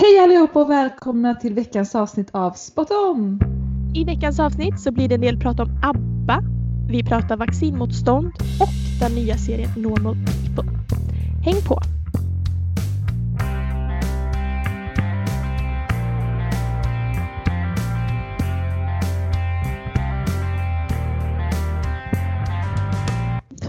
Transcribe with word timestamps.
Hej 0.00 0.18
allihopa 0.18 0.60
och 0.60 0.70
välkomna 0.70 1.34
till 1.34 1.54
veckans 1.54 1.94
avsnitt 1.94 2.30
av 2.32 2.52
Spot 2.52 2.90
On! 2.90 3.40
I 3.94 4.04
veckans 4.04 4.40
avsnitt 4.40 4.80
så 4.80 4.92
blir 4.92 5.08
det 5.08 5.14
en 5.14 5.20
del 5.20 5.40
prat 5.40 5.60
om 5.60 5.80
ABBA, 5.82 6.42
vi 6.88 7.04
pratar 7.04 7.36
vaccinmotstånd 7.36 8.32
och 8.60 8.68
den 9.00 9.12
nya 9.12 9.38
serien 9.38 9.70
Normal 9.76 10.14
People. 10.14 10.72
Häng 11.44 11.62
på! 11.68 11.80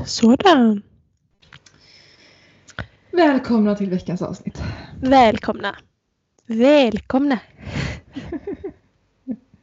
Sådan. 0.06 0.82
Välkomna 3.12 3.76
till 3.76 3.90
veckans 3.90 4.22
avsnitt. 4.22 4.64
Välkomna. 5.02 5.76
Välkomna. 6.50 7.40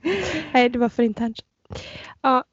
Nej, 0.53 0.69
det 0.69 0.79
var 0.79 0.89
för 0.89 1.03
internt. 1.03 1.39
Ja. 2.23 2.45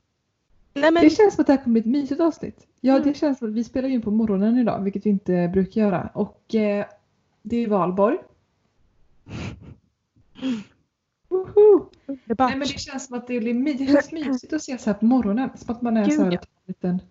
Nej, 0.74 0.92
men... 0.92 1.04
Det 1.04 1.10
känns 1.10 1.36
som 1.36 1.42
att 1.42 1.48
det 1.48 1.54
här 1.54 1.64
kommer 1.64 1.74
bli 1.74 1.80
ett 1.80 2.02
mysigt 2.02 2.22
avsnitt. 2.22 2.68
Ja, 2.82 2.94
Mm. 2.94 3.08
det 3.08 3.14
känns 3.18 3.38
som 3.38 3.48
att 3.48 3.54
vi 3.54 3.64
spelar 3.64 3.90
in 3.90 4.02
på 4.02 4.12
morgonen 4.12 4.58
idag, 4.58 4.84
vilket 4.84 5.06
vi 5.06 5.10
inte 5.10 5.50
brukar 5.54 5.82
göra. 5.82 6.10
Och 6.14 6.56
eh, 6.56 6.86
det 7.42 7.58
är 7.58 7.68
valborg. 7.68 8.18
Woho! 11.30 11.90
Underbart. 12.06 12.50
Nej, 12.50 12.58
men 12.58 12.68
det 12.68 12.80
känns 12.80 13.06
som 13.08 13.18
att 13.18 13.28
det 13.28 13.40
blir 13.40 13.54
mysigt 13.54 14.54
att 14.54 14.64
se 14.64 14.78
så 14.78 14.90
här 14.90 14.94
på 14.94 15.06
morgonen. 15.06 15.50
Som 15.56 15.76
att 15.76 15.82
man 15.82 15.98
är 15.98 16.06
Gud, 16.06 16.14
så 16.14 16.24
här 16.24 16.32
ja. 16.32 16.38
en 16.38 16.48
liten... 16.68 17.02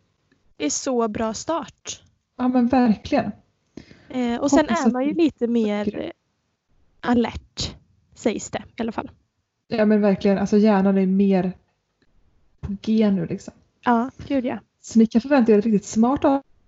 Det 0.57 0.65
är 0.66 0.70
så 0.70 1.09
bra 1.09 1.34
start. 1.34 2.02
Ja 2.37 2.48
men 2.48 2.66
verkligen. 2.66 3.32
Eh, 4.09 4.41
och 4.41 4.51
sen 4.51 4.59
Hoppas 4.59 4.87
är 4.87 4.91
man 4.91 5.04
ju 5.04 5.15
lite 5.15 5.46
mer 5.46 6.12
alert, 7.02 7.77
sägs 8.15 8.51
det 8.51 8.62
i 8.77 8.80
alla 8.83 8.92
fall. 8.92 9.10
Ja 9.69 9.87
men 9.87 10.01
verkligen, 10.01 10.38
alltså 10.38 10.57
hjärnan 10.57 10.99
är 10.99 11.07
mer 11.07 11.52
på 12.60 12.76
G 12.82 13.10
nu 13.10 13.26
liksom. 13.26 13.54
Ja, 13.80 14.10
gud 14.29 14.45
ja. 14.45 14.59
Så 14.80 14.99
ni 14.99 15.07
kan 15.07 15.21
förvänta 15.21 15.52
er 15.52 15.59
ett 15.59 15.65
riktigt 15.65 15.85
smart 15.85 16.24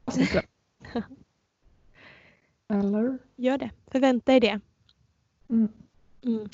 avsnitt. 0.07 0.31
Eller? 2.69 3.19
Gör 3.37 3.59
det. 3.59 3.71
Förvänta 3.87 4.33
er 4.35 4.41
det. 4.41 4.61
Mm. 5.51 5.69
Mm. 6.25 6.49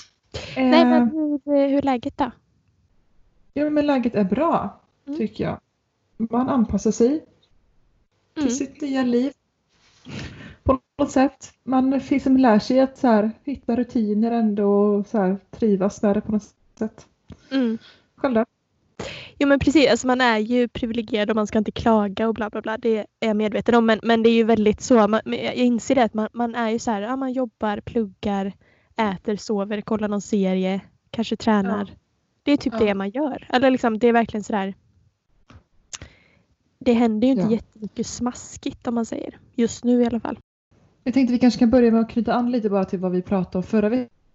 Nej, 0.56 0.82
Eh, 0.82 0.88
men 0.88 1.10
hur, 1.10 1.69
hur 1.69 1.78
är 1.78 1.82
läget 1.82 2.16
då? 2.19 2.30
Ja 3.54 3.70
men 3.70 3.86
läget 3.86 4.14
är 4.14 4.24
bra, 4.24 4.80
Mm. 5.06 5.19
tycker 5.19 5.44
jag. 5.44 5.60
Man 6.16 6.48
anpassar 6.48 6.91
sig 6.91 7.24
till 8.34 8.42
Mm. 8.42 8.54
sitt 8.54 8.80
nya 8.80 9.02
liv. 9.02 9.32
Sätt. 11.08 11.52
Man 11.64 11.90
liksom 11.90 12.36
lär 12.36 12.58
sig 12.58 12.80
att 12.80 12.98
så 12.98 13.06
här, 13.06 13.30
hitta 13.44 13.76
rutiner 13.76 14.30
ändå 14.30 14.68
och 14.70 15.06
så 15.06 15.18
här, 15.18 15.36
trivas 15.50 16.02
med 16.02 16.16
det 16.16 16.20
på 16.20 16.32
något 16.32 16.54
sätt. 16.78 17.06
Mm. 17.50 17.78
Själv 18.16 18.34
då? 18.34 18.44
Jo 19.38 19.48
men 19.48 19.58
precis, 19.58 19.90
alltså 19.90 20.06
man 20.06 20.20
är 20.20 20.38
ju 20.38 20.68
privilegierad 20.68 21.30
och 21.30 21.36
man 21.36 21.46
ska 21.46 21.58
inte 21.58 21.72
klaga 21.72 22.28
och 22.28 22.34
bla 22.34 22.50
bla 22.50 22.62
bla. 22.62 22.78
Det 22.78 22.98
är 22.98 23.06
jag 23.20 23.36
medveten 23.36 23.74
om. 23.74 23.86
Men, 23.86 24.00
men 24.02 24.22
det 24.22 24.28
är 24.28 24.34
ju 24.34 24.44
väldigt 24.44 24.80
så. 24.80 25.08
Man, 25.08 25.20
jag 25.24 25.54
inser 25.54 25.94
det 25.94 26.04
att 26.04 26.14
man, 26.14 26.28
man 26.32 26.54
är 26.54 26.70
ju 26.70 26.78
så 26.78 26.90
här, 26.90 27.02
ja, 27.02 27.16
man 27.16 27.32
jobbar, 27.32 27.80
pluggar, 27.80 28.52
äter, 28.96 29.36
sover, 29.36 29.80
kollar 29.80 30.08
någon 30.08 30.20
serie, 30.20 30.80
kanske 31.10 31.36
tränar. 31.36 31.86
Ja. 31.88 31.94
Det 32.42 32.52
är 32.52 32.56
typ 32.56 32.72
Ja. 32.72 32.78
det 32.78 32.94
man 32.94 33.10
gör. 33.10 33.46
Eller 33.48 33.70
liksom, 33.70 33.98
det 33.98 34.08
är 34.08 34.12
verkligen 34.12 34.44
sådär. 34.44 34.74
Det 36.78 36.92
händer 36.92 37.28
ju 37.28 37.32
inte 37.32 37.44
Ja. 37.44 37.50
jättemycket 37.50 38.06
smaskigt 38.06 38.86
om 38.86 38.94
man 38.94 39.06
säger. 39.06 39.38
Just 39.54 39.84
nu 39.84 40.02
i 40.02 40.06
alla 40.06 40.20
fall. 40.20 40.38
Jag 41.04 41.14
tänkte 41.14 41.32
vi 41.32 41.38
kanske 41.38 41.58
kan 41.58 41.70
börja 41.70 41.90
med 41.90 42.00
att 42.00 42.10
knyta 42.10 42.34
an 42.34 42.50
lite 42.50 42.70
bara 42.70 42.84
till 42.84 42.98
vad 42.98 43.12
vi 43.12 43.22
pratade 43.22 43.58
om 43.58 43.62
förra 43.62 43.88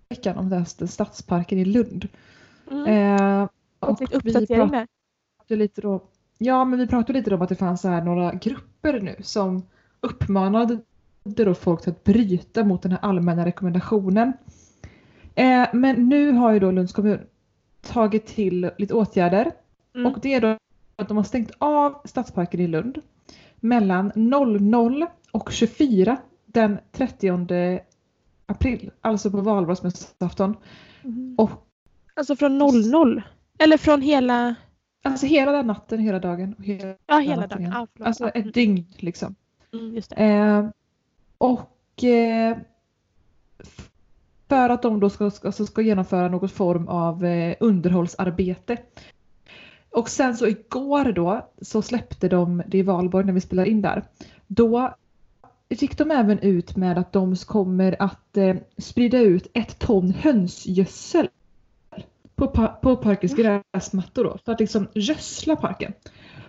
veckan 0.09 0.37
om 0.37 0.49
den 0.49 0.59
här 0.59 0.85
stadsparken 0.87 1.57
i 1.59 1.65
Lund. 1.65 2.07
Mm. 2.71 2.85
Eh, 2.87 3.49
lite 3.99 4.19
vi 4.23 4.55
pratade 4.55 4.87
lite 5.49 5.81
då, 5.81 6.03
ja 6.37 6.65
men 6.65 6.79
vi 6.79 6.87
pratade 6.87 7.19
lite 7.19 7.35
om 7.35 7.41
att 7.41 7.49
det 7.49 7.55
fanns 7.55 7.81
så 7.81 7.87
här 7.87 8.01
några 8.01 8.31
grupper 8.31 9.01
nu 9.01 9.15
som 9.19 9.63
uppmanade 10.01 10.79
då 11.23 11.53
folk 11.53 11.81
till 11.81 11.91
att 11.91 12.03
bryta 12.03 12.63
mot 12.63 12.81
den 12.81 12.91
här 12.91 12.99
allmänna 13.01 13.45
rekommendationen. 13.45 14.33
Eh, 15.35 15.67
men 15.73 16.09
nu 16.09 16.31
har 16.31 16.53
ju 16.53 16.59
då 16.59 16.71
Lunds 16.71 16.93
kommun 16.93 17.19
tagit 17.81 18.25
till 18.25 18.71
lite 18.77 18.93
åtgärder 18.93 19.51
Mm. 19.95 20.13
och 20.13 20.19
det 20.21 20.33
är 20.33 20.41
då 20.41 20.57
att 20.95 21.07
de 21.07 21.17
har 21.17 21.23
stängt 21.23 21.51
av 21.57 22.01
stadsparken 22.05 22.59
i 22.59 22.67
Lund 22.67 23.01
mellan 23.55 24.11
00 24.15 25.05
och 25.31 25.51
24 25.51 26.17
den 26.55 26.79
30 26.91 27.79
april, 28.45 28.91
alltså 29.01 29.31
på 29.31 29.41
valborgsmässoafton. 29.41 30.57
Mm. 31.03 31.35
Och 31.37 31.65
Alltså 32.15 32.35
från 32.35 32.57
00? 32.57 33.21
Eller 33.57 33.77
från 33.77 34.01
hela, 34.01 34.55
alltså 35.03 35.25
hela 35.25 35.51
den 35.51 35.67
natten, 35.67 35.99
hela 35.99 36.19
dagen. 36.19 36.55
Och 36.57 36.63
hela, 36.63 36.95
ja 37.07 37.17
hela 37.17 37.41
natten 37.41 37.63
dagen? 37.63 37.87
förlåt. 37.93 38.07
Alltså 38.07 38.29
ett 38.29 38.53
dygn 38.53 38.85
liksom. 38.97 39.35
mm, 39.73 39.95
just 39.95 40.09
det. 40.09 40.23
Eh, 40.23 40.69
och 41.37 42.03
eh, 42.03 42.57
för 44.47 44.69
att 44.69 44.81
de 44.81 44.99
då 44.99 45.09
ska, 45.09 45.31
ska, 45.31 45.47
alltså 45.47 45.65
ska 45.65 45.81
genomföra 45.81 46.27
någon 46.27 46.49
form 46.49 46.87
av 46.87 47.25
eh, 47.25 47.55
underhållsarbete. 47.59 48.77
Och 49.89 50.09
sen 50.09 50.37
så 50.37 50.47
igår 50.47 51.11
då 51.11 51.49
så 51.61 51.81
släppte 51.81 52.27
de, 52.27 52.63
det 52.67 52.77
i 52.77 52.83
Valborg 52.83 53.25
när 53.25 53.33
vi 53.33 53.41
spelar 53.41 53.65
in 53.65 53.81
där, 53.81 54.03
då 54.47 54.95
gick 55.69 55.97
de 55.97 56.11
även 56.11 56.39
ut 56.39 56.75
med 56.75 56.97
att 56.97 57.13
de 57.13 57.35
kommer 57.35 57.95
att 58.01 58.37
eh, 58.37 58.55
sprida 58.77 59.19
ut 59.19 59.47
ett 59.53 59.79
ton 59.79 60.11
hönsgödsel 60.11 61.29
på, 62.35 62.47
pa- 62.47 62.67
på 62.81 62.95
parkens 62.95 63.35
gräsmattor 63.35 64.23
då, 64.23 64.37
för 64.45 64.51
att 64.51 64.59
liksom 64.59 64.87
gödsla 64.93 65.55
parken. 65.55 65.93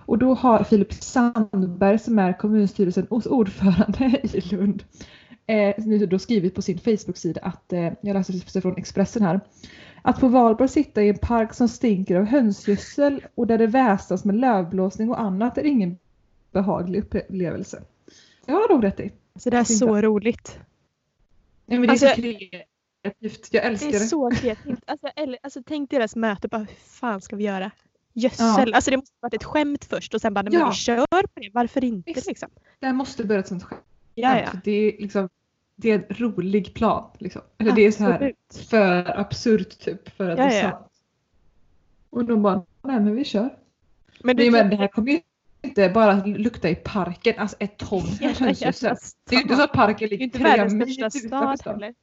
Och 0.06 0.18
då 0.18 0.34
har 0.34 0.64
Filip 0.64 0.92
Sandberg 0.92 1.98
som 1.98 2.18
är 2.18 2.38
kommunstyrelsens 2.38 3.26
ordförande 3.26 4.20
i 4.22 4.40
Lund 4.40 4.84
eh, 5.46 5.74
nu 5.78 6.06
då 6.06 6.18
skrivit 6.18 6.54
på 6.54 6.62
sin 6.62 6.78
Facebook-sida 6.78 7.40
att, 7.42 7.72
eh, 7.72 7.92
jag 8.00 8.14
läser 8.14 8.60
från 8.60 8.76
Expressen 8.76 9.22
här, 9.22 9.40
att 10.02 10.20
på 10.20 10.28
valborg 10.28 10.68
sitta 10.68 11.02
i 11.02 11.08
en 11.08 11.18
park 11.18 11.54
som 11.54 11.68
stinker 11.68 12.16
av 12.16 12.24
hönsgödsel 12.24 13.22
och 13.34 13.46
där 13.46 13.58
det 13.58 13.66
väsas 13.66 14.24
med 14.24 14.36
lövblåsning 14.36 15.10
och 15.10 15.20
annat 15.20 15.58
är 15.58 15.64
ingen 15.64 15.98
behaglig 16.52 16.98
upplevelse. 16.98 17.82
Det 18.46 18.52
har 18.52 18.68
nog 18.74 18.84
rätt 18.84 19.00
i. 19.00 19.12
Så 19.38 19.50
det 19.50 19.56
är 19.56 19.64
så 19.64 19.86
va? 19.92 20.02
roligt. 20.02 20.58
Nej, 21.66 21.78
men 21.78 21.82
det 21.82 21.86
är 21.88 21.90
Alltså- 21.90 22.08
så 22.08 22.14
kreativt, 22.14 23.48
jag 23.52 23.62
Det 23.62 23.66
älskar 23.66 23.88
är 23.88 23.92
det. 23.92 23.98
så 23.98 24.30
kreativt. 24.30 24.82
Alltså, 24.86 25.06
eller, 25.16 25.38
alltså, 25.42 25.62
tänk 25.66 25.90
deras 25.90 26.16
möte, 26.16 26.48
bara 26.48 26.58
hur 26.58 26.66
fan 26.86 27.20
ska 27.20 27.36
vi 27.36 27.44
göra? 27.44 27.70
Gödsel, 28.12 28.74
alltså 28.74 28.90
det 28.90 28.96
måste 28.96 29.14
varit 29.20 29.34
ett 29.34 29.44
skämt 29.44 29.84
först 29.84 30.14
och 30.14 30.20
sen 30.20 30.34
bara, 30.34 30.42
men 30.42 30.52
Ja. 30.52 30.68
vi 30.68 30.74
kör 30.74 31.06
på 31.06 31.40
det, 31.40 31.50
varför 31.54 31.84
inte 31.84 32.12
Visst. 32.12 32.26
liksom? 32.26 32.48
Det 32.80 32.86
här 32.86 32.92
måste 32.92 33.24
börja 33.24 33.40
ett 33.40 33.48
sånt 33.48 33.62
skämt. 33.62 33.80
Ja, 34.14 34.38
ja. 34.40 34.48
Det 34.64 34.70
är 34.72 35.00
liksom 35.02 35.28
det 35.76 35.90
är 35.90 35.94
en 35.94 36.16
rolig 36.16 36.74
plan. 36.74 37.10
Liksom. 37.18 37.42
Eller 37.58 37.72
det 37.72 37.82
är 37.82 37.90
så 37.92 38.02
här 38.04 38.12
Absolut. 38.14 38.68
för 38.68 39.18
absurt 39.20 39.78
typ 39.78 40.08
för 40.08 40.30
att 40.30 40.38
Ja, 40.38 40.44
det 40.46 40.52
är 40.54 40.64
ja. 40.64 40.70
sant. 40.70 40.90
Och 42.10 42.24
de 42.24 42.42
bara, 42.42 42.54
nej 42.82 43.00
men 43.00 43.14
vi 43.14 43.24
kör. 43.24 43.58
Men 44.20 44.36
du, 44.36 44.50
men 44.50 44.70
det 44.70 44.76
här 44.76 44.88
kommer 44.88 45.12
ju 45.12 45.20
inte 45.84 45.94
bara 45.94 46.24
lukta 46.24 46.70
i 46.70 46.74
parken, 46.74 47.34
alltså 47.38 47.56
ett 47.60 47.78
ton 47.78 48.00
Jävla 48.20 48.46
hönsgödsel. 48.46 48.86
jävla 48.86 49.00
Det 49.30 49.34
är 49.34 49.38
ju 49.38 49.42
inte 49.42 49.54
så 49.54 49.60
stad. 49.60 49.64
att 49.70 49.72
parken 49.72 50.06
ju 50.06 50.10
ligger 50.10 50.24
inte 50.24 50.38
tre 50.38 50.44
världens 50.48 50.74
mil 50.74 50.90
utanför 50.98 51.18
stad 51.18 51.58
stan. 51.58 51.74
heller. 51.74 51.94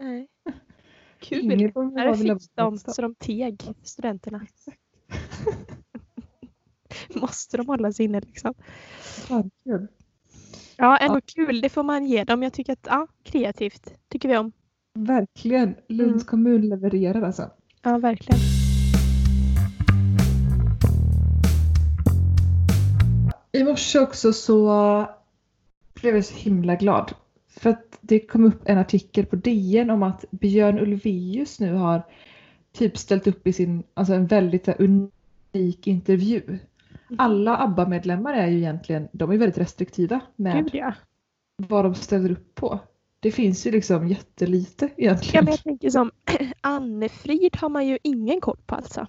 Nej. 0.00 0.26
Ingen 1.30 1.58
Kul. 1.58 1.72
kommer 1.72 1.96
Där 1.96 2.04
vara 2.06 2.16
vilja 2.16 2.38
fick 2.38 2.50
de 2.54 2.78
så 2.78 3.02
de 3.02 3.14
teg, 3.14 3.62
studenterna. 3.82 4.46
Måste 7.14 7.56
de 7.56 7.66
hålla 7.66 7.92
sig 7.92 8.04
inne 8.04 8.20
liksom. 8.20 8.54
Kul. 9.64 9.88
Ja, 10.76 10.96
ändå 10.98 11.20
kul. 11.20 11.60
Det 11.60 11.68
får 11.68 11.82
man 11.82 12.06
ge 12.06 12.24
dem. 12.24 12.42
Jag 12.42 12.52
tycker 12.52 12.72
att, 12.72 12.86
ja, 12.86 13.06
kreativt 13.22 13.94
tycker 14.08 14.28
vi 14.28 14.36
om. 14.36 14.52
Verkligen. 14.94 15.74
Lunds 15.88 16.12
Mm. 16.14 16.24
kommun 16.24 16.68
levererar 16.68 17.22
alltså. 17.22 17.50
Ja, 17.82 17.98
verkligen. 17.98 18.59
I 23.52 23.64
morse 23.64 24.00
också 24.00 24.32
så 24.32 25.06
blev 25.94 26.14
jag 26.14 26.24
så 26.24 26.34
himla 26.34 26.74
glad. 26.74 27.12
För 27.48 27.70
att 27.70 27.98
det 28.00 28.20
kom 28.20 28.44
upp 28.44 28.62
en 28.64 28.78
artikel 28.78 29.26
på 29.26 29.36
DN 29.36 29.90
om 29.90 30.02
att 30.02 30.24
Björn 30.30 30.78
Ulvaeus 30.78 31.60
nu 31.60 31.74
har 31.74 32.02
typ 32.72 32.98
ställt 32.98 33.26
upp 33.26 33.46
i 33.46 33.52
sin, 33.52 33.82
alltså 33.94 34.14
en 34.14 34.26
väldigt 34.26 34.68
unik 34.68 35.86
intervju. 35.86 36.42
Mm. 36.46 36.58
Alla 37.18 37.56
ABBA-medlemmar 37.58 38.34
är 38.34 38.46
ju 38.46 38.58
egentligen, 38.58 39.08
de 39.12 39.30
är 39.30 39.36
väldigt 39.36 39.58
restriktiva 39.58 40.20
med 40.36 40.64
Gud 40.64 40.74
ja. 40.74 40.94
vad 41.56 41.84
de 41.84 41.94
ställer 41.94 42.30
upp 42.30 42.54
på. 42.54 42.78
Det 43.20 43.30
finns 43.30 43.66
ju 43.66 43.70
liksom 43.70 44.08
jättelite 44.08 44.84
ja 44.96 45.04
egentligen. 45.04 45.44
men 45.44 45.52
jag 45.52 45.62
tänker 45.62 45.90
som 45.90 46.10
Anne-Frid 46.60 47.56
har 47.56 47.68
man 47.68 47.86
ju 47.86 47.98
ingen 48.02 48.40
koll 48.40 48.58
på 48.66 48.74
alltså. 48.74 49.06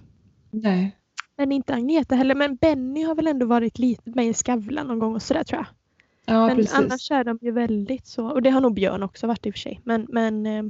Nej. 0.50 0.96
Men 1.42 1.52
inte 1.52 1.74
Agneta 1.74 2.14
heller. 2.14 2.34
Men 2.34 2.56
Benny 2.56 3.02
har 3.02 3.14
väl 3.14 3.26
ändå 3.26 3.46
varit 3.46 3.78
lite 3.78 4.10
med 4.10 4.26
i 4.26 4.34
Skavlan 4.34 4.86
någon 4.86 4.98
gång 4.98 5.14
och 5.14 5.22
sådär 5.22 5.44
tror 5.44 5.58
jag. 5.58 5.66
Ja, 6.34 6.46
men 6.46 6.56
precis. 6.56 6.74
annars 6.74 7.10
är 7.10 7.24
de 7.24 7.38
ju 7.42 7.50
väldigt 7.50 8.06
så. 8.06 8.26
Och 8.30 8.42
det 8.42 8.50
har 8.50 8.60
nog 8.60 8.74
Björn 8.74 9.02
också 9.02 9.26
varit 9.26 9.46
i 9.46 9.50
och 9.50 9.54
för 9.54 9.58
sig. 9.58 9.80
Men, 9.84 10.06
men 10.08 10.46
eh, 10.46 10.62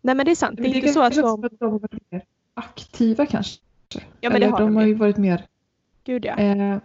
Nej 0.00 0.14
men 0.14 0.26
det 0.26 0.30
är 0.30 0.34
sant. 0.34 0.56
Det 0.56 0.68
är 0.68 0.74
inte 0.74 0.88
så 0.88 1.02
att 1.02 1.14
de... 1.14 1.44
att 1.44 1.58
de 1.58 1.72
har 1.72 1.78
varit 1.78 2.10
mer 2.10 2.22
aktiva 2.54 3.26
kanske. 3.26 3.60
Ja 4.20 4.30
men 4.30 4.30
det 4.30 4.36
Eller 4.36 4.48
har 4.48 4.58
de 4.58 4.66
de 4.66 4.76
har 4.76 4.86
ju. 4.86 4.94
varit 4.94 5.16
mer 5.16 5.46
Gud 6.04 6.24
ja. 6.24 6.36
Eh, 6.36 6.78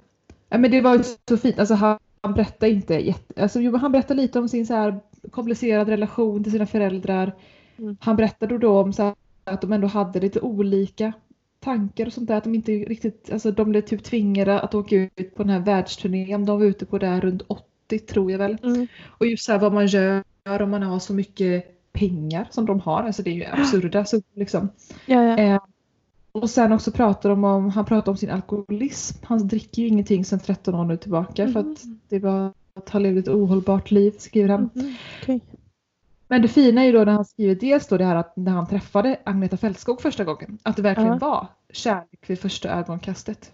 men 0.50 0.72
det 0.72 0.82
var 0.82 0.98
ju 0.98 1.04
så 1.30 1.38
fint. 1.38 1.60
Alltså, 1.60 1.74
han, 1.74 2.00
berättade 2.22 2.72
inte 2.72 2.94
jätte, 2.94 3.42
alltså, 3.42 3.78
han 3.78 3.92
berättade 3.92 4.22
lite 4.22 4.40
om 4.40 4.50
sin 4.50 4.68
så 4.68 4.74
här 4.74 5.00
komplicerad 5.32 5.90
relation 5.90 6.44
till 6.44 6.52
sina 6.52 6.66
föräldrar. 6.66 7.34
Mm. 7.78 7.98
Han 8.00 8.16
berättade 8.16 8.58
då 8.58 8.80
om 8.80 8.94
så 8.94 9.04
här, 9.04 9.16
att 9.44 9.62
de 9.62 9.74
ändå 9.74 9.88
hade 9.88 10.20
lite 10.20 10.40
olika 10.40 11.14
tankar 11.64 12.06
och 12.06 12.14
sånt 12.14 12.28
där. 12.28 12.36
Att 12.38 12.44
de 12.44 12.56
inte 12.56 12.72
riktigt, 12.72 13.30
alltså 13.34 13.52
de 13.52 13.70
blev 13.70 13.82
typ 13.82 14.04
tvingade 14.04 14.60
att 14.60 14.76
åka 14.76 14.96
ut 14.96 15.36
på 15.36 15.44
den 15.44 15.50
här 15.50 15.60
världsturnén. 15.60 16.46
De 16.46 16.60
var 16.60 16.66
ute 16.66 16.86
på 16.86 16.98
där 16.98 17.22
runt 17.22 17.42
80 17.48 18.00
tror 18.00 18.32
jag 18.32 18.38
väl. 18.40 18.58
Mm. 18.64 18.88
Och 19.08 19.26
just 19.26 19.46
så 19.46 19.52
här 19.52 19.60
vad 19.60 19.74
man 19.74 19.88
gör 19.88 20.24
om 20.62 20.70
man 20.70 20.84
har 20.84 21.00
så 21.00 21.14
mycket 21.14 21.70
pengar 21.94 22.48
som 22.52 22.66
de 22.66 22.80
har. 22.80 23.04
Alltså 23.04 23.24
det 23.24 23.30
är 23.30 23.34
ju 23.34 23.46
absurda 23.46 24.06
summor 24.06 24.24
liksom. 24.36 24.70
Ja, 25.06 25.24
ja. 25.24 25.38
Eh, 25.38 25.62
och 26.32 26.50
sen 26.50 26.72
också 26.72 26.92
pratar 26.92 27.30
de 27.30 27.44
om, 27.44 27.70
han 27.70 27.86
pratar 27.86 28.12
om 28.12 28.18
sin 28.18 28.30
alkoholism. 28.30 29.18
Han 29.26 29.48
dricker 29.48 29.82
ju 29.82 29.88
ingenting 29.88 30.26
sedan 30.26 30.40
13 30.40 30.76
år 30.76 30.86
nu 30.86 30.98
tillbaka 30.98 31.48
för 31.48 31.60
att 31.60 31.66
Mhm. 31.86 32.00
det 32.10 32.20
var 32.20 32.54
att 32.74 32.90
han 32.90 33.04
levde 33.04 33.20
ett 33.20 33.28
ohållbart 33.28 33.92
liv, 33.92 34.14
skriver 34.18 34.50
han. 34.50 34.70
Mhm. 34.74 34.96
Okej. 35.22 35.42
Men 36.34 36.42
det 36.42 36.48
fina 36.48 36.82
är 36.82 36.86
ju 36.86 36.92
då 36.92 37.04
när 37.04 37.12
han 37.12 37.26
skriver 37.26 37.56
dels 37.56 37.88
då 37.88 37.98
det 37.98 38.06
här 38.06 38.16
att 38.16 38.36
när 38.36 38.52
han 38.52 38.68
träffade 38.68 39.20
Agneta 39.24 39.58
Fältskog 39.58 40.02
första 40.02 40.24
gången, 40.24 40.58
att 40.64 40.76
det 40.76 40.82
verkligen 40.82 41.12
Ja. 41.12 41.18
var 41.18 41.48
kärlek 41.74 42.30
vid 42.30 42.40
första 42.40 42.70
ögonkastet. 42.70 43.52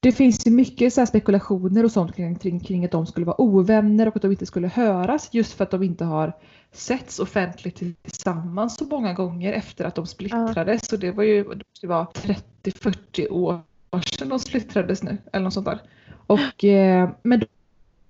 Det 0.00 0.12
finns 0.12 0.46
ju 0.46 0.50
mycket 0.50 0.94
så 0.94 1.06
spekulationer 1.06 1.84
och 1.84 1.92
sånt 1.92 2.16
kring, 2.16 2.60
kring, 2.60 2.84
att 2.84 2.90
de 2.90 3.06
skulle 3.06 3.26
vara 3.26 3.40
ovänner 3.40 4.08
och 4.08 4.16
att 4.16 4.22
de 4.22 4.30
inte 4.30 4.46
skulle 4.46 4.68
höras 4.68 5.28
just 5.32 5.52
för 5.52 5.64
att 5.64 5.70
de 5.70 5.82
inte 5.82 6.04
har 6.04 6.32
setts 6.72 7.18
offentligt 7.18 7.76
tillsammans 8.02 8.76
så 8.76 8.84
många 8.84 9.12
gånger 9.12 9.52
efter 9.52 9.84
att 9.84 9.94
de 9.94 10.06
splittrades. 10.06 10.88
Så 10.88 10.96
det 10.96 11.10
var 11.10 11.24
ju 11.24 11.44
det 11.80 11.86
vara 11.86 12.06
30-40 12.62 13.28
år 13.30 13.60
sedan 14.18 14.28
de 14.28 14.38
splittrades 14.38 15.02
nu 15.02 15.18
eller 15.32 15.44
något 15.44 15.54
sånt 15.54 15.66
där. 15.66 15.80
Och, 16.26 16.64
eh, 16.64 17.10
men 17.22 17.42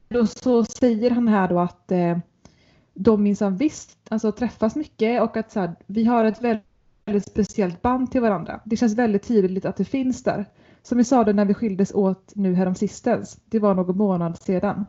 då 0.08 0.26
så 0.26 0.64
säger 0.64 1.10
han 1.10 1.28
här 1.28 1.48
då 1.48 1.60
att 1.60 1.92
eh, 1.92 2.18
de 2.98 3.22
minsann 3.22 3.56
visst 3.56 3.98
alltså, 4.08 4.32
träffas 4.32 4.76
mycket 4.76 5.22
och 5.22 5.36
att 5.36 5.52
så 5.52 5.60
här, 5.60 5.74
vi 5.86 6.04
har 6.04 6.24
ett 6.24 6.42
väldigt, 6.42 6.66
väldigt 7.04 7.26
speciellt 7.26 7.82
band 7.82 8.10
till 8.10 8.20
varandra. 8.20 8.60
Det 8.64 8.76
känns 8.76 8.94
väldigt 8.94 9.22
tydligt 9.22 9.64
att 9.64 9.76
det 9.76 9.84
finns 9.84 10.22
där. 10.22 10.46
Som 10.82 10.98
vi 10.98 11.04
sa 11.04 11.24
det 11.24 11.32
när 11.32 11.44
vi 11.44 11.54
skildes 11.54 11.94
åt 11.94 12.32
nu 12.34 12.54
häromsistens. 12.54 13.40
Det 13.44 13.58
var 13.58 13.74
någon 13.74 13.96
månad 13.96 14.38
sedan. 14.38 14.86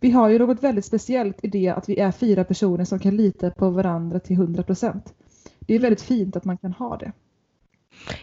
Vi 0.00 0.10
har 0.10 0.28
ju 0.28 0.38
något 0.38 0.62
väldigt 0.62 0.84
speciellt 0.84 1.44
i 1.44 1.48
det 1.48 1.68
att 1.68 1.88
vi 1.88 1.98
är 1.98 2.12
fyra 2.12 2.44
personer 2.44 2.84
som 2.84 2.98
kan 2.98 3.16
lita 3.16 3.50
på 3.50 3.70
varandra 3.70 4.20
till 4.20 4.36
100 4.36 4.62
procent. 4.62 5.14
Det 5.60 5.74
är 5.74 5.78
väldigt 5.78 6.02
fint 6.02 6.36
att 6.36 6.44
man 6.44 6.58
kan 6.58 6.72
ha 6.72 6.96
det. 6.96 7.12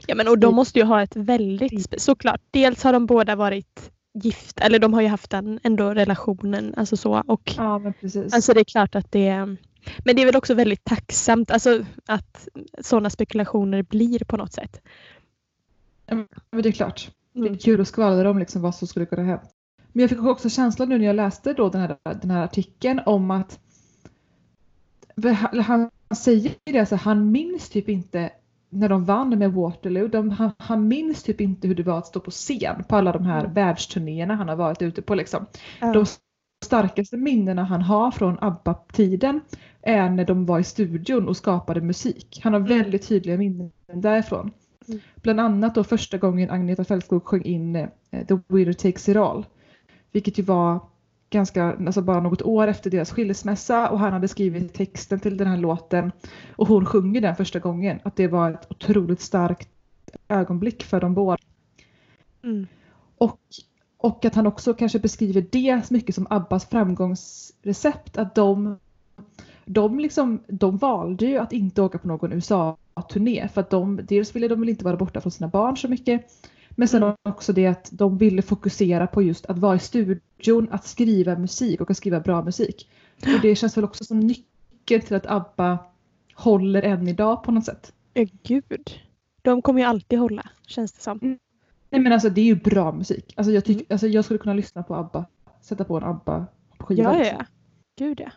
Ja 0.07 0.15
men 0.15 0.27
och 0.27 0.39
de 0.39 0.55
måste 0.55 0.79
ju 0.79 0.85
ha 0.85 1.01
ett 1.01 1.15
väldigt, 1.15 2.01
såklart, 2.01 2.41
dels 2.51 2.83
har 2.83 2.93
de 2.93 3.05
båda 3.05 3.35
varit 3.35 3.91
gift, 4.23 4.59
eller 4.59 4.79
de 4.79 4.93
har 4.93 5.01
ju 5.01 5.07
haft 5.07 5.33
en 5.33 5.59
ändå 5.63 5.93
relationen, 5.93 6.73
alltså 6.77 6.97
så 6.97 7.23
och 7.27 7.53
Ja, 7.57 7.79
men 7.79 7.93
precis. 7.93 8.33
alltså 8.33 8.53
det 8.53 8.59
är 8.59 8.63
klart 8.63 8.95
att 8.95 9.11
det 9.11 9.57
men 10.05 10.15
det 10.15 10.21
är 10.21 10.25
väl 10.25 10.35
också 10.35 10.53
väldigt 10.53 10.83
tacksamt 10.83 11.51
alltså, 11.51 11.85
att 12.05 12.47
sådana 12.81 13.09
spekulationer 13.09 13.83
blir 13.83 14.19
på 14.19 14.37
något 14.37 14.53
sätt. 14.53 14.81
men 16.51 16.61
det 16.63 16.69
är 16.69 16.71
klart. 16.73 17.11
Det 17.33 17.39
Mm. 17.39 17.53
är 17.53 17.57
kul 17.57 17.81
att 17.81 17.87
skvallra 17.87 18.29
om 18.29 18.39
liksom 18.39 18.61
vad 18.61 18.75
som 18.75 18.87
skulle 18.87 19.05
kunna 19.05 19.23
hända. 19.23 19.43
Men 19.93 20.01
jag 20.01 20.09
fick 20.09 20.23
också 20.23 20.49
känslan 20.49 20.89
nu 20.89 20.97
när 20.97 21.05
jag 21.05 21.15
läste 21.15 21.53
då 21.53 21.69
den, 21.69 21.81
här, 21.81 21.97
den 22.21 22.31
här 22.31 22.43
artikeln 22.43 23.01
om 23.05 23.31
att 23.31 23.59
han 25.65 25.89
säger 26.15 26.51
det, 26.63 26.79
alltså, 26.79 26.95
han 26.95 27.31
minns 27.31 27.69
typ 27.69 27.89
inte 27.89 28.31
när 28.69 28.89
de 28.89 29.05
vann 29.05 29.29
med 29.39 29.53
Waterloo. 29.53 30.07
De, 30.07 30.29
han, 30.29 30.51
han 30.57 30.87
minns 30.87 31.23
typ 31.23 31.41
inte 31.41 31.67
hur 31.67 31.75
det 31.75 31.83
var 31.83 31.97
att 31.97 32.07
stå 32.07 32.19
på 32.19 32.31
scen 32.31 32.83
på 32.89 32.95
alla 32.95 33.11
de 33.11 33.23
här 33.23 33.39
Mm. 33.39 33.53
världsturnéerna 33.53 34.35
han 34.35 34.49
har 34.49 34.55
varit 34.55 34.81
ute 34.81 35.01
på. 35.01 35.15
Liksom. 35.15 35.45
Ja. 35.81 35.93
De 35.93 36.05
starkaste 36.65 37.17
minnena 37.17 37.63
han 37.63 37.81
har 37.81 38.11
från 38.11 38.37
ABBA-tiden 38.41 39.41
är 39.81 40.09
när 40.09 40.25
de 40.25 40.45
var 40.45 40.59
i 40.59 40.63
studion 40.63 41.27
och 41.27 41.37
skapade 41.37 41.81
musik. 41.81 42.39
Han 42.43 42.53
har 42.53 42.59
Mm. 42.59 42.77
väldigt 42.79 43.07
tydliga 43.07 43.37
minnen 43.37 43.71
därifrån. 43.93 44.51
Mm. 44.87 44.99
Bland 45.15 45.39
annat 45.39 45.75
då 45.75 45.83
första 45.83 46.17
gången 46.17 46.49
Agneta 46.49 46.83
Fältskog 46.83 47.25
sjöng 47.25 47.43
in 47.43 47.75
eh, 47.75 47.89
The 48.27 48.37
Winner 48.47 48.73
Takes 48.73 49.09
It 49.09 49.17
All. 49.17 49.45
Vilket 50.11 50.39
ju 50.39 50.43
var 50.43 50.79
ganska, 51.29 51.63
alltså 51.63 52.01
bara 52.01 52.19
något 52.19 52.41
år 52.41 52.67
efter 52.67 52.89
deras 52.89 53.11
skilsmässa 53.11 53.89
och 53.89 53.99
han 53.99 54.13
hade 54.13 54.27
skrivit 54.27 54.73
texten 54.73 55.19
till 55.19 55.37
den 55.37 55.47
här 55.47 55.57
låten 55.57 56.11
och 56.55 56.67
hon 56.67 56.85
sjunger 56.85 57.21
den 57.21 57.35
första 57.35 57.59
gången. 57.59 57.99
Att 58.03 58.15
det 58.15 58.27
var 58.27 58.51
ett 58.51 58.71
otroligt 58.71 59.21
starkt 59.21 59.69
ögonblick 60.27 60.83
för 60.83 61.01
dem 61.01 61.13
båda. 61.13 61.37
Mm. 62.43 62.67
Och, 63.17 63.39
och 63.97 64.25
att 64.25 64.35
han 64.35 64.47
också 64.47 64.73
kanske 64.73 64.99
beskriver 64.99 65.45
det 65.51 65.91
mycket 65.91 66.15
som 66.15 66.27
Abbas 66.29 66.65
framgångsrecept. 66.69 68.17
Att 68.17 68.35
de, 68.35 68.79
de, 69.65 69.99
liksom, 69.99 70.43
de 70.47 70.77
valde 70.77 71.25
ju 71.25 71.37
att 71.37 71.53
inte 71.53 71.81
åka 71.81 71.97
på 71.97 72.07
någon 72.07 72.33
USA-turné. 72.33 73.47
För 73.53 73.61
att 73.61 73.69
de, 73.69 73.99
dels 74.03 74.35
ville 74.35 74.47
de 74.47 74.59
väl 74.59 74.69
inte 74.69 74.85
vara 74.85 74.97
borta 74.97 75.21
från 75.21 75.31
sina 75.31 75.47
barn 75.47 75.77
så 75.77 75.87
mycket. 75.87 76.25
Men 76.69 76.87
sen 76.87 77.03
Mm. 77.03 77.15
också 77.23 77.53
det 77.53 77.67
att 77.67 77.89
de 77.91 78.17
ville 78.17 78.41
fokusera 78.41 79.07
på 79.07 79.21
just 79.21 79.45
att 79.45 79.57
vara 79.57 79.75
i 79.75 79.79
studion, 79.79 80.19
att 80.71 80.85
skriva 80.87 81.37
musik 81.37 81.81
och 81.81 81.91
att 81.91 81.97
skriva 81.97 82.19
bra 82.19 82.43
musik. 82.43 82.89
Och 83.21 83.41
det 83.41 83.55
känns 83.55 83.77
väl 83.77 83.83
också 83.83 84.03
som 84.03 84.19
nyckeln 84.19 85.01
till 85.01 85.15
att 85.15 85.25
ABBA 85.25 85.79
håller 86.33 86.81
än 86.81 87.07
idag 87.07 87.43
på 87.43 87.51
något 87.51 87.65
sätt. 87.65 87.93
Gud. 88.43 88.89
De 89.41 89.61
kommer 89.61 89.79
ju 89.81 89.85
alltid 89.87 90.19
hålla, 90.19 90.49
känns 90.67 90.91
det 90.93 91.01
som. 91.01 91.19
Nej 91.89 92.01
men 92.01 92.13
alltså 92.13 92.29
det 92.29 92.41
är 92.41 92.45
ju 92.45 92.55
bra 92.55 92.91
musik. 92.91 93.33
Alltså 93.37 93.51
jag, 93.51 93.65
tyck, 93.65 93.75
Mm. 93.77 93.85
alltså 93.89 94.07
jag 94.07 94.25
skulle 94.25 94.37
kunna 94.39 94.53
lyssna 94.53 94.83
på 94.83 94.95
ABBA, 94.95 95.25
sätta 95.61 95.83
på 95.83 95.97
en 95.97 96.03
ABBA-skiva. 96.03 97.03
Ja, 97.03 97.13
ja, 97.13 97.19
liksom. 97.19 97.37
ja. 97.39 97.45
Gud 98.05 98.19
ja. 98.19 98.31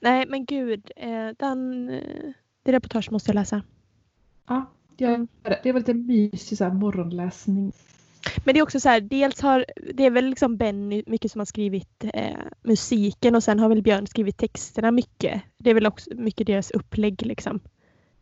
Nej 0.00 0.26
men 0.28 0.44
gud, 0.44 0.90
eh, 0.96 1.28
den, 1.38 1.88
eh, 1.88 2.32
det 2.62 2.72
reportage 2.72 3.12
måste 3.12 3.28
jag 3.30 3.34
läsa. 3.34 3.62
ja 4.48 4.66
jag, 4.96 5.14
Mm. 5.14 5.28
det 5.62 5.72
var 5.72 5.80
lite 5.80 5.94
mysig 5.94 6.58
så 6.58 6.64
här, 6.64 6.72
morgonläsning. 6.72 7.72
Men 8.44 8.54
det 8.54 8.60
är 8.60 8.62
också 8.62 8.80
så 8.80 8.88
här, 8.88 9.00
dels 9.00 9.40
har, 9.40 9.64
det 9.94 10.06
är 10.06 10.10
väl 10.10 10.24
liksom 10.24 10.56
Benny 10.56 11.02
mycket 11.06 11.32
som 11.32 11.38
har 11.38 11.46
skrivit 11.46 12.04
eh, 12.14 12.38
musiken 12.62 13.34
och 13.34 13.44
sen 13.44 13.58
har 13.58 13.68
väl 13.68 13.82
Björn 13.82 14.06
skrivit 14.06 14.36
texterna 14.36 14.90
mycket. 14.90 15.42
Det 15.58 15.70
är 15.70 15.74
väl 15.74 15.86
också 15.86 16.10
mycket 16.14 16.46
deras 16.46 16.70
upplägg 16.70 17.26
liksom. 17.26 17.60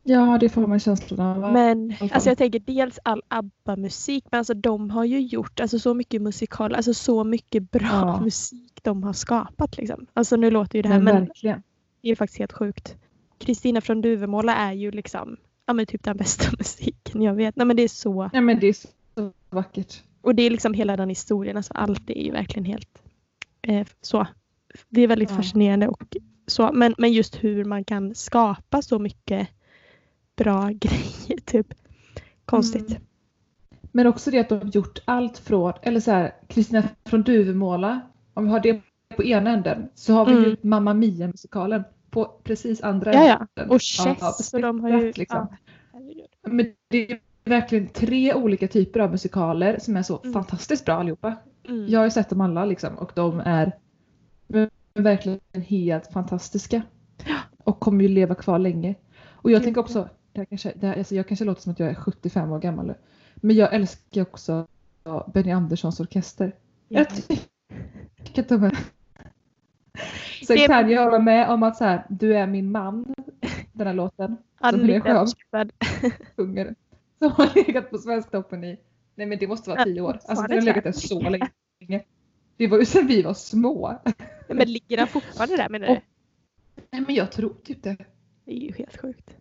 Ja 0.08 0.38
det 0.40 0.48
får 0.48 0.66
man 0.66 0.80
känslan 0.80 1.44
av. 1.44 1.52
Men 1.52 1.94
alltså 2.10 2.30
jag 2.30 2.38
tänker 2.38 2.58
dels 2.58 2.98
all 3.02 3.22
ABBA-musik, 3.28 4.24
men 4.30 4.38
alltså 4.38 4.54
de 4.54 4.90
har 4.90 5.04
ju 5.04 5.20
gjort 5.20 5.60
alltså, 5.60 5.78
så 5.78 5.94
mycket 5.94 6.22
musikal, 6.22 6.74
alltså 6.74 6.94
så 6.94 7.24
mycket 7.24 7.70
bra 7.70 7.88
Ja. 7.90 8.20
musik 8.24 8.80
de 8.82 9.02
har 9.02 9.12
skapat 9.12 9.76
liksom. 9.76 10.06
Alltså 10.14 10.36
nu 10.36 10.50
låter 10.50 10.78
ju 10.78 10.82
det 10.82 10.88
här 10.88 11.00
men, 11.00 11.28
men 11.42 11.62
det 12.02 12.10
är 12.10 12.16
faktiskt 12.16 12.38
helt 12.38 12.52
sjukt. 12.52 12.96
Kristina 13.38 13.80
från 13.80 14.00
Duvemåla 14.00 14.54
är 14.54 14.72
ju 14.72 14.90
liksom 14.90 15.36
ja, 15.66 15.72
men 15.72 15.86
typ 15.86 16.02
den 16.02 16.16
bästa 16.16 16.44
musiken 16.58 17.22
jag 17.22 17.34
vet. 17.34 17.56
Nej 17.56 17.66
men 17.66 17.76
det 17.76 17.82
är 17.82 17.88
så 17.88 18.30
Nej 18.32 18.42
men 18.42 18.60
det 18.60 18.66
är 18.66 18.72
så 18.72 18.88
vackert. 19.56 20.02
och 20.22 20.34
det 20.34 20.42
är 20.42 20.50
liksom 20.50 20.74
hela 20.74 20.96
den 20.96 21.08
historien, 21.08 21.56
alltså 21.56 21.72
allt 21.74 22.10
är 22.10 22.22
ju 22.24 22.30
verkligen 22.30 22.64
helt 22.64 23.02
eh, 23.62 23.86
så. 24.00 24.26
Det 24.88 25.00
är 25.02 25.06
väldigt 25.08 25.30
Ja. 25.30 25.36
fascinerande 25.36 25.88
och 25.88 26.16
så, 26.46 26.70
men, 26.72 26.94
men 26.98 27.12
just 27.12 27.44
hur 27.44 27.64
man 27.64 27.84
kan 27.84 28.14
skapa 28.14 28.82
så 28.82 28.98
mycket 28.98 29.48
bra 30.36 30.68
grejer, 30.74 31.40
typ. 31.44 31.66
Konstigt. 32.44 32.90
Mm. 32.90 33.02
Men 33.92 34.06
också 34.06 34.30
det 34.30 34.38
att 34.38 34.48
de 34.48 34.54
har 34.58 34.66
gjort 34.70 34.98
allt 35.04 35.38
från, 35.38 35.72
eller 35.82 36.00
så 36.00 36.10
här, 36.10 36.34
Kristina 36.48 36.82
från 37.04 37.22
Duvemåla, 37.22 38.00
om 38.34 38.44
vi 38.44 38.50
har 38.50 38.60
det 38.60 38.80
på 39.16 39.24
ena 39.24 39.50
änden 39.50 39.88
så 39.94 40.12
har 40.12 40.26
vi 40.26 40.32
ju 40.32 40.44
Mm. 40.44 40.56
Mamma 40.62 40.94
Mia-musikalen 40.94 41.84
på 42.10 42.40
precis 42.44 42.80
andra 42.82 43.12
Ja, 43.14 43.26
ja. 43.26 43.34
änden. 43.56 43.70
Och 43.74 43.82
Chess, 43.82 44.48
så 44.50 44.58
de 44.58 44.80
har 44.80 44.90
ju... 44.90 45.12
liksom. 45.12 45.46
ja. 45.92 46.00
Men 46.50 46.72
det 46.88 47.20
verkligen 47.50 47.86
tre 47.88 48.34
olika 48.34 48.68
typer 48.68 49.00
av 49.00 49.10
musikaler 49.10 49.78
som 49.78 49.96
är 49.96 50.02
så 50.02 50.18
Mm. 50.20 50.32
fantastiskt 50.32 50.84
bra 50.84 50.94
allihopa. 50.94 51.36
Mm. 51.68 51.86
Jag 51.88 52.00
har 52.00 52.04
ju 52.04 52.10
sett 52.10 52.28
dem 52.30 52.40
alla 52.40 52.64
liksom 52.64 52.94
och 52.98 53.12
de 53.14 53.40
är 53.40 53.72
verkligen 54.94 55.40
helt 55.66 56.12
fantastiska. 56.12 56.82
Och 57.64 57.80
kommer 57.80 58.02
ju 58.02 58.08
leva 58.08 58.34
kvar 58.34 58.58
länge. 58.58 58.94
Och 59.28 59.50
jag 59.50 59.58
Gud, 59.60 59.64
tänker 59.64 59.80
också, 59.80 60.08
det 60.32 60.46
kanske, 60.46 60.72
det 60.76 60.86
här, 60.86 60.98
alltså 60.98 61.14
jag 61.14 61.28
kanske 61.28 61.44
låter 61.44 61.62
som 61.62 61.72
att 61.72 61.78
jag 61.80 61.88
är 61.90 61.94
75 61.94 62.52
år 62.52 62.58
gammal 62.58 62.86
nu. 62.86 62.94
Men 63.34 63.56
jag 63.56 63.74
älskar 63.74 64.22
också 64.22 64.66
Benny 65.34 65.50
Anderssons 65.52 66.00
orkester. 66.00 66.54
Ja. 66.88 66.98
Jag 66.98 67.08
tycker 68.26 68.42
att 68.42 68.48
de 68.48 68.64
är... 68.64 68.78
Sen 70.46 70.56
Det- 70.56 70.66
kan 70.66 70.90
jag 70.90 71.04
hålla 71.04 71.18
med 71.18 71.48
om 71.50 71.62
att 71.62 71.76
så 71.76 71.84
här, 71.84 72.06
du 72.08 72.36
är 72.36 72.46
min 72.46 72.70
man, 72.72 73.14
den 73.72 73.86
här 73.86 73.94
låten, 73.94 74.36
Ja, 74.60 74.70
som 74.70 74.80
skön. 74.80 75.02
överskattad. 75.06 75.72
sjunger. 76.36 76.74
Som 77.18 77.30
har 77.32 77.54
legat 77.54 77.90
på 77.90 77.98
Svensktoppen 77.98 78.64
i, 78.64 78.78
nej 79.14 79.26
men 79.26 79.38
det 79.38 79.46
måste 79.46 79.70
vara 79.70 79.84
tio 79.84 80.00
år. 80.00 80.20
Alltså 80.24 80.46
den 80.46 80.58
har 80.58 80.64
legat 80.64 80.84
där 80.84 80.92
så 80.92 81.20
länge. 81.20 82.04
Det 82.56 82.66
var 82.66 82.78
ju 82.78 82.84
sedan 82.84 83.06
vi 83.06 83.22
var 83.22 83.34
små. 83.34 83.98
Men 84.48 84.72
ligger 84.72 84.96
den 84.96 85.06
fortfarande 85.06 85.56
där 85.56 85.68
menar 85.68 85.86
du? 85.86 85.92
Och- 85.92 86.02
Nej 86.90 87.00
men 87.06 87.14
jag 87.14 87.32
tror 87.32 87.54
typ 87.64 87.82
det. 87.82 87.96
Det 88.44 88.52
är 88.52 88.60
ju 88.60 88.72
helt 88.72 89.00
sjukt. 89.00 89.36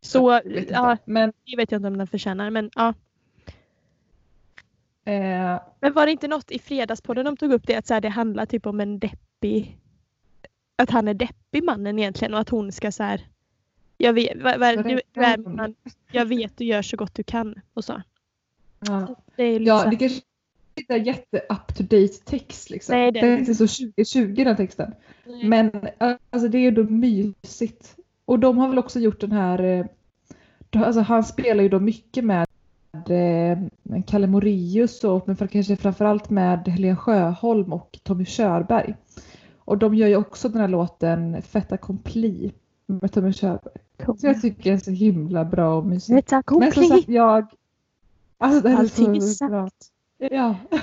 Så, 0.00 0.30
Jag 0.44 0.52
vet 0.52 0.70
ja, 0.70 0.96
Men 1.04 1.32
det 1.46 1.56
vet 1.56 1.72
jag 1.72 1.78
inte 1.78 1.88
om 1.88 1.98
den 1.98 2.06
förtjänar 2.06 2.50
men 2.50 2.70
ja. 2.74 2.94
eh, 5.04 5.60
Men 5.80 5.92
var 5.92 6.06
det 6.06 6.12
inte 6.12 6.28
något 6.28 6.50
i 6.50 6.58
fredagspodden 6.58 7.24
de 7.24 7.36
tog 7.36 7.52
upp 7.52 7.66
det 7.66 7.76
att 7.76 7.86
så 7.86 7.94
här, 7.94 8.00
det 8.00 8.08
handlar 8.08 8.46
typ 8.46 8.66
om 8.66 8.80
en 8.80 8.98
deppig 8.98 9.78
att 10.76 10.90
han 10.90 11.08
är 11.08 11.14
deppig 11.14 11.64
mannen 11.64 11.98
egentligen 11.98 12.34
och 12.34 12.40
att 12.40 12.48
hon 12.48 12.72
ska 12.72 12.92
så 12.92 13.02
här 13.02 13.26
jag 13.98 14.12
vet, 14.12 14.42
vad, 14.42 14.60
vad, 14.60 14.86
min 14.86 15.00
man, 15.56 15.74
jag 16.12 16.26
vet 16.26 16.56
du 16.56 16.64
gör 16.64 16.82
så 16.82 16.96
gott 16.96 17.14
du 17.14 17.22
kan 17.22 17.54
och 17.74 17.84
så. 17.84 18.02
ja. 18.86 19.14
Det 19.36 19.42
är 19.42 19.60
ja, 19.60 19.76
här- 19.76 19.90
det 19.90 19.96
kanske 19.96 20.20
inte 20.74 20.94
är 20.94 20.98
jätte 20.98 21.38
up 21.48 21.74
to 21.76 21.82
date 21.82 22.14
text 22.24 22.70
liksom. 22.70 22.96
Nej, 22.96 23.12
det 23.12 23.18
är 23.18 23.22
det 23.22 23.28
är 23.28 23.38
inte 23.38 23.54
så 23.54 23.66
2020 23.66 24.44
den 24.44 24.56
texten. 24.56 24.94
Men 25.44 25.70
alltså, 26.30 26.48
det 26.48 26.58
är 26.58 26.62
ju 26.62 26.70
då 26.70 26.84
mysigt. 26.84 27.96
Och 28.24 28.38
de 28.38 28.58
har 28.58 28.68
väl 28.68 28.78
också 28.78 29.00
gjort 29.00 29.20
den 29.20 29.32
här, 29.32 29.62
eh, 29.62 29.86
alltså 30.82 31.00
han 31.00 31.24
spelar 31.24 31.62
ju 31.62 31.68
då 31.68 31.80
mycket 31.80 32.24
med 32.24 32.46
eh, 32.94 33.58
Kalle 34.06 34.26
Moraeus 34.26 35.04
och 35.04 35.28
men 35.28 35.36
för, 35.36 35.46
kanske 35.46 35.76
framförallt 35.76 36.30
med 36.30 36.68
Helene 36.68 36.96
Sjöholm 36.96 37.72
och 37.72 37.98
Tommy 38.02 38.24
Körberg. 38.24 38.94
Och 39.58 39.78
de 39.78 39.94
gör 39.94 40.08
ju 40.08 40.16
också 40.16 40.48
den 40.48 40.60
här 40.60 40.68
låten 40.68 41.42
Fetta 41.42 41.76
Compli 41.76 42.52
med 42.86 43.12
Tommy 43.12 43.32
Körberg. 43.32 43.74
Så 43.98 44.26
jag 44.26 44.40
tycker 44.40 44.70
det 44.70 44.70
är 44.70 44.78
så 44.78 44.90
himla 44.90 45.44
bra 45.44 45.82
mysigt. 45.82 46.16
Veta 46.16 46.42
Men 46.58 46.72
som 46.72 46.84
sagt, 46.84 47.08
jag... 47.08 47.46
Alltså 48.38 48.60
det 48.60 48.68
här 48.68 48.78
Allting 48.78 49.16
är 49.16 49.20
så 49.20 49.48
bra. 49.48 49.70
Ja. 50.18 50.56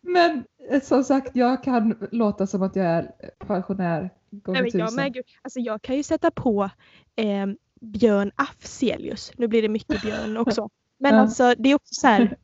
Men 0.00 0.44
eh, 0.70 0.82
som 0.82 1.04
sagt, 1.04 1.36
jag 1.36 1.62
kan 1.62 2.08
låta 2.10 2.46
som 2.46 2.62
att 2.62 2.76
jag 2.76 2.86
är 2.86 3.10
pensionär 3.38 4.10
Nej, 4.30 4.40
gånger 4.40 4.96
men 4.96 5.04
jag, 5.04 5.12
gud, 5.12 5.24
alltså 5.42 5.60
jag 5.60 5.82
kan 5.82 5.96
ju 5.96 6.02
sätta 6.02 6.30
på 6.30 6.70
eh, 7.16 7.46
Björn 7.80 8.32
Afzelius. 8.36 9.32
Nu 9.36 9.48
blir 9.48 9.62
det 9.62 9.68
mycket 9.68 10.02
Björn 10.02 10.36
också. 10.36 10.70
Men 10.98 11.14
Ja. 11.14 11.20
alltså 11.20 11.54
det 11.58 11.68
är 11.70 11.74
också 11.74 11.94
så 11.94 12.06
här 12.06 12.36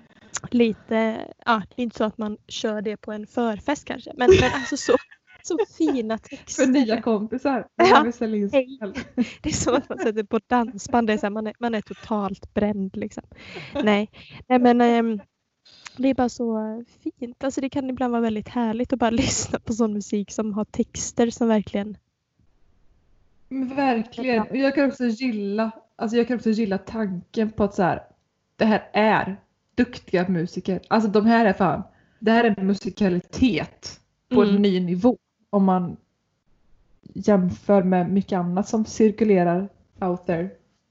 lite, 0.50 1.26
ja 1.46 1.62
det 1.68 1.82
är 1.82 1.84
inte 1.84 1.96
så 1.96 2.04
att 2.04 2.18
man 2.18 2.36
kör 2.48 2.82
det 2.82 2.96
på 2.96 3.12
en 3.12 3.26
förfest 3.26 3.84
kanske. 3.84 4.12
Men, 4.16 4.30
men 4.40 4.52
alltså 4.54 4.76
så, 4.76 4.92
så 5.42 5.58
fina 5.78 6.18
texter. 6.18 6.64
För 6.64 6.72
nya 6.72 7.02
kompisar. 7.02 7.66
Ja. 7.76 8.02
Det 9.42 9.48
är 9.48 9.52
som 9.52 9.74
att 9.74 9.88
man 9.88 9.98
sätter 9.98 10.22
på 10.22 10.40
dansband. 10.46 11.06
Det 11.06 11.12
är 11.12 11.18
så 11.18 11.26
här, 11.26 11.30
man, 11.30 11.46
är, 11.46 11.54
man 11.58 11.74
är 11.74 11.80
totalt 11.80 12.54
bränd 12.54 12.96
liksom. 12.96 13.22
Nej, 13.84 14.10
Nej 14.48 14.58
men 14.58 14.80
ehm, 14.80 15.20
det 15.96 16.08
är 16.08 16.14
bara 16.14 16.28
så 16.28 16.84
fint. 17.02 17.44
Alltså 17.44 17.60
det 17.60 17.70
kan 17.70 17.90
ibland 17.90 18.10
vara 18.10 18.22
väldigt 18.22 18.48
härligt 18.48 18.92
att 18.92 18.98
bara 18.98 19.10
lyssna 19.24 19.58
på 19.58 19.72
sån 19.72 19.92
musik 19.92 20.30
som 20.30 20.52
har 20.52 20.64
texter 20.64 21.30
som 21.30 21.48
verkligen 21.48 21.96
Verkligen. 23.48 24.46
Jag 24.50 24.74
kan 24.74 24.88
också 24.88 25.04
gilla, 25.04 25.70
alltså 25.96 26.16
jag 26.16 26.28
kan 26.28 26.36
också 26.36 26.50
gilla 26.50 26.78
tanken 26.78 27.50
på 27.50 27.64
att 27.64 27.74
så 27.74 27.82
här, 27.82 28.02
det 28.56 28.64
här 28.64 28.88
är 28.92 29.36
duktiga 29.74 30.28
musiker. 30.28 30.80
Alltså 30.88 31.10
de 31.10 31.26
här 31.26 31.44
är 31.46 31.52
fan, 31.52 31.82
det 32.18 32.30
här 32.30 32.44
är 32.44 32.62
musikalitet 32.62 34.00
på 34.28 34.42
Mm. 34.42 34.56
en 34.56 34.62
ny 34.62 34.80
nivå. 34.80 35.18
Om 35.50 35.64
man 35.64 35.96
jämför 37.02 37.82
med 37.82 38.10
mycket 38.10 38.38
annat 38.38 38.68
som 38.68 38.84
cirkulerar 38.84 39.68
out 40.00 40.26
there. 40.26 40.50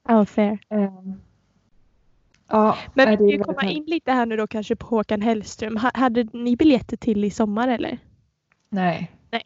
out 0.09 0.29
there. 0.35 0.57
Ehm, 0.69 1.13
ja, 2.47 2.77
Men 2.93 3.09
vi 3.09 3.17
kan 3.17 3.27
ju 3.29 3.43
komma 3.43 3.63
in 3.71 3.83
lite 3.83 4.11
här 4.11 4.25
nu 4.25 4.37
då 4.37 4.47
kanske 4.47 4.75
på 4.75 4.87
Håkan 4.87 5.21
Hellström. 5.21 5.77
Ha, 5.77 5.91
hade 5.93 6.23
ni 6.33 6.55
biljetter 6.55 6.97
till 6.97 7.23
i 7.25 7.29
sommar 7.31 7.67
eller? 7.67 7.97
Nej. 8.69 9.11
Nej. 9.31 9.43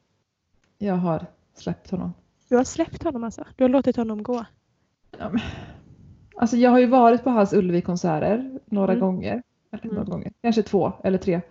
Jag 0.78 0.96
har 0.96 1.26
släppt 1.54 1.90
honom. 1.92 2.14
Du 2.50 2.56
har 2.58 2.64
släppt 2.64 3.04
honom 3.04 3.24
alltså? 3.24 3.46
Du 3.56 3.64
har 3.64 3.70
låtit 3.70 3.96
honom 3.98 4.24
gå? 4.24 4.46
Ja, 5.20 5.30
men, 5.30 5.42
alltså 6.38 6.58
jag 6.58 6.72
har 6.72 6.80
ju 6.80 6.86
varit 6.88 7.24
på 7.24 7.30
hans 7.30 7.54
Ullevi-konserter 7.54 8.60
några 8.66 8.92
Mm. 8.94 9.02
gånger. 9.02 9.44
Eller 9.72 9.86
några 9.86 10.02
Mm. 10.02 10.10
gånger. 10.10 10.32
Kanske 10.42 10.64
två 10.64 10.94
eller 11.04 11.18
tre. 11.18 11.42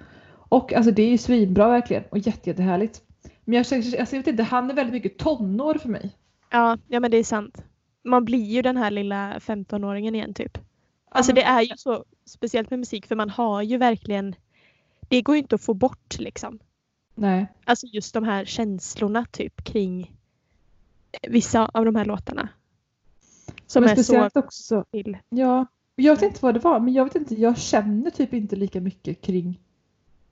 Och 0.49 0.73
alltså 0.73 0.90
det 0.92 1.02
är 1.02 1.11
ju 1.11 1.19
svinbra 1.19 1.69
verkligen 1.69 2.04
och 2.11 2.19
jätte, 2.19 2.50
jättehärligt. 2.50 3.02
Men 3.45 3.57
jag, 3.57 3.67
känner- 3.67 4.01
alltså, 4.01 4.17
jag 4.17 4.23
vet 4.23 4.27
inte, 4.27 4.43
han 4.43 4.71
är 4.71 4.75
väldigt 4.75 4.93
mycket 4.93 5.19
tonår 5.19 5.75
för 5.75 5.89
mig. 5.89 6.17
Ja, 6.51 6.79
ja 6.89 7.01
men 7.01 7.11
det 7.11 7.17
är 7.17 7.25
sant. 7.25 7.65
Man 8.05 8.25
blir 8.25 8.45
ju 8.45 8.63
den 8.63 8.77
här 8.77 8.91
lilla 8.91 9.39
15-åringen 9.39 10.15
igen 10.15 10.35
typ. 10.35 10.59
Alltså 11.11 11.33
det 11.33 11.43
är 11.43 11.61
ju 11.63 11.77
så 11.77 12.05
speciellt 12.25 12.71
med 12.71 12.79
musik 12.79 13.07
för 13.07 13.17
man 13.17 13.31
har 13.31 13.63
ju 13.63 13.77
verkligen 13.79 14.35
Det 15.09 15.23
går 15.23 15.35
ju 15.35 15.43
inte 15.43 15.55
att 15.55 15.63
få 15.63 15.75
bort 15.75 16.19
liksom. 16.19 16.59
Nej. 17.15 17.47
Alltså 17.65 17.87
just 17.87 18.15
de 18.15 18.25
här 18.25 18.45
känslorna 18.45 19.27
typ 19.31 19.65
kring 19.65 20.17
vissa 21.29 21.67
av 21.67 21.85
de 21.85 21.95
här 21.97 22.05
låtarna. 22.05 22.49
Som 23.67 23.85
men 23.85 23.99
är 23.99 24.03
så 24.03 24.29
också. 24.35 24.85
till. 24.91 25.19
Ja. 25.29 25.67
Jag 25.95 26.15
vet 26.15 26.23
inte 26.23 26.39
vad 26.43 26.55
det 26.55 26.61
var 26.61 26.81
men 26.81 26.95
jag 26.95 27.05
vet 27.05 27.15
inte, 27.15 27.35
jag 27.35 27.59
känner 27.59 28.11
typ 28.11 28.33
inte 28.33 28.57
lika 28.57 28.81
mycket 28.81 29.21
kring 29.21 29.61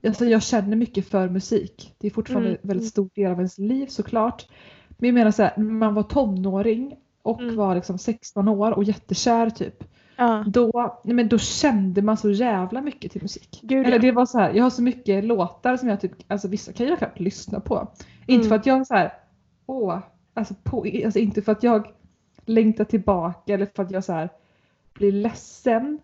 Alltså 0.03 0.25
jag 0.25 0.43
känner 0.43 0.75
mycket 0.75 1.07
för 1.09 1.29
musik. 1.29 1.95
Det 1.97 2.07
är 2.07 2.11
fortfarande 2.11 2.49
Mm, 2.49 2.59
en 2.63 2.67
väldigt 2.67 2.87
stor 2.89 3.09
del 3.15 3.31
av 3.31 3.37
ens 3.37 3.57
liv 3.57 3.85
såklart. 3.87 4.47
Men 4.89 5.07
jag 5.07 5.13
menar 5.13 5.31
så 5.31 5.43
här, 5.43 5.53
när 5.57 5.63
man 5.73 5.93
var 5.93 6.03
tonåring 6.03 6.95
och 7.21 7.41
Mm. 7.41 7.55
var 7.55 7.75
liksom 7.75 7.97
16 7.97 8.47
år 8.47 8.71
och 8.71 8.83
jättekär 8.83 9.49
typ. 9.49 9.83
Ja, 10.15 10.43
Då, 10.47 10.99
nej 11.03 11.15
men 11.15 11.27
då 11.29 11.37
kände 11.37 12.01
man 12.01 12.17
så 12.17 12.31
jävla 12.31 12.81
mycket 12.81 13.11
till 13.11 13.21
musik. 13.21 13.59
Gud, 13.63 13.85
Eller 13.87 13.99
det 13.99 14.11
var 14.11 14.25
så 14.25 14.39
här, 14.39 14.53
jag 14.53 14.63
har 14.63 14.69
så 14.69 14.81
mycket 14.81 15.23
låtar 15.23 15.77
som 15.77 15.89
jag 15.89 16.01
typ, 16.01 16.11
alltså 16.27 16.47
vissa 16.47 16.73
kan 16.73 16.87
jag 16.87 16.97
knappt 16.97 17.19
lyssna 17.19 17.59
på. 17.59 17.87
Inte 18.27 18.33
Mm. 18.33 18.47
för 18.49 18.55
att 18.55 18.65
jag 18.65 18.87
så 18.87 18.93
här, 18.93 19.13
åh, 19.65 19.99
alltså, 20.33 20.53
på, 20.63 20.85
alltså 21.05 21.19
inte 21.19 21.41
för 21.41 21.51
att 21.51 21.63
jag 21.63 21.87
längtar 22.45 22.83
tillbaka 22.83 23.53
eller 23.53 23.67
för 23.75 23.83
att 23.83 23.91
jag 23.91 24.03
så 24.03 24.13
här 24.13 24.29
blir 24.93 25.11
ledsen. 25.11 25.99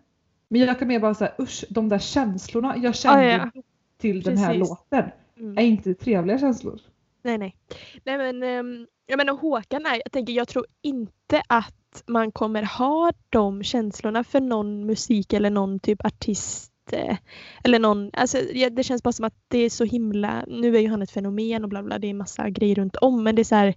Men 0.48 0.60
jag 0.60 0.78
kan 0.78 0.88
mer 0.88 1.00
bara 1.00 1.14
säga 1.14 1.32
usch, 1.38 1.64
de 1.70 1.88
där 1.88 1.98
känslorna 1.98 2.76
jag 2.76 2.94
kände 2.94 3.24
ja. 3.54 3.62
Till 3.98 4.22
den 4.22 4.38
här 4.38 4.54
Precis. 4.54 4.68
låten 4.68 5.10
mm. 5.36 5.58
är 5.58 5.62
inte 5.62 5.94
trevliga 5.94 6.38
känslor. 6.38 6.80
Nej, 7.22 7.38
nej. 7.38 7.56
Nej 8.04 8.18
men, 8.18 8.42
um, 8.42 8.86
jag 9.06 9.16
menar 9.16 9.32
Håkan 9.36 9.86
är, 9.86 9.94
jag 10.04 10.12
tänker 10.12 10.32
jag 10.32 10.48
tror 10.48 10.66
inte 10.82 11.42
att 11.46 12.02
man 12.06 12.32
kommer 12.32 12.62
ha 12.62 13.12
de 13.30 13.62
känslorna 13.62 14.24
för 14.24 14.40
någon 14.40 14.86
musik 14.86 15.32
eller 15.32 15.50
någon 15.50 15.78
typ 15.78 16.04
artist 16.04 16.72
eh, 16.92 17.16
eller 17.64 17.78
någon, 17.78 18.10
alltså 18.12 18.38
det 18.70 18.82
känns 18.82 19.02
bara 19.02 19.12
som 19.12 19.24
att 19.24 19.34
det 19.48 19.58
är 19.58 19.70
så 19.70 19.84
himla, 19.84 20.44
nu 20.46 20.76
är 20.76 20.80
ju 20.80 20.88
han 20.88 21.02
ett 21.02 21.10
fenomen 21.10 21.64
och 21.64 21.70
bla 21.70 21.82
bla, 21.82 21.98
det 21.98 22.06
är 22.06 22.14
massa 22.14 22.50
grejer 22.50 22.74
runt 22.74 22.96
om 22.96 23.22
men 23.22 23.34
det 23.34 23.42
är 23.42 23.44
så 23.44 23.54
här 23.54 23.74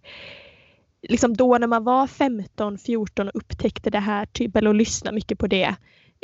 liksom 1.01 1.37
då 1.37 1.57
när 1.57 1.67
man 1.67 1.83
var 1.83 2.07
15, 2.07 2.77
14 2.77 3.27
och 3.27 3.35
upptäckte 3.35 3.89
det 3.89 3.99
här 3.99 4.25
typ 4.25 4.55
eller 4.55 4.69
och 4.69 4.75
lyssnade 4.75 5.15
mycket 5.15 5.39
på 5.39 5.47
det 5.47 5.75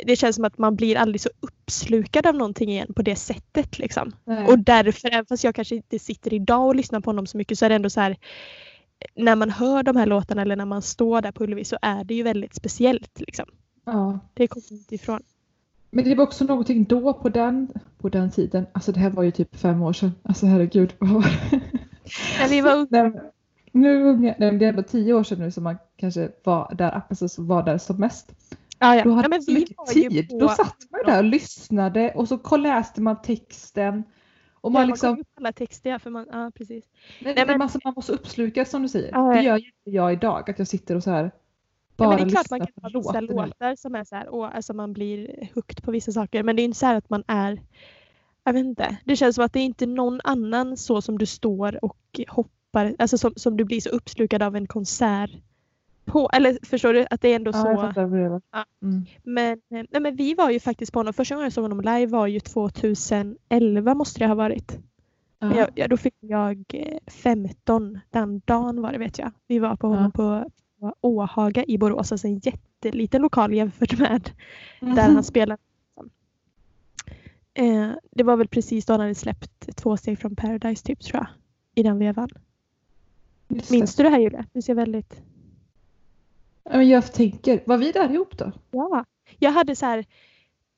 det 0.06 0.16
känns 0.16 0.36
som 0.36 0.44
att 0.44 0.58
man 0.58 0.76
blir 0.76 0.96
aldrig 0.96 1.20
så 1.20 1.28
uppslukad 1.40 2.26
av 2.26 2.34
någonting 2.34 2.70
igen 2.70 2.94
på 2.96 3.02
det 3.02 3.16
sättet 3.16 3.78
liksom. 3.78 4.12
Och 4.48 4.58
därför, 4.58 5.08
även 5.08 5.26
fast 5.26 5.44
jag 5.44 5.54
kanske 5.54 5.74
inte 5.74 5.98
sitter 5.98 6.34
idag 6.34 6.66
och 6.66 6.74
lyssnar 6.74 7.00
på 7.00 7.08
honom 7.10 7.26
så 7.26 7.36
mycket 7.36 7.58
så 7.58 7.64
är 7.64 7.68
det 7.68 7.74
ändå 7.74 7.90
så 7.90 8.00
här 8.00 8.16
när 9.14 9.36
man 9.36 9.50
hör 9.50 9.82
de 9.82 9.96
här 9.96 10.06
låtarna 10.06 10.42
eller 10.42 10.56
när 10.56 10.64
man 10.64 10.82
står 10.82 11.20
där 11.20 11.32
på 11.32 11.44
Ullevi 11.44 11.64
så 11.64 11.78
är 11.82 12.04
det 12.04 12.14
ju 12.14 12.22
väldigt 12.22 12.54
speciellt. 12.54 13.20
Liksom. 13.20 13.44
ja. 13.84 14.18
Det 14.34 14.46
kommer 14.46 14.72
inte 14.72 14.94
ifrån. 14.94 15.22
Men 15.90 16.04
det 16.04 16.14
var 16.14 16.24
också 16.24 16.44
någonting 16.44 16.84
då 16.84 17.12
på 17.12 17.28
den, 17.28 17.68
på 17.98 18.08
den 18.08 18.30
tiden, 18.30 18.66
alltså 18.72 18.92
det 18.92 19.00
här 19.00 19.10
var 19.10 19.22
ju 19.22 19.30
typ 19.30 19.56
fem 19.56 19.82
år 19.82 19.92
sedan, 19.92 20.12
alltså 20.22 20.46
herregud. 20.46 20.94
När 22.40 22.48
vi 22.48 22.60
var 22.60 22.76
unga, 22.76 23.20
nu, 23.72 24.14
men 24.38 24.58
det 24.58 24.64
är 24.64 24.68
ändå 24.68 24.82
tio 24.82 25.14
år 25.14 25.24
sedan 25.24 25.38
nu 25.38 25.50
som 25.50 25.64
man 25.64 25.76
kanske 25.96 26.28
var 26.44 26.74
där, 26.78 27.02
alltså, 27.08 27.42
var 27.42 27.62
där 27.62 27.78
som 27.78 28.00
mest. 28.00 28.32
Ja, 28.78 28.94
ja. 28.94 29.02
Ja, 29.04 29.28
man 29.28 29.42
så 29.42 29.52
vi 29.52 29.58
mycket 29.58 29.86
tid. 29.86 30.28
på, 30.28 30.38
Då 30.38 30.48
satt 30.48 30.76
man 30.90 31.00
där 31.06 31.18
och 31.18 31.24
lyssnade 31.24 32.12
och 32.14 32.28
så 32.28 32.56
läste 32.56 33.00
man 33.00 33.22
texten. 33.22 34.02
Och 34.60 34.72
man 34.72 34.80
ja, 34.80 34.86
man 34.86 34.92
liksom, 34.92 35.16
kom 35.16 35.24
alla 35.34 35.52
texter, 35.52 35.90
ja, 35.90 35.98
för 35.98 36.10
man, 36.10 36.26
ja 36.32 36.50
precis. 36.54 36.84
nej, 37.20 37.34
nej, 37.34 37.46
men- 37.46 37.58
man, 37.58 37.68
man 37.84 37.94
var 37.94 38.02
så 38.02 38.12
uppslukad 38.12 38.68
som 38.68 38.82
du 38.82 38.88
säger. 38.88 39.10
Ja, 39.12 39.32
det 39.34 39.36
ja. 39.36 39.42
gör 39.42 39.56
inte 39.56 39.90
jag 39.90 40.12
idag, 40.12 40.50
att 40.50 40.58
jag 40.58 40.68
sitter 40.68 40.94
och 40.94 41.02
så 41.02 41.10
här 41.10 41.30
Ja, 42.00 42.06
bara 42.06 42.08
men 42.08 42.18
det 42.18 42.24
är 42.24 42.30
klart 42.30 42.50
man 42.50 42.60
kan 42.60 42.68
ha 42.82 43.00
vissa 43.00 43.20
låtar 43.20 43.76
som 43.76 43.94
är 43.94 44.04
så 44.04 44.16
här, 44.16 44.28
åh, 44.30 44.50
alltså 44.54 44.74
man 44.74 44.92
blir 44.92 45.48
hooked 45.54 45.82
på 45.82 45.90
vissa 45.90 46.12
saker 46.12 46.42
men 46.42 46.56
det 46.56 46.62
är 46.62 46.64
inte 46.64 46.78
så 46.78 46.86
här 46.86 46.94
att 46.94 47.10
man 47.10 47.24
är 47.26 47.60
jag 48.48 48.52
vet 48.52 48.64
inte. 48.64 48.96
Det 49.04 49.16
känns 49.16 49.34
som 49.34 49.44
att 49.44 49.52
det 49.52 49.60
är 49.60 49.64
inte 49.64 49.86
någon 49.86 50.20
annan 50.24 50.76
så 50.76 51.02
som 51.02 51.18
du 51.18 51.26
står 51.26 51.84
och 51.84 52.20
hoppar, 52.28 52.94
alltså 52.98 53.18
som, 53.18 53.32
som 53.36 53.56
du 53.56 53.64
blir 53.64 53.80
så 53.80 53.88
uppslukad 53.88 54.42
av 54.42 54.56
en 54.56 54.66
konsert 54.66 55.30
på. 56.08 56.30
Eller 56.32 56.58
förstår 56.66 56.92
du? 56.92 57.06
Att 57.10 57.20
det 57.20 57.28
är 57.28 57.36
ändå 57.36 57.50
Ja, 57.54 57.68
jag 57.68 57.80
så. 57.80 57.86
fattar 57.86 58.04
vad 58.04 58.20
det. 58.20 58.40
Ja. 58.52 58.64
Mm. 58.82 59.04
Men, 59.22 59.52
eh, 59.52 59.86
nej, 59.90 60.00
men 60.02 60.16
vi 60.16 60.34
var 60.34 60.50
ju 60.50 60.60
faktiskt 60.60 60.92
på 60.92 60.98
honom, 60.98 61.12
första 61.14 61.34
gången 61.34 61.44
jag 61.44 61.52
såg 61.52 61.62
honom 61.64 61.80
live 61.80 62.06
var 62.06 62.26
ju 62.26 62.40
2011 62.40 63.94
måste 63.94 64.18
det 64.20 64.26
ha 64.26 64.34
varit. 64.34 64.78
Ja. 65.38 65.56
Jag, 65.56 65.68
jag, 65.74 65.90
då 65.90 65.96
fick 65.96 66.14
jag 66.20 66.64
eh, 66.74 66.98
15 67.06 67.98
den 68.10 68.40
dagen 68.44 68.82
var 68.82 68.92
det 68.92 68.98
vet 68.98 69.18
jag. 69.18 69.32
Vi 69.46 69.58
var 69.58 69.76
på 69.76 69.86
Ja. 69.86 69.94
honom 69.94 70.12
på, 70.12 70.50
på 70.80 70.94
Åhaga 71.00 71.64
i 71.64 71.78
Borås, 71.78 72.12
alltså 72.12 72.26
en 72.26 72.38
jätteliten 72.38 73.22
lokal 73.22 73.54
jämfört 73.54 73.98
med 73.98 74.30
Mhm. 74.80 74.94
där 74.94 75.02
han 75.02 75.24
spelade. 75.24 75.60
Eh, 77.54 77.90
det 78.10 78.22
var 78.22 78.36
väl 78.36 78.48
precis 78.48 78.86
då 78.86 78.92
han 78.92 79.00
hade 79.00 79.14
släppt 79.14 79.76
två 79.76 79.96
steg 79.96 80.18
från 80.18 80.36
Paradise 80.36 80.84
typ 80.86 81.00
tror 81.00 81.16
jag. 81.20 81.26
I 81.74 81.82
den 81.82 81.98
vevan. 81.98 82.28
Just 83.48 83.70
Minns 83.70 83.94
det. 83.96 84.02
du 84.02 84.08
det 84.08 84.14
här 84.14 84.20
Julia? 84.22 84.44
Du 84.52 84.62
ser 84.62 84.74
väldigt... 84.74 85.22
Men 86.70 86.88
jag 86.88 87.12
tänker, 87.12 87.62
var 87.66 87.78
vi 87.78 87.92
där 87.92 88.10
ihop 88.12 88.38
då? 88.38 88.52
Ja. 88.70 89.04
Jag 89.38 89.50
hade 89.50 89.76
så 89.76 89.86
här 89.86 90.04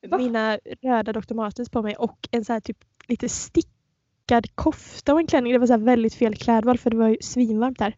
Va? 0.09 0.19
mina 0.19 0.59
röda 0.83 1.13
Dr. 1.13 1.35
Martens 1.35 1.71
på 1.71 1.83
mig 1.83 1.97
och 1.97 2.29
en 2.31 2.45
så 2.45 2.53
här 2.53 2.61
typ 2.61 2.79
lite 3.09 3.29
stickad 3.29 4.55
kofta 4.55 5.13
och 5.13 5.21
en 5.21 5.27
klänning. 5.27 5.53
Det 5.53 5.59
var 5.59 5.67
så 5.67 5.73
här 5.73 5.81
väldigt 5.81 6.15
fel 6.15 6.35
klädval 6.35 6.79
för 6.79 6.91
det 6.91 6.97
var 6.97 7.09
ju 7.09 7.17
svinvarmt 7.21 7.79
där. 7.79 7.97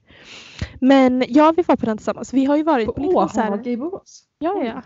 Men 0.80 1.24
ja, 1.28 1.52
vi 1.56 1.62
var 1.62 1.76
på 1.76 1.86
den 1.86 1.96
tillsammans. 1.96 2.34
Vi 2.34 2.44
har 2.44 2.56
ju 2.56 2.62
varit 2.62 2.86
På 2.86 2.92
på, 2.92 3.00
lite 3.00 3.14
konserter. 3.14 3.68
I 3.68 3.76
Borås? 3.76 4.24
Ja, 4.38 4.64
ja. 4.64 4.82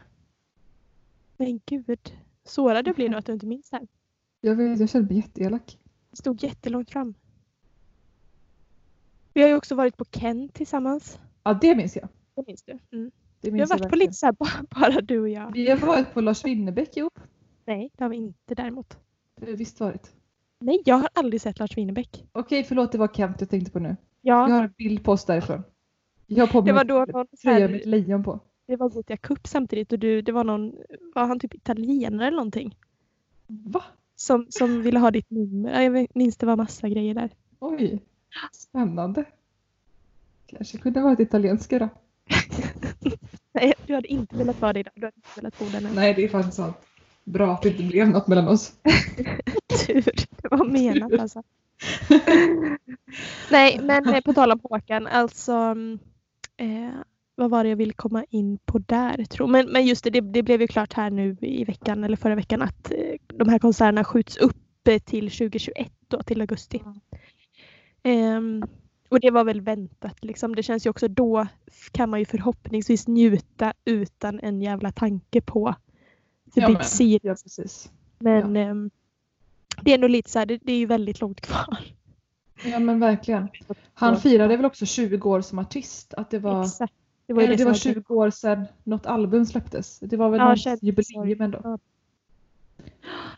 Men 1.36 1.60
gud. 1.66 2.12
Sårad 2.44 2.88
jag 2.88 2.94
blir 2.94 3.08
nu 3.08 3.16
att 3.16 3.26
du 3.26 3.32
inte 3.32 3.46
minns 3.46 3.70
det 3.70 3.76
här. 3.76 3.86
Jag, 4.40 4.54
vet, 4.54 4.80
jag 4.80 4.88
känner 4.88 5.06
mig 5.06 5.16
jätteelak. 5.16 5.78
Det 6.10 6.16
stod 6.16 6.42
jättelångt 6.42 6.90
fram. 6.90 7.14
Vi 9.32 9.42
har 9.42 9.48
ju 9.48 9.56
också 9.56 9.74
varit 9.74 9.96
på 9.96 10.04
Ken 10.04 10.48
tillsammans. 10.48 11.18
Ja, 11.42 11.54
det 11.54 11.74
minns 11.74 11.96
jag. 11.96 12.08
Det 12.36 12.46
minns 12.46 12.62
du? 12.62 12.72
Mm. 12.72 12.80
Det 12.90 13.00
Vi 13.40 13.50
har 13.50 13.52
minns 13.56 13.70
jag 13.70 13.78
varit 13.78 13.90
på 13.90 13.96
lite 13.96 14.12
så 14.12 14.26
här 14.26 14.32
bara, 14.32 14.64
bara 14.90 15.00
du 15.00 15.20
och 15.20 15.28
jag. 15.28 15.52
Vi 15.52 15.70
har 15.70 15.76
varit 15.76 16.14
på 16.14 16.20
Lars 16.20 16.44
Winnerbäck 16.44 16.96
ihop. 16.96 17.18
Nej, 17.64 17.90
det 17.96 18.04
har 18.04 18.08
vi 18.08 18.16
inte 18.16 18.54
däremot. 18.54 18.98
Det 19.36 19.44
har 19.44 19.46
vi 19.46 19.56
visst 19.56 19.80
varit. 19.80 20.12
Nej, 20.60 20.82
jag 20.84 20.96
har 20.96 21.08
aldrig 21.14 21.40
sett 21.40 21.58
Lars 21.58 21.76
Winnerbäck. 21.76 22.24
Okej, 22.32 22.64
förlåt, 22.64 22.92
det 22.92 22.98
var 22.98 23.08
Kent 23.08 23.40
jag 23.40 23.50
tänkte 23.50 23.70
på 23.70 23.78
nu. 23.78 23.96
Ja, 24.22 24.48
Jag 24.48 24.56
har 24.56 24.64
en 24.64 24.74
bild 24.78 25.04
på 25.04 25.12
oss 25.12 25.24
därifrån. 25.24 25.62
Jag 26.26 26.46
har 26.46 26.52
på 26.52 26.62
mig 26.62 26.66
det 26.66 26.72
var 26.72 26.84
då 26.84 27.04
någon 27.12 27.26
tröja 27.42 27.68
med 27.68 27.80
ett 27.80 27.86
lejon 27.86 28.24
på. 28.24 28.40
det 28.66 28.76
var 28.76 28.88
Gothia 28.88 29.16
Cup 29.16 29.46
samtidigt 29.46 29.92
och 29.92 29.98
du, 29.98 30.22
det 30.22 30.32
var 30.32 30.44
någon, 30.44 30.74
var 31.14 31.26
han 31.26 31.38
typ 31.40 31.54
italienare 31.54 32.26
eller 32.26 32.36
någonting? 32.36 32.78
Va? 33.46 33.82
Som, 34.16 34.46
som 34.50 34.82
ville 34.82 34.98
ha 34.98 35.10
ditt 35.10 35.30
nummer. 35.30 35.70
Ja, 35.72 35.82
Jag 35.82 36.06
minns 36.14 36.36
det 36.36 36.46
var 36.46 36.56
massa 36.56 36.88
grejer 36.88 37.14
där. 37.14 37.30
Oj, 37.58 38.02
spännande. 38.52 39.24
Kanske 40.46 40.78
kunde 40.78 41.00
ha 41.00 41.08
varit 41.08 41.20
italienska 41.20 41.78
då. 41.78 41.88
Nej, 43.52 43.74
du 43.86 43.94
hade 43.94 44.08
inte 44.08 44.36
velat 44.36 44.60
vara 44.60 44.72
det 44.72 44.80
idag. 44.80 44.92
Du 44.94 45.06
hade 45.06 45.16
inte 45.16 45.28
velat 45.36 45.58
bo 45.58 45.64
där 45.64 45.80
nu. 45.80 45.88
Nej, 45.94 46.14
det 46.14 46.24
är 46.24 46.28
faktiskt 46.28 46.56
sant. 46.56 46.76
Bra 47.24 47.52
att 47.52 47.62
det 47.62 47.68
inte 47.68 47.82
blev 47.82 48.08
något 48.08 48.26
mellan 48.26 48.48
oss. 48.48 48.72
Tur. 49.86 50.04
Det 50.42 50.48
var 50.50 50.64
menat 50.64 51.12
alltså. 51.20 51.42
Nej, 53.50 53.80
men 53.82 54.14
eh, 54.14 54.20
på 54.20 54.32
tal 54.32 54.52
om 54.52 54.60
Håkan, 54.62 55.06
alltså 55.06 55.52
mm, 55.52 55.98
eh, 56.56 56.94
vad 57.34 57.50
var 57.50 57.64
det 57.64 57.70
jag 57.70 57.76
ville 57.76 57.92
komma 57.92 58.24
in 58.30 58.58
på 58.58 58.78
där 58.78 59.24
tror 59.24 59.46
Men, 59.46 59.72
men 59.72 59.86
just 59.86 60.04
det, 60.04 60.10
det, 60.10 60.20
det 60.20 60.42
blev 60.42 60.60
ju 60.60 60.66
klart 60.66 60.92
här 60.92 61.10
nu 61.10 61.36
i 61.40 61.64
veckan 61.64 62.04
eller 62.04 62.16
förra 62.16 62.34
veckan 62.34 62.62
att 62.62 62.90
eh, 62.90 63.14
de 63.26 63.48
här 63.48 63.58
konserterna 63.58 64.04
skjuts 64.04 64.36
upp 64.36 64.88
eh, 64.88 64.98
till 64.98 65.30
2021 65.30 65.92
då, 66.08 66.22
till 66.22 66.40
augusti. 66.40 66.82
Ehm, 68.02 68.62
och 69.08 69.20
det 69.20 69.30
var 69.30 69.44
väl 69.44 69.60
väntat 69.60 70.24
liksom. 70.24 70.54
Det 70.54 70.62
känns 70.62 70.86
ju 70.86 70.90
också 70.90 71.08
då 71.08 71.46
kan 71.92 72.10
man 72.10 72.18
ju 72.18 72.26
förhoppningsvis 72.26 73.08
njuta 73.08 73.72
utan 73.84 74.40
en 74.40 74.62
jävla 74.62 74.92
tanke 74.92 75.40
på 75.40 75.74
The 76.54 76.60
Ja, 76.60 76.66
Big 76.66 76.76
men. 76.98 77.20
Ja, 77.22 77.34
precis. 77.42 77.90
Men 78.18 78.56
ehm, 78.56 78.90
det 79.80 79.90
är 79.90 79.94
ändå 79.94 80.08
lite 80.08 80.30
så 80.30 80.38
här, 80.38 80.46
det, 80.46 80.58
det 80.62 80.72
är 80.72 80.78
ju 80.78 80.86
väldigt 80.86 81.20
långt 81.20 81.40
kvar. 81.40 81.78
Ja, 82.64 82.78
men 82.78 83.00
verkligen. 83.00 83.48
Han 83.94 84.20
firade 84.20 84.56
väl 84.56 84.66
också 84.66 84.86
20 84.86 85.30
år 85.30 85.40
som 85.40 85.58
artist. 85.58 86.14
Att 86.14 86.30
det 86.30 86.38
var, 86.38 86.64
Exakt. 86.64 86.94
Det 87.26 87.32
var 87.32 87.42
eller 87.42 87.56
det, 87.56 87.62
det 87.62 87.64
var 87.64 87.74
som 87.74 87.94
20 87.94 88.14
år 88.14 88.30
sedan 88.30 88.66
något 88.84 89.06
album 89.06 89.46
släpptes. 89.46 89.98
Det 89.98 90.16
var 90.16 90.30
väl 90.30 90.40
Ja, 90.40 90.48
något 90.48 90.60
känns 90.60 90.82
jubileum 90.82 91.40
ändå. 91.40 91.78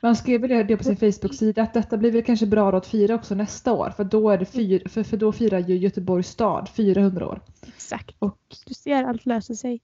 Han 0.00 0.16
skrev 0.16 0.40
väl 0.40 0.66
det 0.66 0.76
på 0.76 0.84
sin 0.84 0.96
Facebook-sida 0.96 1.62
att 1.62 1.74
detta 1.74 1.96
blir 1.96 2.12
väl 2.12 2.22
kanske 2.22 2.46
bra 2.46 2.76
att 2.76 2.86
fira 2.86 3.14
också 3.14 3.34
nästa 3.34 3.72
år. 3.72 3.90
För 3.90 4.04
då, 4.04 4.30
är 4.30 4.38
det 4.38 4.44
fyr, 4.44 4.88
för, 4.88 5.02
för 5.02 5.16
då 5.16 5.32
firar 5.32 5.58
ju 5.58 5.76
Göteborgs 5.76 6.28
stad 6.28 6.68
400 6.76 7.26
år. 7.26 7.40
Exakt. 7.66 8.16
Och 8.18 8.38
Du 8.66 8.74
ser, 8.74 9.04
allt 9.04 9.26
löser 9.26 9.54
sig. 9.54 9.80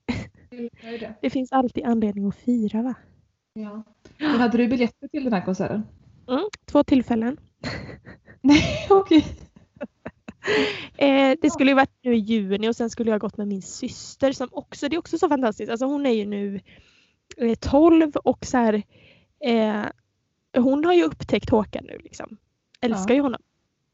det. 0.49 1.13
Det 1.21 1.29
finns 1.29 1.51
alltid 1.51 1.85
anledning 1.85 2.27
att 2.27 2.35
fira 2.35 2.81
va? 2.81 2.93
Ja. 3.53 3.83
Men 4.17 4.39
hade 4.39 4.57
du 4.57 4.67
biljetter 4.67 5.07
till 5.07 5.23
den 5.23 5.33
här 5.33 5.45
konserten? 5.45 5.83
Mm, 6.27 6.49
två 6.65 6.83
tillfällen. 6.83 7.37
Nej, 8.41 8.87
okej. 8.89 9.25
Eh, 10.97 11.37
det 11.41 11.49
skulle 11.49 11.71
ju 11.71 11.75
varit 11.75 11.97
nu 12.03 12.15
i 12.15 12.17
juni 12.17 12.69
och 12.69 12.75
sen 12.75 12.89
skulle 12.89 13.11
jag 13.11 13.21
gått 13.21 13.37
med 13.37 13.47
min 13.47 13.61
syster 13.61 14.31
som 14.31 14.47
också, 14.51 14.89
det 14.89 14.95
är 14.95 14.97
också 14.99 15.17
så 15.17 15.29
fantastiskt. 15.29 15.71
Alltså 15.71 15.85
hon 15.85 16.05
är 16.05 16.11
ju 16.11 16.25
nu 16.25 16.59
eh, 17.37 17.55
12 17.55 18.11
och 18.15 18.45
så 18.45 18.57
här, 18.57 18.83
eh, 19.39 19.85
hon 20.57 20.85
har 20.85 20.93
ju 20.93 21.03
upptäckt 21.03 21.49
Håkan 21.49 21.83
nu 21.85 21.97
liksom. 22.03 22.37
Älskar 22.81 23.09
Ja. 23.13 23.15
ju 23.15 23.21
honom. 23.21 23.41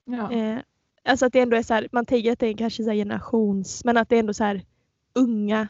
Ja. 0.06 0.32
Eh, 0.32 0.60
alltså 1.04 1.26
att 1.26 1.34
det 1.34 1.40
ändå 1.42 1.58
är 1.58 1.64
så 1.64 1.74
här, 1.74 1.88
man 1.92 2.06
tänker 2.06 2.32
att 2.32 2.40
det 2.40 2.48
är 2.48 2.54
kanske 2.58 2.84
så 2.84 2.90
här 2.90 2.98
generations, 2.98 3.86
men 3.86 3.98
att 3.98 4.10
det 4.10 4.16
är 4.16 4.20
ändå 4.20 4.34
så 4.34 4.44
här 4.44 4.66
unga 5.14 5.68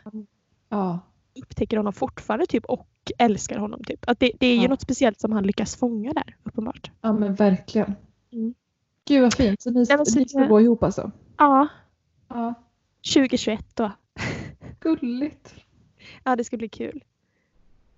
ja. 0.70 1.00
upptäcker 1.42 1.78
honom 1.78 1.94
fortfarande 1.94 2.46
typ 2.46 2.66
och 2.66 2.88
älskar 3.18 3.58
honom 3.58 3.84
typ. 3.84 4.00
Att 4.10 4.20
det, 4.20 4.32
det 4.40 4.48
är 4.48 4.56
ju 4.56 4.62
Ja. 4.62 4.70
något 4.70 4.82
speciellt 4.82 5.20
som 5.20 5.32
han 5.32 5.44
lyckas 5.44 5.76
fånga 5.76 6.14
där 6.14 6.36
uppenbart. 6.44 6.92
ja, 7.02 7.14
men 7.14 7.36
verkligen. 7.36 7.94
Mm. 8.32 8.54
Gud 9.06 9.22
vad 9.22 9.34
fint. 9.34 9.62
Så 9.62 9.72
ni, 9.72 9.86
Ja, 9.90 10.06
ni 10.16 10.28
ska 10.30 10.46
gå 10.46 10.62
ihop 10.62 10.84
alltså? 10.84 11.12
Ja, 11.38 11.68
Ja. 12.30 12.54
2021 13.14 13.76
då. 13.76 13.92
Gulligt. 14.80 15.56
Ja, 16.24 16.36
det 16.36 16.44
ska 16.44 16.58
bli 16.58 16.70
kul. 16.70 17.04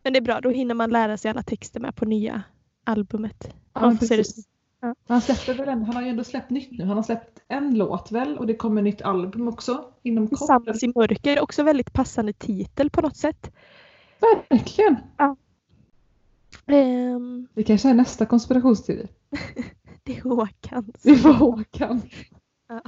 Men 0.04 0.14
det 0.14 0.20
är 0.20 0.22
bra, 0.22 0.42
då 0.42 0.50
hinner 0.50 0.76
man 0.76 0.90
lära 0.90 1.18
sig 1.18 1.32
alla 1.32 1.44
texter 1.44 1.80
med 1.80 1.96
på 1.96 2.06
nya 2.06 2.44
albumet. 2.84 3.54
Ja, 3.74 3.96
precis. 4.00 4.48
Ja. 4.82 4.96
Han, 5.08 5.22
släpper 5.22 5.54
väl 5.54 5.70
en, 5.70 5.84
han 5.84 5.96
har 5.96 6.04
ju 6.04 6.10
ändå 6.10 6.24
släppt 6.24 6.50
nytt 6.50 6.72
nu. 6.72 6.86
Han 6.86 6.96
har 6.98 7.04
släppt 7.04 7.40
en 7.48 7.78
låt 7.78 8.12
väl 8.12 8.38
och 8.38 8.48
det 8.48 8.56
kommer 8.56 8.82
nytt 8.82 9.02
album 9.02 9.48
också 9.48 9.94
inom 10.04 10.28
kort. 10.28 10.38
Tillsammans 10.40 10.84
i 10.84 10.88
mörker, 10.96 11.40
också 11.42 11.64
väldigt 11.64 11.94
passande 11.94 12.34
titel 12.34 12.90
på 12.90 13.02
något 13.02 13.18
sätt. 13.18 13.52
Verkligen. 14.50 14.96
Ehm, 16.68 17.48
Det 17.54 17.64
kanske 17.64 17.90
är 17.90 17.94
nästa 17.94 18.26
konspirationsteori. 18.26 19.08
det 20.04 20.18
är 20.18 20.22
Håkans. 20.22 21.02
Det 21.04 21.16
var 21.24 21.34
Håkan. 21.34 22.02
Ja. 22.70 22.82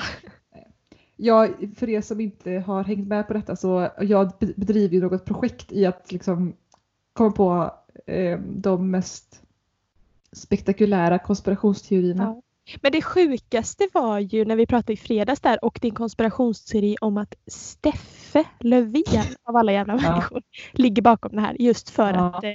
Ja, 1.17 1.47
för 1.75 1.89
er 1.89 2.01
som 2.01 2.19
inte 2.21 2.51
har 2.51 2.84
hängt 2.84 3.08
med 3.08 3.28
på 3.28 3.34
detta 3.34 3.56
så 3.56 3.89
jag 4.01 4.32
be- 4.39 4.54
bedriver 4.56 5.01
något 5.01 5.25
projekt 5.25 5.71
i 5.71 5.86
att 5.86 6.12
liksom 6.12 6.54
komma 7.15 7.32
på 7.32 7.71
eh, 8.12 8.39
de 8.39 8.91
mest 8.91 9.41
spektakulära 10.32 11.19
konspirationsteorierna. 11.19 12.23
Ja. 12.23 12.41
Men 12.82 12.91
det 12.91 13.01
sjukaste 13.01 13.88
var 13.93 14.19
ju 14.19 14.45
när 14.45 14.56
vi 14.56 14.65
pratade 14.67 14.93
i 14.93 14.97
fredags 14.97 15.39
där 15.39 15.65
och 15.65 15.80
din 15.82 15.95
konspirationsteori 15.95 16.95
om 17.01 17.17
att 17.17 17.36
Steffe 17.47 18.43
Löfven 18.60 19.04
av 19.43 19.56
alla 19.56 19.71
jävla 19.71 19.99
Ja. 20.04 20.10
människor 20.12 20.41
ligger 20.71 21.01
bakom 21.01 21.36
det 21.36 21.41
här 21.41 21.56
just 21.62 21.89
för 21.89 22.13
Ja. 22.13 22.25
att 22.38 22.43
eh, 22.43 22.51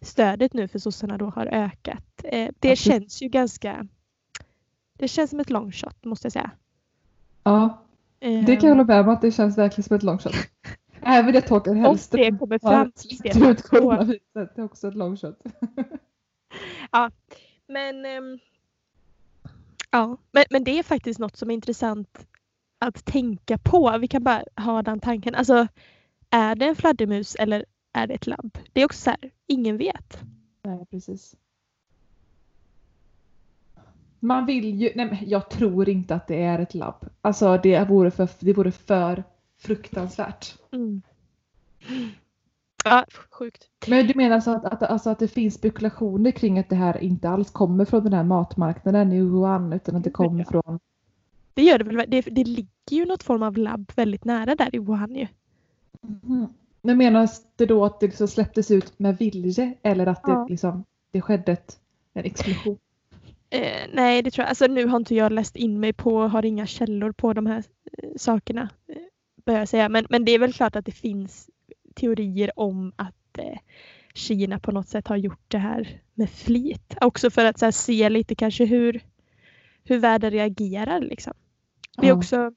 stödet 0.00 0.52
nu 0.52 0.68
för 0.68 0.78
sossarna 0.78 1.18
då 1.18 1.26
har 1.26 1.46
ökat. 1.46 2.04
Eh, 2.24 2.48
det 2.60 2.68
precis. 2.68 2.84
känns 2.84 3.22
ju 3.22 3.28
ganska 3.28 3.86
det 4.98 5.08
känns 5.08 5.30
som 5.30 5.40
ett 5.40 5.50
long 5.50 5.72
shot 5.72 6.04
måste 6.04 6.26
jag 6.26 6.32
säga. 6.32 6.50
Ja, 7.42 7.82
det 8.18 8.56
kan 8.56 8.68
jag 8.68 8.76
hålla 8.76 8.84
med 8.84 9.00
om 9.00 9.08
att 9.08 9.20
det 9.22 9.32
känns 9.32 9.58
verkligen 9.58 9.82
som 9.84 9.96
ett 9.96 10.02
long 10.02 10.18
shot. 10.18 10.32
Även 11.06 11.32
det 11.32 11.50
Om 11.50 11.76
Hellström 11.76 12.20
det 12.20 12.38
kommer 12.38 12.58
fram. 12.58 12.92
ut 13.50 13.62
coronaviruset. 13.62 14.22
Det 14.32 14.58
är 14.60 14.64
också 14.64 14.88
ett 14.88 14.94
long 14.94 15.16
shot. 15.16 15.42
Men, 17.68 18.04
ehm, 18.04 18.38
ja. 19.90 20.16
men, 20.32 20.44
men 20.50 20.64
det 20.64 20.78
är 20.78 20.82
faktiskt 20.82 21.20
något 21.20 21.36
som 21.36 21.50
är 21.50 21.54
intressant 21.54 22.26
att 22.78 23.04
tänka 23.04 23.58
på. 23.58 23.98
Vi 24.00 24.08
kan 24.08 24.22
bara 24.22 24.44
ha 24.56 24.82
den 24.82 25.00
tanken. 25.00 25.34
Alltså, 25.34 25.68
är 26.30 26.54
det 26.54 26.66
en 26.66 26.76
fladdermus 26.76 27.34
eller 27.34 27.64
är 27.92 28.06
det 28.06 28.14
ett 28.14 28.26
labb? 28.26 28.58
Det 28.72 28.80
är 28.80 28.84
också 28.84 29.00
så 29.00 29.10
här, 29.10 29.30
ingen 29.46 29.76
vet. 29.76 30.18
Nej, 30.62 30.86
precis. 30.90 31.36
Man 34.20 34.46
vill 34.46 34.80
ju, 34.80 34.92
nej 34.94 35.06
men 35.06 35.18
jag 35.28 35.50
tror 35.50 35.88
inte 35.88 36.14
att 36.14 36.26
det 36.26 36.42
är 36.42 36.58
ett 36.58 36.74
labb. 36.74 37.08
Alltså 37.20 37.58
det 37.62 37.88
vore 37.88 38.10
för, 38.10 38.28
det 38.38 38.52
vore 38.52 38.72
för 38.72 39.24
fruktansvärt. 39.64 40.54
Mm. 40.72 41.02
Ja, 42.84 43.04
sjukt. 43.30 43.70
Men 43.86 44.06
du 44.06 44.12
menar 44.16 44.34
alltså 44.34 44.50
att, 44.50 44.64
att, 44.64 44.82
alltså 44.82 45.10
att 45.10 45.18
det 45.18 45.28
finns 45.28 45.54
spekulationer 45.54 46.30
kring 46.30 46.58
att 46.58 46.68
det 46.68 46.76
här 46.76 47.02
inte 47.02 47.28
alls 47.28 47.50
kommer 47.50 47.84
från 47.84 48.04
den 48.04 48.12
här 48.12 48.24
matmarknaden 48.24 49.12
i 49.12 49.20
Wuhan 49.20 49.72
utan 49.72 49.96
att 49.96 50.04
det 50.04 50.10
kommer 50.10 50.44
från... 50.44 50.80
Det 51.54 51.62
gör 51.62 51.78
det 51.78 51.84
väl. 51.84 52.10
Det, 52.10 52.20
det 52.20 52.44
ligger 52.44 52.68
ju 52.90 53.04
något 53.04 53.22
form 53.22 53.42
av 53.42 53.56
labb 53.56 53.92
väldigt 53.96 54.24
nära 54.24 54.54
där 54.54 54.76
i 54.76 54.78
Wuhan 54.78 55.14
ju. 55.16 55.26
Mhm. 56.00 56.46
Men 56.82 56.98
menas 56.98 57.46
det 57.56 57.66
då 57.66 57.84
att 57.84 58.00
det 58.00 58.06
liksom 58.06 58.28
släpptes 58.28 58.70
ut 58.70 58.98
med 58.98 59.18
vilje 59.18 59.74
eller 59.82 60.06
att 60.06 60.22
det, 60.22 60.32
Ja. 60.32 60.46
liksom, 60.50 60.84
det 61.10 61.20
skedde 61.20 61.52
ett, 61.52 61.78
en 62.12 62.24
explosion? 62.24 62.78
Eh, 63.50 63.88
nej, 63.92 64.22
det 64.22 64.30
tror 64.30 64.42
jag. 64.42 64.48
Alltså 64.48 64.66
nu 64.66 64.86
har 64.86 64.96
inte 64.96 65.14
jag 65.14 65.32
läst 65.32 65.56
in 65.56 65.80
mig 65.80 65.92
på, 65.92 66.20
har 66.20 66.44
inga 66.44 66.66
källor 66.66 67.12
på 67.12 67.32
de 67.32 67.46
här 67.46 67.64
eh, 67.98 68.08
sakerna. 68.16 68.68
Bör 69.44 69.58
jag 69.58 69.68
säga. 69.68 69.88
Men, 69.88 70.06
men 70.10 70.24
det 70.24 70.32
är 70.32 70.38
väl 70.38 70.52
klart 70.52 70.76
att 70.76 70.86
det 70.86 70.92
finns 70.92 71.50
teorier 71.94 72.58
om 72.58 72.92
att 72.96 73.38
eh, 73.38 73.58
Kina 74.14 74.58
på 74.58 74.72
något 74.72 74.88
sätt 74.88 75.08
har 75.08 75.16
gjort 75.16 75.44
det 75.48 75.58
här 75.58 76.00
med 76.14 76.30
flit. 76.30 76.94
Också 77.00 77.30
för 77.30 77.44
att 77.44 77.60
här, 77.60 77.70
se 77.70 78.08
lite 78.08 78.34
kanske 78.34 78.64
hur, 78.64 79.04
hur 79.84 79.98
världen 79.98 80.30
reagerar 80.30 81.00
liksom. 81.00 81.32
Det 81.96 82.06
är 82.06 82.10
Ja. 82.10 82.16
också 82.16 82.52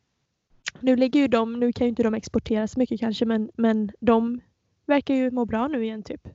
nu 0.80 0.96
ligger 0.96 1.20
ju 1.20 1.28
de, 1.28 1.60
nu 1.60 1.74
kan 1.74 1.86
ju 1.88 1.90
inte 1.90 2.04
de 2.04 2.14
exportera 2.14 2.68
så 2.68 2.80
mycket 2.80 3.00
kanske 3.00 3.26
men, 3.26 3.50
men 3.56 3.92
de 4.00 4.42
verkar 4.86 5.14
ju 5.14 5.32
må 5.32 5.46
bra 5.46 5.68
nu 5.68 5.84
igen 5.84 6.04
typ. 6.04 6.28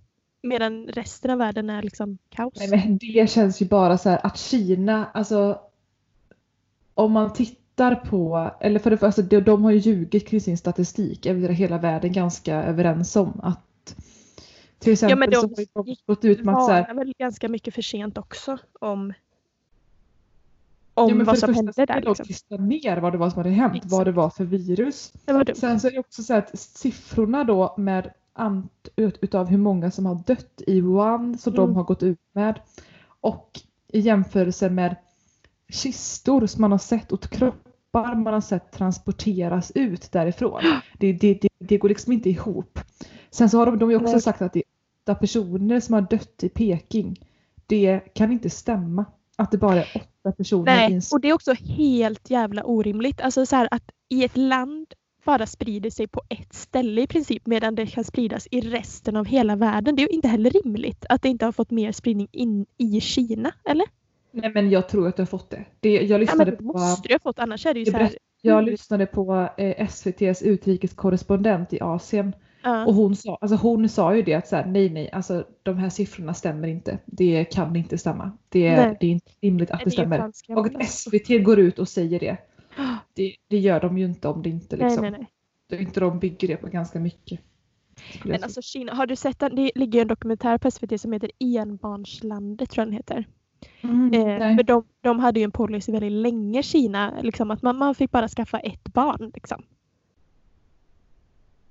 Medan 0.43 0.87
resten 0.87 1.31
av 1.31 1.38
världen 1.38 1.71
är 1.71 1.83
liksom 1.83 2.19
kaos. 2.29 2.55
Nej, 2.57 2.69
men 2.71 2.99
det 2.99 3.31
känns 3.31 3.62
ju 3.62 3.67
bara 3.67 3.99
så 3.99 4.09
här 4.09 4.27
att 4.27 4.38
Kina, 4.38 5.07
alltså 5.15 5.61
om 6.95 7.12
man 7.12 7.33
tittar 7.33 7.62
på, 7.90 8.51
eller 8.61 8.79
för 8.79 8.90
det 8.90 8.97
första, 8.97 9.23
de, 9.23 9.40
de 9.40 9.64
har 9.64 9.71
ju 9.71 9.79
ljugit 9.79 10.29
kring 10.29 10.40
sin 10.40 10.59
statistik, 10.59 11.27
är 11.27 11.49
hela 11.49 11.79
världen 11.79 12.12
ganska 12.12 12.62
överens 12.62 13.16
om 13.16 13.40
att 13.42 13.95
till 14.79 14.92
exempel 14.92 15.11
ja, 15.11 15.16
men 15.16 15.31
de 15.31 15.64
så 15.64 15.71
har 15.75 15.85
de 15.85 15.97
gått 16.07 16.25
ut 16.25 16.45
med 16.45 16.55
att 16.55 16.66
så 16.66 16.73
här, 16.73 16.95
väl 16.95 17.14
ganska 17.18 17.49
mycket 17.49 17.75
för 17.75 17.83
sent 17.83 18.18
också 18.18 18.59
om 18.81 19.12
om 20.95 21.18
ja, 21.18 21.25
vad 21.25 21.38
som 21.38 21.55
hände 21.55 21.73
där. 21.77 22.03
Liksom. 22.03 22.27
tysta 22.27 22.57
ner 22.57 22.97
vad 22.97 23.12
det 23.12 23.18
var 23.18 23.31
som 23.31 23.38
hade 23.38 23.51
hänt, 23.51 23.75
Exakt. 23.75 23.92
vad 23.92 24.07
det 24.07 24.12
var 24.12 24.31
för 24.31 24.45
virus. 24.45 25.12
Det 25.25 25.57
Sen 25.57 25.81
så 25.81 25.87
är 25.87 25.92
det 25.92 25.99
också 25.99 26.23
så 26.23 26.35
att 26.35 26.59
siffrorna 26.59 27.45
då 27.45 27.75
med 27.79 28.11
ant 28.33 28.88
ut, 28.97 29.18
utav 29.21 29.47
hur 29.47 29.59
många 29.59 29.90
som 29.90 30.07
har 30.07 30.14
dött 30.27 30.62
i 30.66 30.81
Wuhan 30.81 31.38
som 31.38 31.55
mm. 31.55 31.66
de 31.66 31.77
har 31.77 31.85
gått 31.85 32.03
ut 32.03 32.21
med 32.33 32.61
och 33.21 33.61
i 33.88 34.01
jämförelse 34.01 34.71
med 34.71 34.97
kistor 35.68 36.47
som 36.47 36.61
man 36.61 36.71
har 36.71 36.79
sett 36.79 37.12
och 37.12 37.21
kroppar 37.92 38.14
man 38.14 38.35
har 38.35 38.40
sett 38.40 38.72
transporteras 38.72 39.72
ut 39.74 40.12
därifrån. 40.12 40.62
Det, 40.98 41.12
det, 41.12 41.35
det, 41.35 41.48
det 41.59 41.78
går 41.78 41.88
liksom 41.88 42.12
inte 42.12 42.31
ihop. 42.31 42.78
Sen 43.31 43.50
så 43.50 43.59
har 43.59 43.66
de, 43.66 43.78
de 43.78 43.90
har 43.90 44.02
också 44.02 44.20
sagt 44.20 44.42
att 44.42 44.52
det 44.52 44.59
är 44.59 44.64
åtta 45.02 45.14
personer 45.14 45.81
som 45.81 45.94
har 45.94 46.02
dött 46.02 46.44
i 46.44 46.48
Peking. 46.48 47.16
Det 47.66 48.00
kan 48.14 48.33
inte 48.33 48.50
stämma. 48.50 49.05
Att 49.37 49.50
det 49.50 49.59
bara 49.59 49.76
är 49.76 49.88
åtta 49.94 50.33
personer. 50.33 50.64
Nej, 50.64 51.00
och 51.12 51.20
det 51.20 51.28
är 51.28 51.33
också 51.33 51.52
helt 51.52 52.31
jävla 52.31 52.64
orimligt. 52.64 53.20
Alltså 53.20 53.46
så 53.46 53.57
här 53.57 53.68
att 53.70 53.83
i 54.09 54.24
ett 54.24 54.37
land 54.37 54.87
bara 55.24 55.46
sprider 55.46 55.90
sig 55.90 56.07
på 56.09 56.22
ett 56.28 56.55
ställe 56.55 57.02
i 57.02 57.07
princip 57.07 57.46
medan 57.46 57.74
det 57.74 57.87
kan 57.87 58.05
spridas 58.05 58.48
i 58.50 58.61
resten 58.61 59.16
av 59.16 59.26
hela 59.26 59.57
världen. 59.57 59.96
Det 59.96 60.02
är 60.02 60.09
ju 60.09 60.14
inte 60.14 60.28
heller 60.28 60.50
rimligt 60.50 61.07
att 61.09 61.22
det 61.22 61.28
inte 61.28 61.44
har 61.44 61.52
fått 61.52 61.70
mer 61.70 61.92
spridning 61.92 62.28
in 62.33 62.66
i 62.78 63.00
Kina, 63.00 63.52
eller? 63.64 63.87
Nej 64.33 64.51
men 64.55 64.71
jag 64.71 64.88
tror 64.88 65.09
att 65.09 65.16
det 65.16 65.23
har 65.23 65.27
fått 65.27 65.51
det. 65.51 65.64
det 65.81 66.03
jag 66.03 66.21
lyssnade 66.21 66.51
ja, 66.51 66.57
men 66.61 66.66
det 66.66 66.79
måste 66.79 67.09
det 67.09 67.14
ha 67.14 67.18
fått, 67.18 67.38
annars 67.38 67.66
är 67.66 67.75
det 67.75 67.81
ju 67.81 67.87
så 67.87 67.97
här... 67.97 68.11
Jag 68.45 68.64
lyssnade 68.64 69.07
på 69.07 69.49
eh, 69.57 69.83
SVTs 69.87 70.42
utrikeskorrespondent 70.42 71.73
i 71.73 71.81
Asien 71.81 72.33
Ja. 72.62 72.87
Och 72.87 72.95
hon 72.95 73.16
sa, 73.16 73.38
alltså 73.40 73.57
hon 73.57 73.88
sa 73.88 74.16
ju 74.16 74.23
det 74.23 74.35
att 74.35 74.49
så 74.49 74.57
här, 74.57 74.66
nej 74.66 74.90
nej, 74.90 75.11
alltså 75.12 75.47
de 75.62 75.79
här 75.79 75.90
siffrorna 75.90 76.35
stämmer 76.35 76.68
inte. 76.68 76.99
Det 77.05 77.45
kan 77.45 77.77
inte 77.77 77.99
stämma. 77.99 78.33
Det 78.49 78.66
är, 78.66 78.97
det 79.01 79.07
är 79.07 79.11
inte 79.11 79.33
rimligt 79.40 79.71
att 79.71 79.79
det, 79.79 79.85
det 79.85 79.90
stämmer. 79.90 80.33
Och 80.49 80.66
att 80.66 80.88
SVT 80.88 81.45
går 81.45 81.59
ut 81.59 81.79
och 81.79 81.88
säger 81.88 82.21
det. 82.21 82.37
Det, 83.14 83.37
det 83.49 83.59
gör 83.59 83.81
de 83.81 83.99
ju 83.99 84.05
inte 84.05 84.29
om 84.29 84.42
det 84.42 84.49
inte 84.49 84.77
liksom. 84.77 85.03
Nej, 85.03 85.11
nej, 85.11 85.21
nej. 85.21 85.29
Det 85.68 85.83
inte 85.83 86.01
de 86.01 86.18
bygger 86.18 86.49
det 86.49 86.57
på 86.57 86.66
ganska 86.66 87.01
mycket. 87.01 87.40
Men 88.25 88.42
alltså 88.42 88.62
Kina, 88.62 88.95
har 88.95 89.07
du 89.07 89.16
sett 89.16 89.38
den? 89.38 89.57
Det 89.57 89.71
ligger 89.75 90.03
en 90.03 90.09
dokumentär 90.09 90.59
på 90.59 90.71
SVT 90.71 91.01
som 91.01 91.12
heter 91.12 91.31
Enbarnslandet 91.38 92.71
tror 92.71 92.81
jag 92.81 92.88
den 92.88 92.97
heter. 92.97 93.27
Mm, 93.81 94.14
eh, 94.14 94.57
för 94.57 94.62
de, 94.62 94.85
de 95.01 95.18
hade 95.18 95.40
ju 95.40 95.44
en 95.44 95.51
policy 95.51 95.92
väldigt 95.92 96.12
länge 96.12 96.62
Kina, 96.62 97.14
liksom, 97.22 97.51
att 97.51 97.62
man, 97.62 97.77
man 97.77 97.94
fick 97.94 98.11
bara 98.11 98.29
skaffa 98.29 98.59
ett 98.59 98.85
barn. 98.92 99.31
Liksom. 99.35 99.62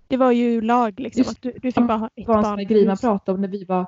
Det 0.07 0.17
var 0.17 0.31
ju 0.31 0.61
lag 0.61 0.99
liksom. 0.99 1.23
Att 1.27 1.41
du, 1.41 1.51
du 1.51 1.71
fick 1.71 1.87
bara 1.87 1.97
ha 1.97 2.09
ett 2.15 2.25
barn. 2.25 2.43
Det 2.43 2.49
var 2.49 2.59
en 2.59 2.67
grej 2.67 2.87
man 2.87 2.97
pratade 2.97 3.35
om 3.35 3.41
när 3.41 3.47
vi 3.47 3.63
var 3.63 3.85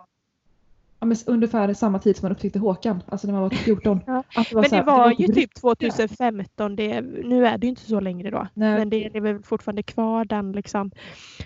ja, 1.04 1.06
men 1.06 1.18
ungefär 1.26 1.74
samma 1.74 2.00
tid 2.00 2.18
som 2.18 2.26
man 2.26 2.32
upptäckte 2.32 2.60
Håkan. 2.60 3.04
Alltså 3.08 3.28
när 3.28 3.34
man 3.34 3.42
var 3.42 3.50
14. 3.50 4.00
Ja. 4.08 4.24
Det 4.36 4.56
var 4.56 4.62
men 4.62 4.70
det 4.70 4.76
här, 4.76 4.84
var, 4.84 4.98
det 4.98 5.04
var 5.04 5.16
ju 5.20 5.28
typ 5.28 5.56
2015. 5.56 6.76
Det, 6.76 7.02
nu 7.02 7.48
är 7.48 7.58
det 7.58 7.68
ju 7.68 7.70
inte 7.70 7.82
så 7.82 8.00
längre 8.00 8.32
då. 8.32 8.48
Nej. 8.54 8.78
Men 8.78 8.90
det, 8.90 9.10
det 9.10 9.18
är 9.18 9.22
väl 9.22 9.44
fortfarande 9.44 9.84
kvar 9.84 10.26
den 10.26 10.52
liksom. 10.52 10.92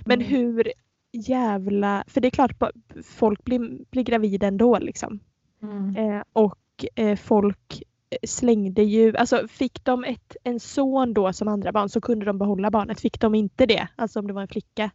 Men 0.06 0.22
mm. 0.22 0.28
hur 0.28 0.72
jävla... 1.12 2.04
För 2.08 2.22
det 2.22 2.28
är 2.28 2.30
klart 2.30 2.63
folk 3.04 3.43
blir, 3.43 3.86
blir 3.91 4.04
gravida 4.04 4.48
ändå 4.48 4.80
liksom. 4.80 5.20
Mm. 5.63 5.96
Eh, 5.96 6.24
och 6.34 6.86
eh, 6.96 7.15
folk 7.15 7.84
slängde 8.28 8.84
ju, 8.84 9.17
alltså 9.17 9.48
fick 9.48 9.84
de 9.84 10.04
ett, 10.04 10.36
en 10.43 10.60
son 10.60 11.13
då 11.13 11.34
som 11.34 11.48
andra 11.48 11.72
barn 11.72 11.89
så 11.89 12.02
kunde 12.02 12.26
de 12.26 12.38
behålla 12.38 12.72
barnet. 12.72 13.02
Fick 13.02 13.20
de 13.20 13.36
inte 13.36 13.65
det, 13.65 13.88
alltså 13.96 14.20
om 14.20 14.28
det 14.28 14.34
var 14.34 14.41
en 14.41 14.48
flicka, 14.48 14.91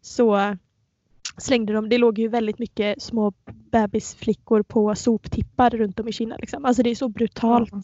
så 0.00 0.56
slängde 1.36 1.72
de, 1.72 1.88
det 1.88 1.98
låg 1.98 2.18
ju 2.18 2.28
väldigt 2.28 2.58
mycket 2.58 3.02
små 3.02 3.32
bebisflickor 3.70 4.62
på 4.62 4.94
soptippar 4.94 5.70
runt 5.70 6.00
om 6.00 6.08
i 6.08 6.12
Kina. 6.12 6.36
Liksom. 6.36 6.64
Alltså 6.64 6.82
det 6.82 6.90
är 6.90 6.94
så 6.94 7.08
brutalt. 7.08 7.72
Mm. 7.72 7.82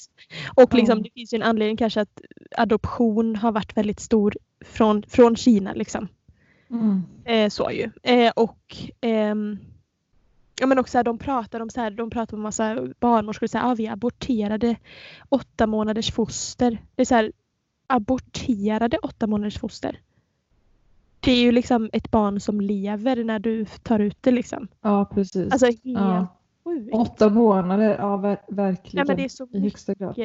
Och 0.55 0.75
liksom, 0.75 1.03
det 1.03 1.11
finns 1.15 1.35
ju 1.35 1.37
en 1.37 1.43
anledning 1.43 1.77
kanske 1.77 2.01
att 2.01 2.21
adoption 2.57 3.37
har 3.37 3.53
varit 3.53 3.77
väldigt 3.77 4.01
stor 4.01 4.35
från, 4.65 5.03
från 5.03 5.37
Kina. 5.37 5.73
Liksom. 5.73 6.09
Mm. 6.71 7.03
Eh, 7.25 7.49
så 7.49 7.71
ju. 7.71 7.91
Eh, 8.03 8.33
och 8.37 8.77
ehm, 9.01 9.59
Ja 10.61 10.67
men 10.67 10.79
också 10.79 10.99
här, 10.99 11.05
de 11.05 11.19
pratar 11.19 11.61
om 11.61 11.71
så 11.71 11.81
här, 11.81 11.91
de 11.91 12.11
pratar 12.11 12.37
om 12.37 12.43
massa 12.43 12.89
barnmorskor 13.01 13.47
så 13.47 13.59
här, 13.59 13.71
ah, 13.71 13.75
vi 13.75 13.89
aborterade 13.89 14.77
åtta 15.29 15.67
månaders 15.67 16.13
foster. 16.13 16.79
Det 16.95 17.03
är 17.03 17.07
så 17.07 17.15
här, 17.15 17.33
aborterade 17.87 18.99
åtta 18.99 19.27
månaders 19.27 19.59
foster. 19.59 20.01
Det 21.21 21.33
är 21.33 21.43
ju 21.43 21.53
liksom 21.53 21.91
ett 21.93 22.11
barn 22.11 22.41
som 22.41 22.61
lever 22.61 23.25
när 23.25 23.39
du 23.39 23.65
tar 23.65 23.99
ut 23.99 24.17
det 24.21 24.31
liksom. 24.31 24.69
Ja 24.81 25.05
precis. 25.15 25.53
Alltså 25.53 25.67
helt 25.67 25.83
ja. 25.85 26.27
Åtta 26.93 27.29
månader, 27.29 27.97
ja 27.99 28.17
ver 28.17 28.41
verkligen. 28.49 29.07
Ja, 29.07 29.09
men 29.09 29.17
det 29.17 29.25
är 29.25 29.29
så 29.29 29.49
I 29.53 29.61
högsta 29.61 29.95
grad. 29.95 30.17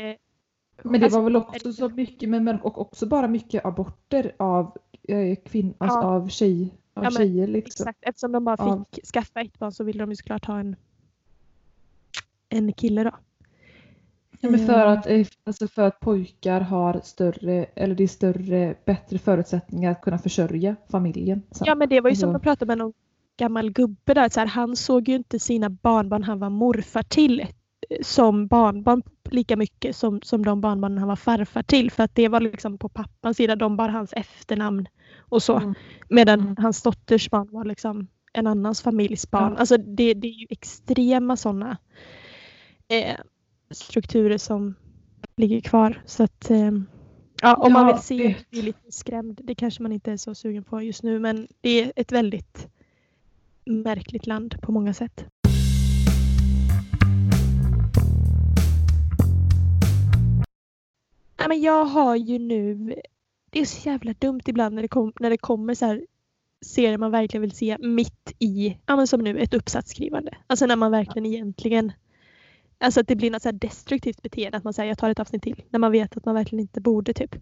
Men 0.82 1.00
det 1.00 1.06
alltså, 1.06 1.19
var 1.19 1.24
väl 1.24 1.36
också 1.36 1.74
så 1.74 1.89
mycket, 1.89 2.30
men, 2.30 2.62
och 2.62 2.82
också 2.82 3.06
bara 3.06 3.28
mycket 3.28 3.65
aborter 3.65 4.36
av 4.39 4.78
eh, 5.08 5.36
kvinn, 5.36 5.74
alltså 5.78 6.00
ja. 6.00 6.06
av 6.06 6.28
tjej, 6.28 6.74
av 6.93 7.03
ja, 7.03 7.12
tjejer. 7.12 7.47
Liksom. 7.47 7.84
Exakt, 7.84 7.99
eftersom 8.01 8.32
de 8.32 8.45
bara 8.45 8.58
fick 8.58 8.67
av... 8.67 8.86
skaffa 9.13 9.41
ett 9.41 9.60
barn 9.60 9.71
så 9.71 9.84
ville 9.84 9.99
de 9.99 10.10
ju 10.10 10.15
såklart 10.15 10.45
ha 10.45 10.60
en, 10.60 10.75
en 12.49 12.73
kille 12.73 13.03
då. 13.03 13.12
Ja, 14.43 14.49
men 14.49 14.65
för, 14.65 14.86
att, 14.86 15.08
eh, 15.08 15.27
alltså 15.43 15.67
för 15.67 15.82
att 15.82 15.99
pojkar 15.99 16.62
har 16.62 17.01
större, 17.03 17.65
eller 17.75 17.95
det 17.95 18.03
är 18.03 18.08
större, 18.08 18.75
bättre 18.86 19.17
förutsättningar 19.17 19.91
att 19.91 20.01
kunna 20.01 20.17
försörja 20.17 20.75
familjen. 20.91 21.41
Så. 21.51 21.63
Ja 21.67 21.75
men 21.75 21.89
det 21.89 22.01
var 22.01 22.10
ju 22.10 22.15
som 22.15 22.36
att 22.36 22.41
prata 22.41 22.65
med 22.65 22.77
någon 22.77 22.93
gammal 23.38 23.71
gubbe 23.71 24.13
där. 24.13 24.29
Så 24.29 24.39
här, 24.39 24.47
han 24.47 24.75
såg 24.75 25.10
ju 25.10 25.15
inte 25.15 25.39
sina 25.39 25.69
barnbarn 25.69 26.23
han 26.23 26.39
var 26.39 26.49
morfar 26.49 27.03
till 27.03 27.39
eh, 27.39 27.47
som 28.01 28.47
barnbarn 28.47 29.03
lika 29.29 29.56
mycket 29.56 29.95
som, 29.95 30.21
som 30.21 30.45
de 30.45 30.62
barnbarn 30.62 30.97
han 30.97 31.08
var 31.08 31.15
farfar 31.15 31.63
till. 31.63 31.91
För 31.91 32.03
att 32.03 32.15
det 32.15 32.27
var 32.27 32.39
liksom 32.39 32.77
på 32.77 32.89
pappans 32.89 33.38
sida, 33.38 33.56
de 33.56 33.77
bar 33.77 33.89
hans 33.89 34.13
efternamn 34.13 34.88
och 35.34 35.43
så. 35.43 35.58
Mm. 35.58 35.74
Medan 36.10 36.39
mm. 36.39 36.56
hans 36.58 36.82
dotters 36.82 37.30
barn 37.30 37.48
var 37.52 37.65
liksom 37.65 38.08
en 38.34 38.48
annans 38.48 38.82
familjs 38.82 39.32
barn. 39.32 39.52
Ja. 39.54 39.60
Alltså 39.60 39.78
det, 39.78 40.13
det 40.13 40.28
är 40.28 40.39
ju 40.39 40.48
extrema 40.50 41.38
sådana 41.38 41.78
eh, 42.88 43.17
strukturer 43.72 44.38
som 44.38 44.76
ligger 45.38 45.62
kvar. 45.62 46.02
Så 46.06 46.24
att 46.24 46.50
eh, 46.50 46.72
ja, 47.41 47.56
om 47.56 47.63
ja, 47.63 47.69
man 47.69 47.88
vill 47.88 48.04
se 48.04 48.17
det... 48.17 48.50
bli 48.50 48.62
lite 48.62 48.91
skrämd, 48.91 49.41
det 49.43 49.56
kanske 49.56 49.84
man 49.84 49.91
inte 49.91 50.12
är 50.12 50.17
så 50.17 50.36
sugen 50.36 50.63
på 50.63 50.82
just 50.82 51.04
nu 51.04 51.19
men 51.19 51.48
det 51.62 51.82
är 51.82 51.93
ett 51.96 52.12
väldigt 52.12 52.67
märkligt 53.65 54.28
land 54.28 54.62
på 54.62 54.72
många 54.72 54.93
sätt. 54.93 55.26
Ja, 61.38 61.48
men 61.48 61.62
jag 61.62 61.86
har 61.86 62.15
ju 62.15 62.39
nu 62.39 62.96
det 63.53 63.59
är 63.59 63.65
så 63.65 63.89
jävla 63.89 64.13
dumt 64.13 64.41
ibland 64.45 64.75
när 64.75 64.81
det, 64.81 64.87
kom, 64.87 65.13
när 65.19 65.29
det 65.29 65.37
kommer 65.37 65.73
så 65.73 65.85
här 65.85 66.05
serier 66.65 66.97
man 66.97 67.11
verkligen 67.11 67.41
vill 67.41 67.51
se 67.51 67.77
mitt 67.79 68.33
i, 68.39 68.77
ja 68.85 68.95
men 68.95 69.07
som 69.07 69.21
nu, 69.21 69.39
ett 69.39 69.53
uppsatsskrivande. 69.53 70.37
Alltså 70.47 70.65
när 70.65 70.75
man 70.75 70.91
verkligen 70.91 71.25
egentligen 71.25 71.91
Alltså 72.77 72.99
att 72.99 73.07
det 73.07 73.15
blir 73.15 73.31
något 73.31 73.41
så 73.41 73.51
destruktivt 73.51 74.21
beteende 74.21 74.57
att 74.57 74.63
man 74.63 74.73
säger 74.73 74.89
jag 74.89 74.97
tar 74.97 75.09
ett 75.09 75.19
avsnitt 75.19 75.43
till 75.43 75.63
när 75.69 75.79
man 75.79 75.91
vet 75.91 76.17
att 76.17 76.25
man 76.25 76.35
verkligen 76.35 76.61
inte 76.61 76.81
borde 76.81 77.13
typ. 77.13 77.35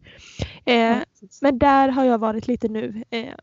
Eh, 0.65 0.75
ja, 0.75 1.03
men 1.41 1.59
där 1.59 1.89
har 1.89 2.05
jag 2.05 2.17
varit 2.17 2.47
lite 2.47 2.67
nu. 2.67 3.03
Eh, 3.09 3.33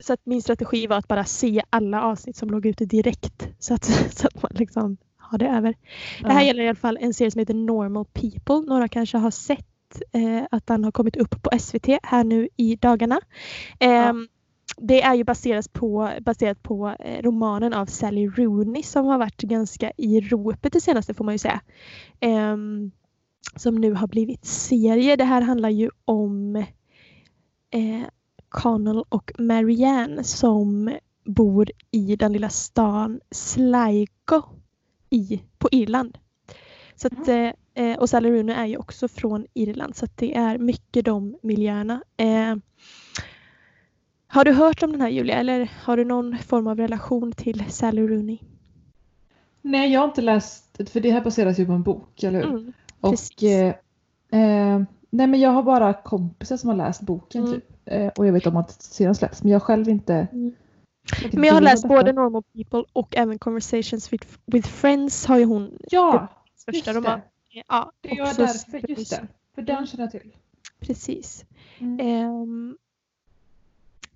så 0.00 0.12
att 0.12 0.20
min 0.26 0.42
strategi 0.42 0.86
var 0.86 0.96
att 0.96 1.08
bara 1.08 1.24
se 1.24 1.62
alla 1.70 2.02
avsnitt 2.02 2.36
som 2.36 2.50
låg 2.50 2.66
ute 2.66 2.84
direkt 2.84 3.48
så 3.58 3.74
att, 3.74 3.84
så 4.18 4.26
att 4.26 4.42
man 4.42 4.52
liksom 4.54 4.96
har 5.16 5.38
det 5.38 5.48
över. 5.48 5.74
Ja. 6.20 6.28
Det 6.28 6.34
här 6.34 6.42
gäller 6.42 6.62
i 6.62 6.68
alla 6.68 6.74
fall 6.74 6.98
en 7.00 7.14
serie 7.14 7.30
som 7.30 7.38
heter 7.38 7.54
Normal 7.54 8.04
People. 8.04 8.60
Några 8.66 8.88
kanske 8.88 9.18
har 9.18 9.30
sett 9.30 9.71
eh, 10.12 10.42
att 10.50 10.66
den 10.66 10.84
har 10.84 10.92
kommit 10.92 11.16
upp 11.16 11.42
på 11.42 11.58
SVT 11.58 11.86
här 12.02 12.24
nu 12.24 12.48
i 12.56 12.76
dagarna. 12.76 13.20
Eh, 13.80 13.90
ja. 13.90 14.08
Ehm, 14.08 14.28
det 14.76 15.02
är 15.02 15.14
ju 15.14 15.24
baserat 15.24 15.72
på, 15.72 16.10
baserat 16.20 16.62
på 16.62 16.96
eh, 16.98 17.22
romanen 17.22 17.74
av 17.74 17.86
Sally 17.86 18.28
Rooney 18.28 18.82
som 18.82 19.06
har 19.06 19.18
varit 19.18 19.42
ganska 19.42 19.92
i 19.96 20.20
ropet 20.20 20.72
det 20.72 20.80
senaste 20.80 21.14
får 21.14 21.24
man 21.24 21.34
ju 21.34 21.38
säga. 21.38 21.60
Ehm, 22.20 22.90
som 23.56 23.74
nu 23.74 23.92
har 23.92 24.06
blivit 24.06 24.44
serie. 24.44 25.16
Det 25.16 25.24
här 25.24 25.40
handlar 25.40 25.68
ju 25.68 25.90
om 26.04 26.56
eh, 27.70 28.02
Connell 28.48 29.04
och 29.08 29.32
Marianne 29.38 30.24
som 30.24 30.96
bor 31.24 31.70
i 31.90 32.16
den 32.16 32.32
lilla 32.32 32.48
stan 32.48 33.20
Sligo 33.30 34.42
i, 35.10 35.42
på 35.58 35.68
Irland. 35.72 36.18
Så 36.94 37.06
att, 37.06 37.28
mm. 37.28 37.52
Eh, 37.74 37.98
och 37.98 38.08
Sally 38.10 38.30
Rooney 38.30 38.54
är 38.56 38.66
ju 38.66 38.76
också 38.76 39.08
från 39.08 39.46
Irland 39.54 39.96
så 39.96 40.04
att 40.04 40.16
det 40.16 40.36
är 40.36 40.58
mycket 40.58 41.04
de 41.04 41.36
miljöerna. 41.42 42.02
Eh, 42.16 42.56
har 44.26 44.44
du 44.44 44.52
hört 44.52 44.82
om 44.82 44.92
den 44.92 45.00
här 45.00 45.08
Julia 45.08 45.36
eller 45.36 45.72
har 45.82 45.96
du 45.96 46.04
någon 46.04 46.38
form 46.38 46.66
av 46.66 46.76
relation 46.76 47.32
till 47.32 47.64
Sally 47.70 48.02
Rooney? 48.06 48.38
Nej, 49.62 49.92
jag 49.92 50.00
har 50.00 50.08
inte 50.08 50.22
läst, 50.22 50.90
för 50.90 51.00
det 51.00 51.10
här 51.10 51.20
baseras 51.20 51.58
ju 51.58 51.66
på 51.66 51.72
en 51.72 51.82
bok, 51.82 52.22
eller 52.22 52.38
hur? 52.42 52.50
Mm, 52.50 52.72
och 53.00 53.42
eh, 53.42 53.74
eh, 54.42 54.82
Nej 55.10 55.26
men 55.26 55.40
jag 55.40 55.50
har 55.50 55.62
bara 55.62 55.94
kompisar 55.94 56.56
som 56.56 56.68
har 56.68 56.76
läst 56.76 57.00
boken 57.00 57.44
Mm. 57.44 57.54
typ. 57.54 57.64
Eh, 57.84 58.06
och 58.06 58.26
jag 58.26 58.32
vet 58.32 58.46
om 58.46 58.56
att 58.56 58.82
serien 58.82 59.14
släpps 59.14 59.42
men 59.42 59.52
jag 59.52 59.62
själv 59.62 59.88
inte 59.88 60.28
Mm. 60.32 60.54
Men 61.32 61.44
jag 61.44 61.54
har 61.54 61.60
läst 61.60 61.82
detta. 61.82 61.94
både 61.94 62.12
Normal 62.12 62.42
People 62.42 62.84
och 62.92 63.16
även 63.16 63.38
Conversations 63.38 64.12
with, 64.12 64.26
with 64.46 64.68
Friends 64.68 65.26
har 65.26 65.38
ju 65.38 65.44
hon 65.44 65.78
Ja, 65.90 66.28
första 66.64 66.92
roman. 66.92 67.20
Ja, 67.52 67.92
Det 68.00 68.08
var 68.20 68.36
därför, 68.36 68.90
just 68.90 69.10
det. 69.10 69.26
För 69.54 69.62
den 69.62 69.76
Mm. 69.76 69.86
känner 69.86 70.04
jag 70.04 70.10
till. 70.10 70.36
Precis. 70.80 71.44
Mm. 71.78 72.00
Ehm, 72.00 72.76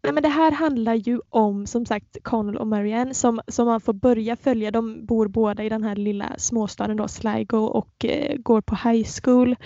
nej 0.02 0.12
men 0.12 0.22
det 0.22 0.28
här 0.28 0.50
handlar 0.52 0.94
ju 0.94 1.20
om 1.30 1.66
som 1.66 1.86
sagt 1.86 2.16
Connell 2.22 2.56
och 2.56 2.66
Marianne 2.66 3.14
som, 3.14 3.40
som 3.48 3.66
man 3.66 3.80
får 3.80 3.92
börja 3.92 4.36
följa. 4.36 4.70
De 4.70 5.06
bor 5.06 5.28
båda 5.28 5.64
i 5.64 5.68
den 5.68 5.82
här 5.84 5.96
lilla 5.96 6.34
småstaden 6.38 6.96
då, 6.96 7.08
Sligo 7.08 7.56
och 7.56 8.04
eh, 8.04 8.36
går 8.36 8.60
på 8.60 8.74
high 8.88 9.08
school. 9.22 9.56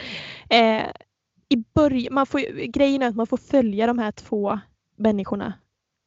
Eh, 0.51 0.83
i 1.49 1.57
början, 1.75 2.15
man 2.15 2.27
får, 2.27 2.67
grejen 2.67 3.03
är 3.03 3.07
att 3.09 3.17
man 3.17 3.27
får 3.27 3.37
följa 3.37 3.87
de 3.87 3.99
här 3.99 4.13
två 4.13 4.59
människorna 4.97 5.53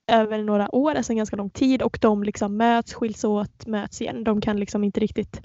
över 0.08 0.44
några 0.44 0.76
år, 0.76 0.96
alltså 0.96 1.12
en 1.12 1.18
ganska 1.18 1.36
lång 1.36 1.50
tid 1.50 1.82
och 1.82 1.98
de 2.02 2.24
liksom 2.24 2.58
möts, 2.58 2.94
skiljs 2.94 3.24
åt, 3.24 3.66
möts 3.68 4.02
igen. 4.02 4.24
De 4.24 4.42
kan 4.42 4.60
liksom 4.60 4.84
inte 4.84 5.00
riktigt 5.00 5.42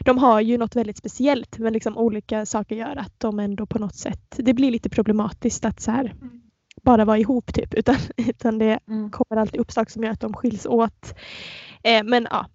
de 0.00 0.18
har 0.18 0.40
ju 0.40 0.58
något 0.58 0.76
väldigt 0.76 0.96
speciellt 0.96 1.58
men 1.58 1.72
liksom 1.72 1.98
olika 1.98 2.46
saker 2.46 2.76
gör 2.76 2.96
att 2.96 3.20
de 3.20 3.38
ändå 3.40 3.66
på 3.66 3.78
något 3.78 3.94
sätt, 3.94 4.34
det 4.36 4.54
blir 4.54 4.70
lite 4.70 4.88
problematiskt 4.90 5.64
att 5.64 5.80
så 5.80 5.90
här 5.90 6.04
Mm. 6.22 6.40
bara 6.82 7.04
vara 7.04 7.18
ihop 7.18 7.54
typ 7.54 7.74
utan, 7.78 7.96
utan 8.16 8.58
det 8.58 8.78
Mm. 8.88 9.10
kommer 9.10 9.40
alltid 9.40 9.60
upp 9.60 9.72
saker 9.72 9.92
som 9.92 10.04
gör 10.04 10.10
att 10.10 10.20
de 10.20 10.32
skiljs 10.34 10.66
åt. 10.66 11.14
Eh, 11.82 12.04
men 12.04 12.26
ja. 12.30 12.46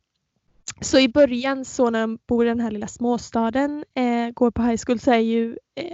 Så 0.82 1.00
i 1.00 1.10
början 1.10 1.66
så 1.66 1.90
när 1.90 2.02
de 2.02 2.18
bor 2.28 2.46
i 2.46 2.50
den 2.50 2.60
här 2.60 2.72
lilla 2.72 2.88
småstaden, 2.88 3.86
eh, 3.94 4.30
går 4.34 4.52
på 4.52 4.62
high 4.62 4.82
school 4.86 5.00
så 5.00 5.12
är 5.12 5.18
ju 5.20 5.58
eh, 5.76 5.94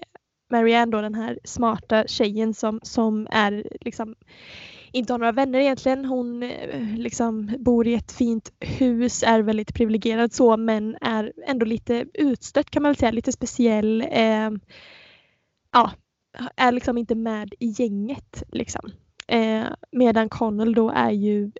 Marianne 0.51 0.91
då 0.91 1.01
den 1.01 1.15
här 1.15 1.39
smarta 1.43 2.07
tjejen 2.07 2.53
som, 2.53 2.79
som 2.83 3.27
är 3.31 3.67
liksom 3.81 4.15
inte 4.95 5.13
har 5.13 5.17
några 5.17 5.31
vänner 5.31 5.59
egentligen. 5.59 6.05
Hon 6.05 6.43
eh, 6.43 6.97
liksom 6.97 7.51
bor 7.59 7.87
i 7.87 7.93
ett 7.93 8.11
fint 8.11 8.53
hus, 8.59 9.23
är 9.23 9.39
väldigt 9.39 9.73
privilegierad 9.73 10.33
så 10.33 10.57
men 10.57 10.97
är 11.01 11.33
ändå 11.47 11.65
lite 11.65 12.05
utstött 12.13 12.69
kan 12.69 12.83
man 12.83 12.89
väl 12.89 12.95
säga, 12.97 13.11
lite 13.11 13.31
speciell. 13.31 14.01
Eh, 14.01 14.51
ja, 15.71 15.91
är 16.55 16.71
liksom 16.71 16.97
inte 16.97 17.15
med 17.15 17.53
i 17.59 17.67
gänget 17.77 18.43
liksom. 18.51 18.91
Eh, 19.27 19.65
medan 19.91 20.29
Connell 20.29 20.73
då 20.73 20.89
är 20.89 21.11
ju 21.11 21.51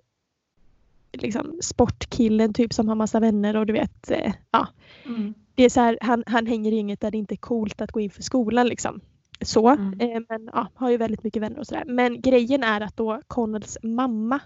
liksom 1.12 1.58
sportkillen 1.62 2.54
typ 2.54 2.72
som 2.72 2.88
har 2.88 2.94
massa 2.94 3.20
vänner 3.20 3.56
och 3.56 3.66
du 3.66 3.72
vet, 3.72 4.10
eh, 4.10 4.32
ja. 4.50 4.68
Mm. 5.06 5.34
Det 5.54 5.64
är 5.64 5.68
så 5.68 5.80
här, 5.80 5.98
han, 6.00 6.24
han 6.26 6.46
hänger 6.46 6.72
i 6.72 6.76
gänget 6.76 7.00
där 7.00 7.10
det 7.10 7.18
inte 7.18 7.34
är 7.34 7.36
coolt 7.36 7.80
att 7.80 7.92
gå 7.92 8.00
in 8.00 8.10
för 8.10 8.22
skolan 8.22 8.68
liksom. 8.68 9.00
Så, 9.40 9.68
Mm. 9.68 10.00
eh, 10.00 10.22
men 10.28 10.50
ja, 10.52 10.68
har 10.74 10.90
ju 10.90 10.96
väldigt 10.96 11.24
mycket 11.24 11.42
vänner 11.42 11.58
och 11.58 11.66
sådär. 11.66 11.84
Men 11.86 12.20
grejen 12.20 12.62
är 12.62 12.80
att 12.80 12.96
då 12.96 13.20
Connells 13.26 13.78
mamma 13.82 14.40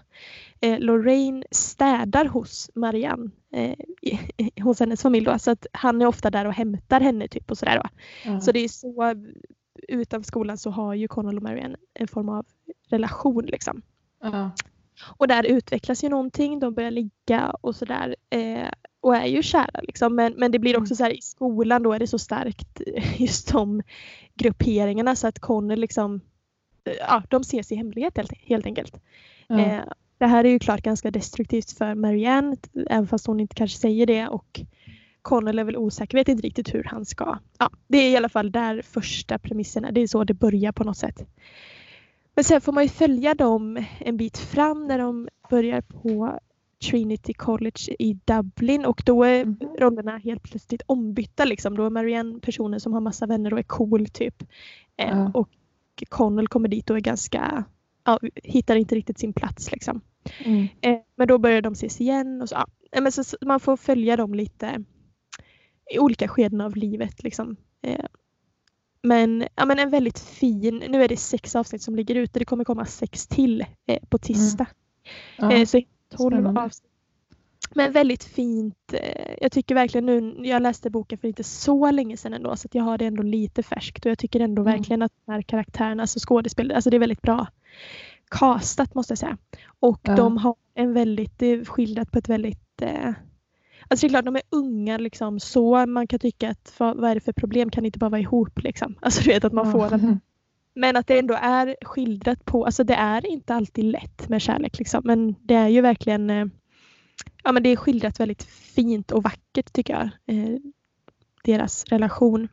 eh, 0.59 0.79
Lorraine 0.79 1.43
städar 1.51 2.25
hos 2.25 2.69
Marianne, 2.75 3.29
eh, 3.53 3.75
i, 4.01 4.19
i, 4.37 4.61
hos 4.61 4.79
hennes 4.79 5.01
familj 5.01 5.25
då. 5.25 5.39
Så 5.39 5.51
att 5.51 5.65
han 5.73 6.01
är 6.01 6.05
ofta 6.05 6.29
där 6.29 6.45
och 6.45 6.53
hämtar 6.53 6.99
henne 7.01 7.27
typ 7.27 7.51
och 7.51 7.57
sådär. 7.57 7.89
Ja. 8.25 8.39
Så 8.41 8.51
det 8.51 8.59
är 8.59 8.67
så, 8.67 9.13
utanför 9.87 10.27
skolan 10.27 10.57
så 10.57 10.69
har 10.69 10.93
ju 10.93 11.07
Connell 11.07 11.37
och 11.37 11.43
Marianne 11.43 11.77
en 11.93 12.07
form 12.07 12.29
av 12.29 12.45
relation 12.89 13.45
liksom. 13.45 13.81
Ja. 14.21 14.51
Och 15.17 15.27
där 15.27 15.43
utvecklas 15.43 16.03
ju 16.03 16.09
någonting, 16.09 16.59
de 16.59 16.73
börjar 16.73 16.91
ligga 16.91 17.55
och 17.61 17.75
sådär. 17.75 18.15
Eh, 18.29 18.67
och 19.01 19.15
är 19.15 19.25
ju 19.25 19.43
kära 19.43 19.79
liksom. 19.83 20.15
Men, 20.15 20.33
men 20.37 20.51
det 20.51 20.59
blir 20.59 20.77
också 20.77 20.91
Mm. 20.93 20.97
så 20.97 21.03
här 21.03 21.17
i 21.17 21.21
skolan 21.21 21.83
då 21.83 21.93
är 21.93 21.99
det 21.99 22.07
så 22.07 22.19
starkt 22.19 22.81
just 23.17 23.51
de 23.51 23.81
grupperingarna 24.35 25.15
så 25.15 25.27
att 25.27 25.39
Connell 25.39 25.79
liksom 25.79 26.21
eh, 26.85 26.93
Ja, 26.99 27.23
de 27.29 27.41
ses 27.41 27.71
i 27.71 27.75
hemlighet 27.75 28.17
helt, 28.17 28.33
helt 28.37 28.65
enkelt. 28.65 28.95
Ja. 29.47 29.59
Eh, 29.59 29.83
det 30.17 30.25
här 30.27 30.43
är 30.43 30.49
ju 30.49 30.59
klart 30.59 30.81
ganska 30.81 31.11
destruktivt 31.11 31.71
för 31.71 31.95
Marianne, 31.95 32.57
även 32.89 33.07
fast 33.07 33.27
hon 33.27 33.39
inte 33.39 33.55
kanske 33.55 33.77
säger 33.79 34.05
det. 34.05 34.27
Och 34.27 34.61
Connell 35.21 35.59
är 35.59 35.63
väl 35.63 35.77
osäker, 35.77 36.17
vet 36.17 36.27
inte 36.27 36.47
riktigt 36.47 36.73
hur 36.73 36.83
han 36.83 37.05
ska. 37.05 37.37
Ja, 37.59 37.69
det 37.87 37.97
är 37.97 38.11
i 38.11 38.17
alla 38.17 38.29
fall 38.29 38.51
där 38.51 38.81
första 38.81 39.39
premisserna, 39.39 39.91
det 39.91 40.01
är 40.01 40.07
så 40.07 40.23
det 40.23 40.33
börjar 40.33 40.71
på 40.71 40.83
något 40.83 40.97
sätt. 40.97 41.25
Men 42.35 42.43
sen 42.43 42.61
får 42.61 42.71
man 42.73 42.83
ju 42.83 42.89
följa 42.89 43.33
dem 43.35 43.85
en 43.99 44.17
bit 44.17 44.37
fram 44.37 44.87
när 44.87 44.97
de 44.99 45.29
börjar 45.49 45.81
på 45.81 46.39
Trinity 46.89 47.33
College 47.33 47.95
i 47.99 48.13
Dublin 48.25 48.85
och 48.85 49.01
då 49.05 49.23
är 49.23 49.45
Mhm. 49.45 49.57
rollerna 49.79 50.17
helt 50.17 50.43
plötsligt 50.43 50.81
ombytta 50.85 51.45
liksom. 51.45 51.77
Då 51.77 51.85
är 51.85 51.89
Marianne 51.89 52.39
personen 52.39 52.79
som 52.79 52.93
har 52.93 53.01
massa 53.01 53.25
vänner 53.25 53.53
och 53.53 53.59
är 53.59 53.63
cool 53.63 54.05
typ. 54.05 54.43
Ja. 54.95 55.31
Och 55.33 55.49
Connell 56.09 56.47
kommer 56.47 56.67
dit 56.67 56.89
och 56.89 56.95
är 56.97 57.01
ganska, 57.01 57.63
ja, 58.05 58.19
hittar 58.43 58.75
inte 58.75 58.95
riktigt 58.95 59.19
sin 59.19 59.33
plats 59.33 59.71
liksom. 59.71 60.01
Mm. 60.45 60.67
Eh, 60.81 60.97
men 61.15 61.27
då 61.27 61.37
börjar 61.37 61.61
de 61.61 61.73
ses 61.73 62.01
igen 62.01 62.41
och 62.41 62.49
så, 62.49 62.55
ja. 62.55 62.67
Men 63.01 63.11
så, 63.11 63.37
man 63.41 63.59
får 63.59 63.77
följa 63.77 64.15
dem 64.17 64.33
lite 64.33 64.83
i 65.93 65.99
olika 65.99 66.27
skeden 66.27 66.61
av 66.61 66.75
livet 66.75 67.23
liksom. 67.23 67.55
Eh, 67.83 68.05
men, 69.03 69.47
ja, 69.55 69.65
men 69.65 69.79
en 69.79 69.89
väldigt 69.89 70.19
fin, 70.19 70.83
nu 70.89 71.03
är 71.03 71.07
det 71.07 71.17
sex 71.17 71.55
avsnitt 71.55 71.81
som 71.81 71.95
ligger 71.95 72.15
ute, 72.15 72.39
det 72.39 72.45
kommer 72.45 72.63
komma 72.63 72.85
sex 72.85 73.27
till 73.27 73.65
eh, 73.87 73.99
på 74.09 74.17
tisdag. 74.17 74.67
Ja. 75.37 75.51
Eh, 75.51 75.65
så 75.65 75.81
12 76.17 76.31
spännande. 76.31 76.61
avsnitt. 76.61 76.87
Men 77.75 77.91
väldigt 77.91 78.23
fint. 78.23 78.93
eh, 78.93 79.33
Jag 79.41 79.51
tycker 79.51 79.75
verkligen 79.75 80.05
nu, 80.05 80.35
jag 80.47 80.61
läste 80.61 80.89
boken 80.89 81.17
för 81.17 81.27
inte 81.27 81.43
så 81.43 81.91
länge 81.91 82.17
sedan 82.17 82.33
ändå 82.33 82.55
så 82.55 82.65
att 82.67 82.75
jag 82.75 82.83
har 82.83 82.97
det 82.97 83.05
ändå 83.05 83.23
lite 83.23 83.63
färskt 83.63 84.05
och 84.05 84.11
jag 84.11 84.17
tycker 84.17 84.39
ändå 84.39 84.61
Mm. 84.61 84.73
verkligen 84.73 85.01
att 85.01 85.11
de 85.25 85.31
här 85.31 85.41
karaktärerna, 85.41 86.03
alltså 86.03 86.19
skådespel, 86.19 86.71
alltså 86.71 86.89
det 86.89 86.97
är 86.97 86.99
väldigt 86.99 87.21
bra 87.21 87.47
castat 88.31 88.95
måste 88.95 89.11
jag 89.11 89.17
säga. 89.17 89.37
Och 89.79 89.99
Ja. 90.03 90.15
de 90.15 90.37
har 90.37 90.55
en 90.73 90.93
väldigt, 90.93 91.39
det 91.39 91.45
är 91.45 91.65
skildrat 91.65 92.11
på 92.11 92.17
ett 92.19 92.29
väldigt 92.29 92.81
eh, 92.81 93.13
Alltså 93.87 94.07
det 94.07 94.07
är 94.07 94.09
klart 94.09 94.25
de 94.25 94.35
är 94.35 94.41
unga 94.49 94.97
liksom 94.97 95.39
så 95.39 95.85
man 95.85 96.07
kan 96.07 96.19
tycka 96.19 96.49
att 96.49 96.73
vad, 96.77 96.97
vad 96.97 97.11
är 97.11 97.15
det 97.15 97.21
för 97.21 97.33
problem 97.33 97.69
kan 97.69 97.85
inte 97.85 97.99
bara 97.99 98.09
vara 98.09 98.21
ihop 98.21 98.59
liksom. 98.63 98.95
Alltså 99.01 99.23
du 99.23 99.29
vet 99.29 99.45
att 99.45 99.53
man 99.53 99.71
får 99.71 99.89
den 99.89 100.19
men 100.73 100.97
att 100.97 101.07
det 101.07 101.19
ändå 101.19 101.33
är 101.33 101.75
skildrat 101.81 102.45
på, 102.45 102.65
alltså 102.65 102.83
det 102.83 102.93
är 102.93 103.25
inte 103.25 103.55
alltid 103.55 103.85
lätt 103.85 104.29
med 104.29 104.41
kärlek 104.41 104.79
liksom. 104.79 105.01
Men 105.05 105.35
det 105.43 105.55
är 105.55 105.67
ju 105.67 105.81
verkligen, 105.81 106.29
eh, 106.29 106.45
ja 107.43 107.51
men 107.51 107.63
det 107.63 107.69
är 107.69 107.75
skildrat 107.75 108.19
väldigt 108.19 108.43
fint 108.43 109.11
och 109.11 109.23
vackert 109.23 109.73
tycker 109.73 109.93
jag. 109.93 110.35
Eh, 110.35 110.57
deras 111.43 111.85
relation. 111.85 112.47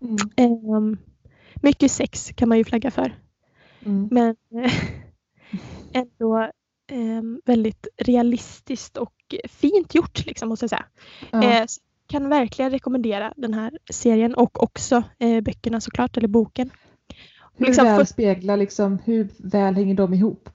Mm. 0.00 0.16
Eh, 0.36 0.98
mycket 1.62 1.92
sex 1.92 2.32
kan 2.36 2.48
man 2.48 2.58
ju 2.58 2.64
flagga 2.64 2.90
för. 2.90 3.18
Mm. 3.84 4.08
Men 4.10 4.36
eh, 4.64 4.72
ändå 5.92 6.38
eh, 6.90 7.22
väldigt 7.44 7.86
realistiskt 7.96 8.96
och 8.96 9.14
fint 9.48 9.94
gjort 9.94 10.26
liksom 10.26 10.48
måste 10.48 10.64
jag 10.64 10.70
säga. 10.70 10.86
Så 11.66 11.80
kan 12.08 12.28
verkligen 12.28 12.70
rekommendera 12.70 13.32
den 13.36 13.54
här 13.54 13.78
serien 13.90 14.34
och 14.34 14.62
också 14.62 15.02
eh, 15.18 15.40
böckerna 15.40 15.80
såklart, 15.80 16.16
eller 16.16 16.28
boken. 16.28 16.70
Hur 17.58 17.66
liksom 17.66 17.84
väl 17.84 17.96
för- 17.98 18.04
speglar 18.04 18.56
liksom, 18.56 18.98
hur 19.04 19.28
väl 19.38 19.74
hänger 19.74 19.94
de 19.94 20.14
ihop, 20.14 20.48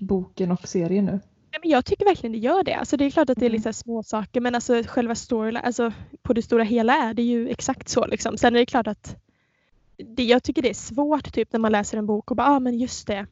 boken 0.00 0.50
och 0.50 0.68
serien 0.68 1.04
nu? 1.04 1.12
Nej, 1.12 1.60
men 1.62 1.70
jag 1.70 1.84
tycker 1.84 2.04
verkligen 2.04 2.32
det 2.32 2.38
gör 2.38 2.64
det. 2.64 2.74
Alltså 2.74 2.96
det 2.96 3.04
är 3.04 3.10
klart 3.10 3.30
att 3.30 3.38
det 3.38 3.46
är 3.46 3.50
Mm. 3.50 3.56
lite 3.58 3.72
små 3.72 4.02
saker 4.02 4.40
men 4.40 4.54
alltså 4.54 4.82
själva 4.86 5.14
storyline, 5.14 5.64
alltså 5.64 5.92
på 6.22 6.32
det 6.32 6.42
stora 6.42 6.62
hela 6.64 6.94
är 6.96 7.14
det 7.14 7.22
ju 7.22 7.48
exakt 7.48 7.88
så 7.88 8.06
liksom. 8.06 8.36
Sen 8.38 8.54
är 8.54 8.58
det 8.58 8.66
klart 8.66 8.86
att 8.86 9.16
det, 10.14 10.24
jag 10.24 10.42
tycker 10.42 10.62
det 10.62 10.70
är 10.70 10.74
svårt 10.74 11.32
typ 11.34 11.52
när 11.52 11.60
man 11.60 11.72
läser 11.72 11.98
en 11.98 12.06
bok 12.06 12.30
och 12.30 12.36
bara, 12.36 12.46
ah, 12.46 12.60
men 12.60 12.78
just 12.78 13.06
det. 13.06 13.26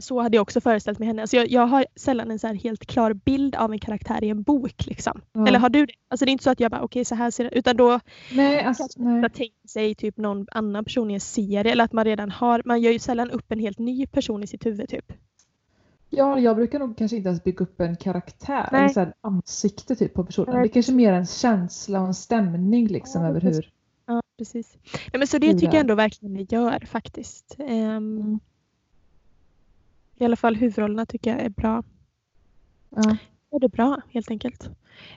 Så 0.00 0.20
hade 0.20 0.36
jag 0.36 0.42
också 0.42 0.60
föreställt 0.60 0.98
mig 0.98 1.08
henne. 1.08 1.22
Alltså 1.22 1.36
jag, 1.36 1.48
jag 1.48 1.66
har 1.66 1.86
sällan 1.96 2.30
en 2.30 2.38
så 2.38 2.46
helt 2.48 2.86
klar 2.86 3.12
bild 3.12 3.54
av 3.56 3.72
en 3.72 3.78
karaktär 3.78 4.24
i 4.24 4.28
en 4.28 4.42
bok 4.42 4.86
liksom. 4.86 5.20
Ja. 5.32 5.46
Eller 5.46 5.58
har 5.58 5.68
du 5.68 5.86
det? 5.86 5.92
Alltså 6.08 6.24
det 6.24 6.30
är 6.30 6.32
inte 6.32 6.44
så 6.44 6.50
att 6.50 6.60
jag 6.60 6.70
bara 6.70 6.82
okej 6.82 7.04
så 7.04 7.14
här 7.14 7.30
ser 7.30 7.44
det 7.44 7.58
utan 7.58 7.76
då 7.76 8.00
Nej, 8.32 8.64
alltså, 8.64 8.84
nej. 8.96 9.30
tänker 9.30 9.68
sig 9.68 9.94
typ 9.94 10.16
någon 10.16 10.46
annan 10.50 10.84
person 10.84 11.10
i 11.10 11.14
en 11.14 11.20
serie 11.20 11.72
eller 11.72 11.84
att 11.84 11.92
man 11.92 12.04
redan 12.04 12.30
har, 12.30 12.62
man 12.64 12.80
gör 12.80 12.92
ju 12.92 12.98
sällan 12.98 13.30
upp 13.30 13.52
en 13.52 13.58
helt 13.58 13.78
ny 13.78 14.06
person 14.06 14.42
i 14.42 14.46
sitt 14.46 14.66
huvud 14.66 14.88
typ. 14.88 15.12
Ja, 16.12 16.38
jag 16.38 16.56
brukar 16.56 16.78
nog 16.78 16.96
kanske 16.96 17.16
inte 17.16 17.28
ens 17.28 17.44
bygga 17.44 17.62
upp 17.62 17.80
en 17.80 17.96
karaktär, 17.96 18.68
Nej. 18.72 18.80
eller 18.80 18.88
så 18.88 19.00
här 19.00 19.14
ansikte 19.20 19.96
typ 19.96 20.14
på 20.14 20.24
personen. 20.24 20.54
Nej. 20.54 20.62
Det 20.62 20.68
är 20.68 20.72
kanske 20.72 20.92
mer 20.92 21.12
en 21.12 21.26
känsla 21.26 22.00
och 22.00 22.06
en 22.06 22.14
stämning 22.14 22.86
liksom 22.86 23.22
Ja, 23.22 23.28
över 23.28 23.40
hur... 23.40 23.70
Ja, 24.06 24.22
precis. 24.38 24.76
Nej, 25.12 25.18
men 25.18 25.26
så 25.26 25.38
det 25.38 25.52
tycker 25.52 25.66
jag 25.66 25.80
ändå 25.80 25.94
verkligen 25.94 26.34
det 26.34 26.52
gör 26.52 26.86
faktiskt. 26.86 27.56
Ehm, 27.58 28.20
Mm. 28.20 28.40
I 30.20 30.24
alla 30.24 30.36
fall 30.36 30.56
huvudrollerna 30.56 31.06
tycker 31.06 31.30
jag 31.30 31.40
är 31.40 31.48
bra. 31.48 31.82
Ja. 32.90 33.16
Ja, 33.50 33.58
det 33.58 33.66
är 33.66 33.68
bra 33.68 34.00
helt 34.10 34.30
enkelt. 34.30 34.70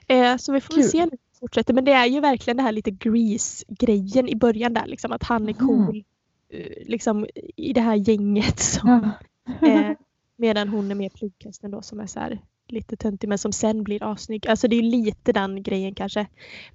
Eh, 0.08 0.36
så 0.36 0.52
vi 0.52 0.60
får 0.60 0.74
Kul. 0.74 0.84
se 0.84 1.06
nu 1.06 1.16
fortsätter. 1.40 1.74
Men 1.74 1.84
det 1.84 1.92
är 1.92 2.06
ju 2.06 2.20
verkligen 2.20 2.56
det 2.56 2.62
här 2.62 2.72
lite 2.72 2.90
Grease-grejen 2.90 4.28
i 4.28 4.36
början 4.36 4.72
där. 4.74 4.86
Liksom, 4.86 5.12
att 5.12 5.22
han 5.22 5.48
är 5.48 5.54
Mm. 5.62 5.66
cool 5.66 6.04
eh, 6.48 6.86
liksom, 6.86 7.26
i 7.56 7.72
det 7.72 7.80
här 7.80 7.94
gänget. 7.96 8.58
Som, 8.60 9.12
Ja. 9.60 9.68
eh, 9.68 9.90
medan 10.36 10.68
hon 10.68 10.90
är 10.90 10.94
mer 10.94 11.08
plugghästen 11.10 11.70
då 11.70 11.82
som 11.82 12.00
är 12.00 12.06
så 12.06 12.20
här 12.20 12.40
lite 12.68 12.96
töntig 12.96 13.28
men 13.28 13.38
som 13.38 13.52
sen 13.52 13.82
blir 13.84 14.02
assnygg. 14.12 14.46
Alltså 14.48 14.68
det 14.68 14.76
är 14.76 14.82
ju 14.82 14.90
lite 14.90 15.32
den 15.32 15.62
grejen 15.62 15.94
kanske. 15.94 16.26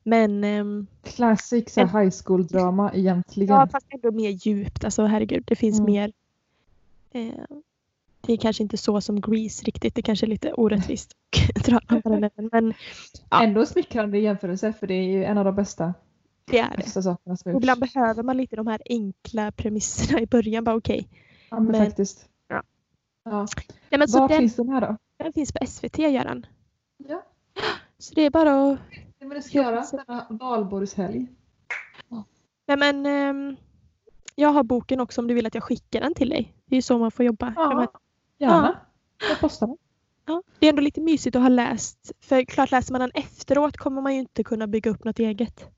Men 0.03 0.43
ehm, 0.43 0.87
Classic 1.03 1.73
så 1.73 1.81
high 1.81 2.11
school 2.25 2.47
drama 2.47 2.91
egentligen. 2.93 3.55
ja, 3.55 3.67
fast 3.71 3.87
ändå 3.89 4.11
mer 4.11 4.29
djupt. 4.29 4.83
Alltså 4.83 5.05
herregud, 5.05 5.43
det 5.47 5.55
finns 5.55 5.79
Mm. 5.79 5.91
mer. 5.91 6.11
Eh, 7.11 7.33
det 8.29 8.33
är 8.33 8.37
kanske 8.37 8.63
inte 8.63 8.77
så 8.77 9.01
som 9.01 9.21
Grease 9.21 9.65
riktigt. 9.65 9.95
Det 9.95 10.01
kanske 10.01 10.25
är 10.25 10.27
lite 10.27 10.53
orättvist. 10.53 11.11
Men 12.51 12.73
ja. 13.29 13.43
Ändå 13.43 13.65
smickrande 13.65 14.19
jämförelse 14.19 14.73
för 14.73 14.87
det 14.87 14.93
är 14.93 15.03
ju 15.03 15.23
en 15.23 15.37
av 15.37 15.45
de 15.45 15.55
bästa, 15.55 15.93
det 16.45 16.59
är 16.59 16.69
det. 16.69 16.77
bästa 16.77 17.09
har 17.09 17.55
Och 17.55 17.61
ibland 17.61 17.79
behöver 17.79 18.23
man 18.23 18.37
lite 18.37 18.55
de 18.55 18.67
här 18.67 18.81
enkla 18.85 19.51
premisserna 19.51 20.21
i 20.21 20.27
början. 20.27 20.63
Bara 20.63 20.75
okej. 20.75 21.09
Ja 21.49 21.59
men, 21.59 21.71
men- 21.71 21.85
faktiskt. 21.85 22.29
ja. 22.47 22.63
Ja. 23.23 23.47
Nej, 23.89 24.07
Var 24.07 24.27
den, 24.27 24.39
finns 24.39 24.55
den 24.55 24.69
här 24.69 24.81
då? 24.81 24.97
den 25.17 25.33
finns 25.33 25.51
på 25.51 25.65
SVT, 25.67 25.97
Göran. 25.97 26.45
Ja. 26.97 27.23
Så 27.97 28.13
det 28.15 28.21
är 28.21 28.29
bara 28.29 28.71
att... 28.71 28.79
Det 29.19 29.25
men 29.25 29.29
det 29.37 29.41
ska 29.41 29.57
göra 29.57 29.85
denna 29.91 30.27
valborgshelg. 30.29 31.27
Nej 32.67 32.77
men 32.77 33.05
ehm, 33.05 33.55
jag 34.35 34.49
har 34.49 34.63
boken 34.63 34.99
också 34.99 35.21
om 35.21 35.27
du 35.27 35.33
vill 35.33 35.45
att 35.45 35.55
jag 35.55 35.63
skickar 35.63 36.01
den 36.01 36.13
till 36.13 36.29
dig. 36.29 36.53
Det 36.65 36.75
är 36.75 36.77
ju 36.77 36.81
så 36.81 36.97
man 36.97 37.11
får 37.11 37.25
jobba. 37.25 37.53
Ja. 37.55 37.91
Gärna. 38.39 38.79
Jag 39.29 39.39
postar 39.39 39.67
den. 39.67 39.77
Ja, 40.25 40.43
det 40.59 40.65
är 40.65 40.69
ändå 40.69 40.81
lite 40.81 41.01
mysigt 41.01 41.35
att 41.35 41.41
ha 41.41 41.49
läst. 41.49 42.11
För 42.19 42.43
klart 42.43 42.71
läser 42.71 42.91
man 42.93 43.01
den 43.01 43.11
efteråt 43.13 43.77
kommer 43.77 44.01
man 44.01 44.13
ju 44.13 44.19
inte 44.19 44.43
kunna 44.43 44.67
bygga 44.67 44.91
upp 44.91 45.03
något 45.03 45.19
eget. 45.19 45.69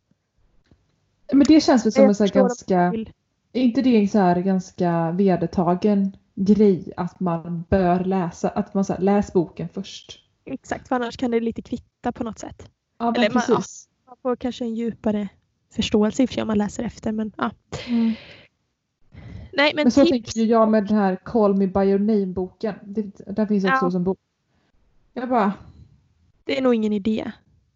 Men 1.34 1.44
det 1.48 1.62
känns 1.62 1.86
väl 1.86 1.92
som 1.92 2.06
en 2.06 2.16
så 2.16 2.26
ganska, 2.28 2.80
är 3.54 3.62
inte 3.62 3.82
det 3.82 3.98
en 3.98 4.10
så 4.10 4.20
här 4.20 4.42
ganska 4.42 5.12
vedertagen 5.12 6.18
grej 6.36 6.94
att 6.98 7.20
man 7.20 7.64
bör 7.70 8.04
läsa, 8.04 8.50
att 8.50 8.74
man 8.74 8.86
så 8.86 8.94
här, 8.94 9.02
läs 9.02 9.34
boken 9.34 9.70
först. 9.70 10.20
Exakt, 10.46 10.88
för 10.88 10.96
annars 10.96 11.18
kan 11.18 11.32
det 11.32 11.40
lite 11.40 11.62
kvitta 11.62 12.12
på 12.12 12.24
något 12.24 12.40
sätt. 12.40 12.70
Ja 13.00 13.14
Eller 13.16 13.30
men 13.30 13.34
man- 13.34 13.44
precis. 13.58 13.88
Man 14.08 14.18
får 14.22 14.36
kanske 14.36 14.66
en 14.66 14.76
djupare 14.76 15.28
förståelse 15.76 16.24
i 16.24 16.26
och 16.26 16.30
för 16.30 16.34
sig 16.34 16.42
om 16.42 16.48
man 16.48 16.58
läser 16.58 16.84
efter. 16.84 17.12
Men, 17.12 17.32
ja. 17.38 17.52
Mm. 17.88 18.14
Nej 19.54 19.72
men, 19.76 19.84
Men 19.84 19.92
så 19.92 20.02
tips. 20.02 20.12
tänker 20.12 20.40
ju 20.40 20.46
jag 20.46 20.70
med 20.70 20.88
den 20.88 20.98
här 20.98 21.16
Call 21.16 21.58
Me 21.58 21.68
By 21.68 21.80
Your 21.80 22.00
Name-boken. 22.00 22.76
Den 23.28 23.48
finns 23.48 23.66
också 23.66 23.86
Ja. 23.86 23.92
som 23.92 24.04
bok. 24.04 24.20
Jag 25.14 25.30
bara, 25.30 25.54
Det 26.44 26.58
är 26.58 26.62
nog 26.62 26.76
ingen 26.76 26.94
idé. 26.94 27.32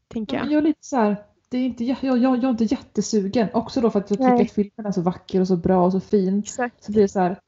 Tänker 0.08 0.38
men 0.40 0.46
jag. 0.46 0.54
jag 0.54 0.58
är 0.58 0.68
lite 0.68 0.86
så 0.86 0.96
här, 0.98 1.16
det 1.50 1.58
är 1.58 1.66
inte, 1.66 1.84
jag, 1.86 1.98
jag, 2.02 2.18
jag 2.18 2.44
är 2.44 2.50
inte 2.50 2.64
jättesugen. 2.64 3.48
Också 3.54 3.82
då 3.82 3.90
för 3.90 4.00
att 4.00 4.10
jag 4.10 4.20
tycker 4.20 4.32
Nej. 4.34 4.42
att 4.46 4.52
filmen 4.52 4.86
är 4.86 4.92
så 4.92 5.02
vacker 5.02 5.40
och 5.42 5.48
så 5.48 5.56
bra 5.56 5.86
och 5.86 5.92
så 5.92 6.00
fin. 6.00 6.40
Exakt. 6.40 6.84
Så 6.84 6.92
blir 6.92 7.02
det 7.02 7.08
så 7.08 7.20
här, 7.20 7.40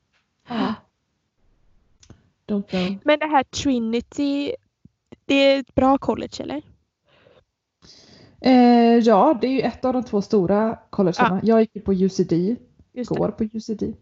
know. 2.46 2.64
Men 3.04 3.20
det 3.20 3.26
här 3.26 3.44
Trinity. 3.44 4.52
Det 5.26 5.36
är 5.36 5.60
ett 5.60 5.76
bra 5.76 5.98
college 5.98 6.34
eller? 6.40 6.62
Eh, 8.42 8.98
ja, 8.98 9.38
det 9.42 9.48
är 9.48 9.52
ju 9.52 9.62
ett 9.62 9.86
av 9.86 9.94
de 9.94 10.04
två 10.04 10.22
stora 10.22 10.80
collegerna. 10.90 11.40
Jag 11.44 11.60
gick 11.62 11.76
ju 11.76 11.82
på 11.82 11.94
UCD, 11.94 12.34
Just 12.98 13.10
går 13.10 13.32
på 13.32 13.44
UCD. 13.44 13.84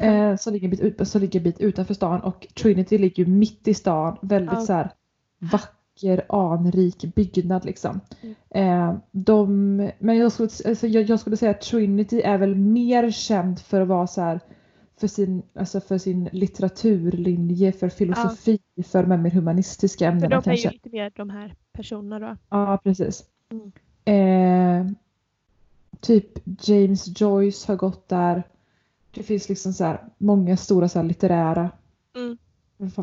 Eh, 0.00 0.36
som, 0.36 0.52
ligger 0.52 0.64
en 0.66 0.70
bit 0.70 0.80
ut, 0.80 1.08
som 1.08 1.20
ligger 1.20 1.40
en 1.40 1.44
bit 1.44 1.60
utanför 1.60 1.94
stan 1.94 2.20
och 2.20 2.46
Trinity 2.54 2.98
ligger 2.98 3.24
ju 3.24 3.30
mitt 3.30 3.68
i 3.68 3.74
stan. 3.74 4.16
Väldigt 4.22 4.54
Ja. 4.54 4.60
så 4.60 4.72
här 4.72 4.90
vacker, 5.38 6.24
anrik 6.28 7.14
byggnad 7.14 7.64
liksom. 7.64 8.00
Mm. 8.22 8.34
Eh, 8.90 8.98
de, 9.12 9.76
men 9.98 10.16
jag 10.16 10.32
skulle, 10.32 10.48
alltså, 10.66 10.86
jag, 10.86 11.02
jag 11.04 11.20
skulle 11.20 11.36
säga 11.36 11.50
att 11.50 11.60
Trinity 11.60 12.20
är 12.20 12.38
väl 12.38 12.54
mer 12.54 13.10
känd 13.10 13.60
för 13.60 13.80
att 13.80 13.88
vara 13.88 14.06
så 14.06 14.20
här 14.20 14.40
för 15.00 15.06
sin, 15.06 15.42
alltså 15.54 15.80
för 15.80 15.98
sin 15.98 16.28
litteraturlinje, 16.32 17.72
för 17.72 17.88
filosofi, 17.88 18.58
för 18.86 19.02
de 19.02 19.10
här 19.10 19.18
mer 19.18 19.30
humanistiska 19.30 20.04
För 20.04 20.12
ämnena 20.12 20.28
de 20.28 20.36
är 20.36 20.42
kanske. 20.42 20.68
ju 20.68 20.72
lite 20.72 20.90
mer 20.90 21.12
de 21.16 21.30
här 21.30 21.54
personerna 21.72 22.18
då. 22.28 22.36
Ja, 22.48 22.80
precis. 22.84 23.24
Mm. 23.52 23.72
Eh, 24.04 24.92
typ 26.00 26.38
James 26.60 27.20
Joyce 27.20 27.68
har 27.68 27.76
gått 27.76 28.08
där. 28.08 28.42
Det 29.10 29.22
finns 29.22 29.48
liksom 29.48 29.72
så 29.72 29.84
här 29.84 30.04
många 30.18 30.56
stora 30.56 30.88
så 30.88 30.98
här 30.98 31.06
litterära 31.06 31.70
Mm. 32.18 32.36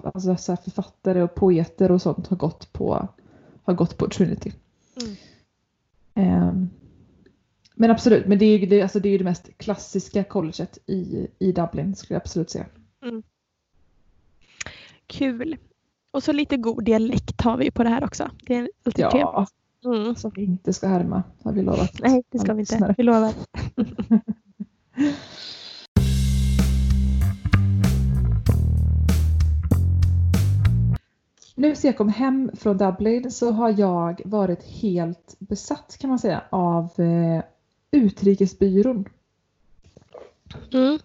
alltså 0.03 0.35
så 0.37 0.51
här 0.51 0.61
författare 0.63 1.23
och 1.23 1.35
poeter 1.35 1.91
och 1.91 2.01
sånt 2.01 2.27
har 2.27 2.37
gått 2.37 2.73
på, 2.73 3.07
har 3.63 3.73
gått 3.73 3.97
på 3.97 4.07
Trinity. 4.07 4.51
Mm. 5.01 5.15
Eh, 6.13 6.53
men 7.75 7.91
absolut, 7.91 8.27
men 8.27 8.37
det 8.37 8.45
är 8.45 8.57
ju 8.57 8.65
det, 8.65 8.81
alltså 8.81 8.99
det, 8.99 9.09
är 9.09 9.17
det 9.17 9.23
mest 9.23 9.57
klassiska 9.57 10.23
colleget 10.23 10.77
i, 10.85 11.27
i 11.39 11.51
Dublin 11.51 11.95
skulle 11.95 12.15
jag 12.15 12.21
absolut 12.21 12.49
säga. 12.49 12.65
Kul. 15.07 15.57
Och 16.11 16.23
så 16.23 16.31
lite 16.31 16.57
god 16.57 16.83
dialekt 16.83 17.41
har 17.41 17.57
vi 17.57 17.71
på 17.71 17.83
det 17.83 17.89
här 17.89 18.03
också. 18.03 18.31
Det 18.45 18.55
är 18.55 18.69
alltid 18.85 19.09
trevligt. 19.09 19.49
Mm. 19.85 20.15
som 20.15 20.31
vi 20.35 20.43
inte 20.43 20.73
ska 20.73 20.87
härma 20.87 21.23
har 21.43 21.51
vi 21.51 21.61
lovat. 21.61 21.91
Nej, 21.99 22.23
det 22.29 22.39
ska 22.39 22.53
vi 22.53 22.59
inte. 22.59 22.73
lyssnare. 22.73 22.95
Vi 22.97 23.03
lovar. 23.03 23.33
Nu 31.57 31.75
sen 31.75 31.87
jag 31.87 31.97
kom 31.97 32.09
hem 32.09 32.51
från 32.53 32.77
Dublin 32.77 33.31
så 33.31 33.51
har 33.51 33.79
jag 33.79 34.21
varit 34.25 34.63
helt 34.63 35.35
besatt 35.39 35.97
kan 35.99 36.09
man 36.09 36.19
säga 36.19 36.43
av 36.49 36.99
eh, 36.99 37.43
Utrikesbyrån. 37.91 39.05
Mm. 40.73 40.99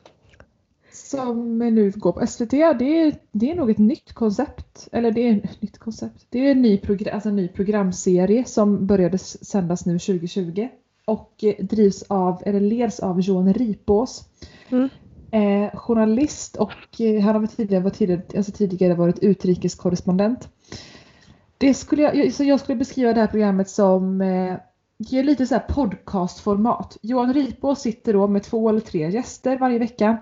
Som 0.93 1.59
nu 1.59 1.93
går 1.97 2.13
på 2.13 2.27
SVT. 2.27 2.51
Det 2.51 3.01
är, 3.01 3.15
det 3.33 3.51
är 3.51 3.55
nog 3.55 3.71
ett 3.71 3.79
nytt 3.79 4.13
koncept. 4.13 4.89
Eller 4.93 5.11
det 5.11 5.29
är 5.29 5.37
ett 5.45 5.63
nytt 5.63 5.79
koncept. 5.79 6.27
Det 6.31 6.39
är 6.47 6.51
en 6.51 6.63
ny, 6.63 6.77
progr- 6.79 7.11
alltså 7.11 7.29
en 7.29 7.37
ny 7.37 7.49
programserie 7.49 8.45
som 8.45 8.87
började 8.87 9.19
sändas 9.19 9.87
nu 9.87 9.99
2020. 9.99 10.69
Och 11.05 11.45
eh, 11.45 11.65
drivs 11.65 12.03
av, 12.03 12.43
eller 12.47 12.61
leds 12.61 13.01
av 13.01 13.21
Johan 13.21 13.53
Ripås. 13.55 14.25
Mm. 14.71 14.89
Eh, 15.33 15.77
journalist 15.79 16.57
och 16.57 17.01
eh, 17.01 17.21
han 17.23 17.35
har 17.35 17.47
tidigare, 17.47 17.83
varit 17.83 17.95
tidigare, 17.99 18.23
alltså 18.37 18.53
tidigare 18.53 18.95
varit 18.95 19.19
utrikeskorrespondent. 19.19 20.49
Det 21.59 21.75
skulle 21.75 22.03
jag, 22.03 22.17
jag- 22.17 22.33
så 22.33 22.45
jag 22.45 22.61
skulle 22.61 22.79
beskriva 22.79 23.13
det 23.13 23.21
här 23.21 23.27
programmet 23.27 23.69
som 23.71 24.21
eh, 24.21 24.55
ger 24.99 25.25
lite 25.25 25.47
så 25.47 25.55
här 25.55 25.65
podcastformat. 25.69 26.97
Johan 27.03 27.35
Ripås 27.35 27.81
sitter 27.81 28.13
då 28.13 28.27
med 28.29 28.43
två 28.43 28.69
eller 28.69 28.81
tre 28.81 29.11
gäster 29.11 29.59
varje 29.59 29.79
vecka. 29.79 30.19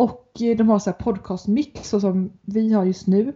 Och 0.00 0.42
eh, 0.42 0.56
de 0.56 0.68
har 0.68 0.78
så 0.78 0.90
här 0.90 0.98
podcastmix 0.98 1.88
så 1.88 2.00
som 2.00 2.32
vi 2.42 2.72
har 2.72 2.84
just 2.84 3.06
nu. 3.06 3.32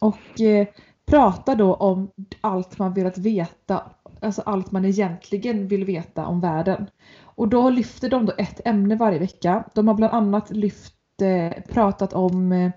Och 0.00 0.40
eh, 0.40 0.66
pratar 1.06 1.56
då 1.56 1.74
om 1.74 2.10
allt 2.40 2.78
man 2.78 2.94
velat 2.94 3.18
veta, 3.18 3.82
alltså 4.20 4.42
allt 4.46 4.72
man 4.72 4.84
egentligen 4.84 5.68
vill 5.68 5.84
veta 5.84 6.26
om 6.26 6.40
världen. 6.40 6.86
Och 7.20 7.48
då 7.48 7.70
lyfter 7.70 8.10
de 8.10 8.26
då 8.26 8.32
ett 8.38 8.60
ämne 8.64 8.96
varje 8.96 9.18
vecka. 9.18 9.64
De 9.74 9.88
har 9.88 9.94
bland 9.94 10.14
annat 10.14 10.50
lyft, 10.50 11.22
eh, 11.22 11.62
pratat 11.68 12.12
om 12.12 12.52
eh, 12.52 12.70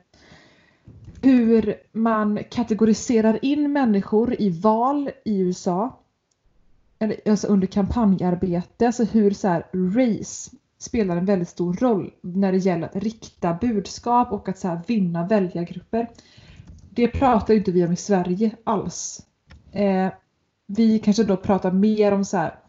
hur 1.21 1.75
man 1.91 2.39
kategoriserar 2.51 3.39
in 3.45 3.73
människor 3.73 4.41
i 4.41 4.49
val 4.49 5.11
i 5.25 5.39
USA. 5.39 5.99
Eller, 6.99 7.29
alltså 7.29 7.47
under 7.47 7.67
kampanjarbete, 7.67 8.85
alltså 8.85 9.03
hur 9.03 9.31
så 9.31 9.47
här, 9.47 9.65
race 9.73 10.51
spelar 10.79 11.17
en 11.17 11.25
väldigt 11.25 11.49
stor 11.49 11.73
roll 11.73 12.13
när 12.21 12.51
det 12.51 12.57
gäller 12.57 12.87
att 12.87 12.95
rikta 12.95 13.57
budskap 13.61 14.31
och 14.31 14.49
att 14.49 14.57
så 14.57 14.67
här, 14.67 14.81
vinna 14.87 15.27
väljargrupper. 15.27 16.09
Det 16.89 17.07
pratar 17.07 17.53
inte 17.53 17.71
vi 17.71 17.85
om 17.85 17.91
i 17.91 17.95
Sverige 17.95 18.51
alls. 18.63 19.21
Eh, 19.71 20.07
vi 20.67 20.99
kanske 20.99 21.23
då 21.23 21.37
pratar 21.37 21.71
mer 21.71 22.11
om 22.11 22.25
så 22.25 22.37
här, 22.37 22.59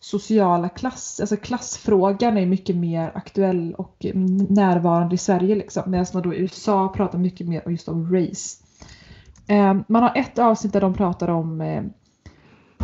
sociala 0.00 0.68
klass, 0.68 1.20
alltså 1.20 1.36
klassfrågan 1.36 2.36
är 2.36 2.46
mycket 2.46 2.76
mer 2.76 3.12
aktuell 3.14 3.74
och 3.74 4.06
närvarande 4.48 5.14
i 5.14 5.18
Sverige 5.18 5.54
liksom. 5.54 5.82
Medan 5.90 6.06
man 6.14 6.22
då 6.22 6.34
i 6.34 6.38
USA 6.38 6.92
pratar 6.96 7.18
mycket 7.18 7.48
mer 7.48 7.70
just 7.70 7.88
om 7.88 8.14
race. 8.14 8.62
Eh, 9.46 9.76
man 9.88 10.02
har 10.02 10.12
ett 10.16 10.38
avsnitt 10.38 10.72
där 10.72 10.80
de 10.80 10.94
pratar 10.94 11.28
om 11.28 11.60
eh, 11.60 11.82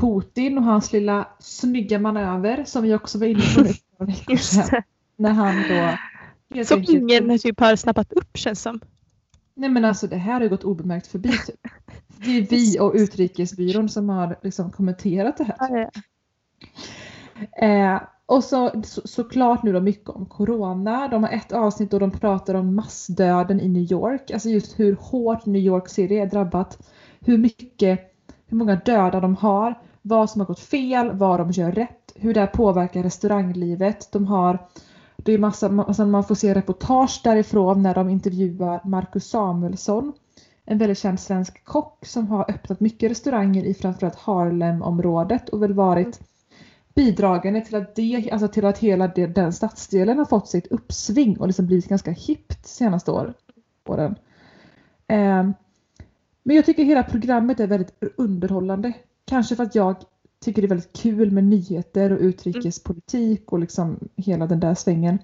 Putin 0.02 0.58
och 0.58 0.64
hans 0.64 0.92
lilla 0.92 1.28
snygga 1.38 1.98
manöver 1.98 2.64
som 2.64 2.82
vi 2.82 2.94
också 2.94 3.18
var 3.18 3.26
inne 3.26 3.40
på 3.40 3.64
för 3.98 4.04
veckor 4.06 4.36
sedan. 4.36 4.82
När 5.16 5.30
han 5.30 5.54
då 5.68 6.64
Som 6.64 6.78
enkelt- 6.78 6.98
ingen 6.98 7.38
typ 7.38 7.60
har 7.60 7.76
snappat 7.76 8.12
upp 8.12 8.36
känns 8.36 8.62
som. 8.62 8.80
Nej 9.54 9.70
men 9.70 9.84
alltså 9.84 10.06
det 10.06 10.16
här 10.16 10.40
har 10.40 10.48
gått 10.48 10.64
obemärkt 10.64 11.06
förbi. 11.06 11.28
Typ. 11.28 11.60
Det 12.24 12.30
är 12.38 12.42
vi 12.50 12.78
och 12.80 12.92
Utrikesbyrån 12.94 13.88
som 13.88 14.08
har 14.08 14.36
liksom 14.42 14.70
kommenterat 14.70 15.36
det 15.36 15.44
här. 15.58 15.90
Ja. 17.58 17.66
Eh, 17.66 18.02
och 18.26 18.44
så, 18.44 18.82
så 18.84 19.00
såklart 19.04 19.62
nu 19.62 19.72
då 19.72 19.80
mycket 19.80 20.08
om 20.10 20.26
corona. 20.26 21.08
De 21.08 21.22
har 21.22 21.30
ett 21.30 21.52
avsnitt 21.52 21.90
då 21.90 21.98
de 21.98 22.10
pratar 22.10 22.54
om 22.54 22.74
massdöden 22.74 23.60
i 23.60 23.68
New 23.68 23.92
York. 23.92 24.30
Alltså 24.30 24.48
just 24.48 24.78
hur 24.78 24.96
hårt 25.00 25.46
New 25.46 25.62
York 25.62 25.88
City 25.88 26.14
är 26.18 26.26
drabbat. 26.26 26.88
Hur 27.20 27.38
mycket, 27.38 28.14
hur 28.46 28.56
många 28.56 28.76
döda 28.76 29.20
de 29.20 29.36
har 29.36 29.74
vad 30.02 30.30
som 30.30 30.40
har 30.40 30.46
gått 30.46 30.60
fel, 30.60 31.10
vad 31.12 31.40
de 31.40 31.50
gör 31.50 31.72
rätt, 31.72 32.12
hur 32.14 32.34
det 32.34 32.40
här 32.40 32.46
påverkar 32.46 33.02
restauranglivet. 33.02 34.12
De 34.12 34.26
har, 34.26 34.58
det 35.16 35.32
är 35.32 35.38
massa, 35.38 35.68
massa, 35.68 35.88
alltså 35.88 36.06
man 36.06 36.24
får 36.24 36.34
se 36.34 36.54
reportage 36.54 37.20
därifrån 37.24 37.82
när 37.82 37.94
de 37.94 38.08
intervjuar 38.08 38.80
Marcus 38.84 39.30
Samuelsson, 39.30 40.12
en 40.64 40.78
väldigt 40.78 40.98
känd 40.98 41.20
svensk 41.20 41.64
kock 41.64 42.06
som 42.06 42.28
har 42.28 42.50
öppnat 42.50 42.80
mycket 42.80 43.10
restauranger 43.10 43.64
i 43.64 43.74
framförallt 43.74 44.18
Harlem-området 44.18 45.48
och 45.48 45.62
väl 45.62 45.72
varit 45.72 46.20
bidragande 46.94 47.60
till 47.60 47.76
att, 47.76 47.94
det, 47.94 48.30
alltså 48.32 48.48
till 48.48 48.64
att 48.64 48.78
hela 48.78 49.08
det, 49.08 49.26
den 49.26 49.52
stadsdelen 49.52 50.18
har 50.18 50.24
fått 50.24 50.48
sitt 50.48 50.66
uppsving 50.66 51.40
och 51.40 51.46
liksom 51.46 51.66
blivit 51.66 51.88
ganska 51.88 52.10
hippt 52.10 52.66
senaste 52.66 53.10
år, 53.10 53.34
åren. 53.84 54.14
Eh, 55.06 55.50
men 56.42 56.56
jag 56.56 56.66
tycker 56.66 56.84
hela 56.84 57.02
programmet 57.02 57.60
är 57.60 57.66
väldigt 57.66 57.94
underhållande. 58.16 58.92
Kanske 59.24 59.56
för 59.56 59.62
att 59.62 59.74
jag 59.74 59.96
tycker 60.40 60.62
det 60.62 60.66
är 60.66 60.68
väldigt 60.68 60.96
kul 60.96 61.30
med 61.30 61.44
nyheter 61.44 62.12
och 62.12 62.20
utrikespolitik 62.20 63.52
och 63.52 63.58
liksom 63.58 63.98
hela 64.16 64.46
den 64.46 64.60
där 64.60 64.74
svängen. 64.74 65.18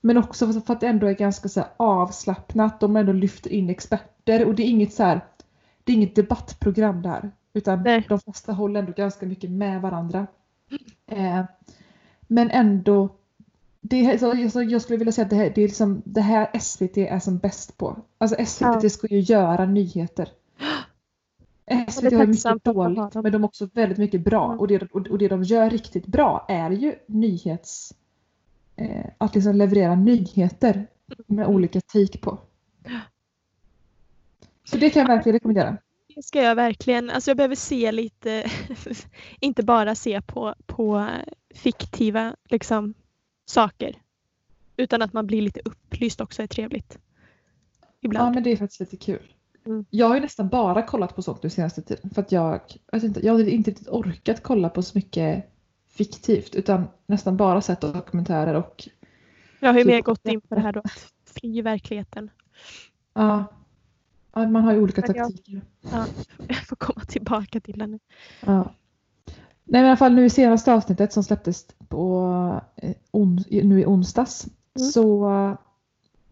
Men 0.00 0.16
också 0.16 0.52
för 0.52 0.72
att 0.72 0.80
det 0.80 0.86
ändå 0.86 1.06
är 1.06 1.14
ganska 1.14 1.48
så 1.48 1.64
avslappnat. 1.76 2.80
De 2.80 2.96
ändå 2.96 3.12
lyfter 3.12 3.52
in 3.52 3.70
experter 3.70 4.44
och 4.44 4.54
det 4.54 4.62
är 4.62 4.68
inget 4.68 4.94
så 4.94 5.02
här, 5.02 5.24
det 5.84 5.92
är 5.92 5.96
inget 5.96 6.14
debattprogram 6.14 7.02
där. 7.02 7.30
Utan 7.52 7.82
Nej. 7.82 8.06
de 8.08 8.20
flesta 8.20 8.52
håller 8.52 8.80
ändå 8.80 8.92
ganska 8.92 9.26
mycket 9.26 9.50
med 9.50 9.82
varandra. 9.82 10.26
Eh, 11.06 11.44
men 12.20 12.50
ändå, 12.50 13.16
det, 13.80 14.18
så, 14.18 14.62
jag 14.62 14.82
skulle 14.82 14.98
vilja 14.98 15.12
säga 15.12 15.24
att 15.24 15.30
det 15.30 15.36
här, 15.36 15.52
det, 15.54 15.62
är 15.62 15.68
liksom, 15.68 16.02
det 16.04 16.20
här 16.20 16.58
SVT 16.58 16.96
är 16.96 17.18
som 17.18 17.38
bäst 17.38 17.76
på. 17.76 17.96
Alltså 18.18 18.44
SVT 18.46 18.82
ja. 18.82 18.90
ska 18.90 19.06
ju 19.06 19.20
göra 19.20 19.64
nyheter. 19.64 20.28
SVT 21.88 22.12
har 22.12 22.26
mycket 22.26 22.64
dåligt 22.64 23.14
men 23.14 23.32
de 23.32 23.42
har 23.42 23.48
också 23.48 23.68
väldigt 23.74 23.98
mycket 23.98 24.24
bra. 24.24 24.56
Och, 24.58 24.68
det, 24.68 24.82
och 24.92 25.18
det 25.18 25.28
de 25.28 25.42
gör 25.42 25.70
riktigt 25.70 26.06
bra 26.06 26.46
är 26.48 26.70
ju 26.70 26.94
nyhets... 27.06 27.94
Eh, 28.76 29.06
att 29.18 29.34
liksom 29.34 29.56
leverera 29.56 29.94
nyheter 29.94 30.86
med 31.26 31.44
mm. 31.44 31.56
olika 31.56 31.80
take 31.80 32.18
på. 32.18 32.38
Så 34.64 34.76
det 34.76 34.90
kan 34.90 35.00
jag 35.00 35.08
verkligen 35.08 35.34
rekommendera. 35.34 35.76
Det 36.14 36.22
ska 36.22 36.42
jag 36.42 36.54
verkligen. 36.54 37.10
Alltså 37.10 37.30
jag 37.30 37.36
behöver 37.36 37.54
se 37.54 37.92
lite, 37.92 38.50
inte 39.40 39.62
bara 39.62 39.94
se 39.94 40.22
på, 40.22 40.54
på 40.66 41.08
fiktiva 41.54 42.36
liksom, 42.48 42.94
saker. 43.44 44.02
Utan 44.76 45.02
att 45.02 45.12
man 45.12 45.26
blir 45.26 45.42
lite 45.42 45.60
upplyst 45.64 46.20
också 46.20 46.42
är 46.42 46.46
trevligt. 46.46 46.98
Ibland. 48.00 48.28
Ja 48.28 48.34
men 48.34 48.42
det 48.42 48.52
är 48.52 48.56
faktiskt 48.56 48.80
lite 48.80 48.96
kul. 48.96 49.35
Mm. 49.66 49.84
Jag 49.90 50.08
har 50.08 50.14
ju 50.14 50.20
nästan 50.20 50.48
bara 50.48 50.82
kollat 50.82 51.16
på 51.16 51.22
sånt 51.22 51.42
nu 51.42 51.50
senaste 51.50 51.82
tiden. 51.82 52.10
För 52.10 52.22
att 52.22 52.32
jag, 52.32 52.60
jag, 52.92 53.04
inte, 53.04 53.26
jag 53.26 53.32
har 53.32 53.40
inte 53.40 53.70
riktigt 53.70 53.88
orkat 53.88 54.42
kolla 54.42 54.68
på 54.68 54.82
så 54.82 54.98
mycket 54.98 55.44
fiktivt. 55.86 56.54
Utan 56.54 56.88
nästan 57.06 57.36
bara 57.36 57.60
sett 57.60 57.80
dokumentärer 57.80 58.54
och... 58.54 58.88
Jag 59.60 59.72
har 59.72 59.78
ju 59.78 59.84
mer 59.84 60.02
gått 60.02 60.26
in 60.26 60.40
på 60.40 60.54
det 60.54 60.60
här 60.60 60.72
då. 60.72 60.80
Att 60.80 61.12
fly 61.24 61.62
verkligheten. 61.62 62.30
Ja. 63.14 63.44
ja. 64.32 64.48
Man 64.48 64.64
har 64.64 64.72
ju 64.72 64.80
olika 64.80 65.02
taktiker. 65.02 65.62
Ja, 65.92 66.06
jag 66.48 66.66
får 66.66 66.76
komma 66.76 67.00
tillbaka 67.00 67.60
till 67.60 67.78
det 67.78 67.86
nu. 67.86 67.98
Ja. 68.40 68.74
Nej, 69.68 69.82
men 69.82 69.84
i 69.84 69.88
alla 69.88 69.96
fall 69.96 70.14
nu 70.14 70.24
i 70.24 70.30
senaste 70.30 70.74
avsnittet 70.74 71.12
som 71.12 71.24
släpptes 71.24 71.66
på, 71.88 72.60
eh, 72.76 72.94
on, 73.10 73.44
nu 73.50 73.80
i 73.80 73.86
onsdags 73.86 74.46
mm. 74.78 74.88
så 74.88 75.30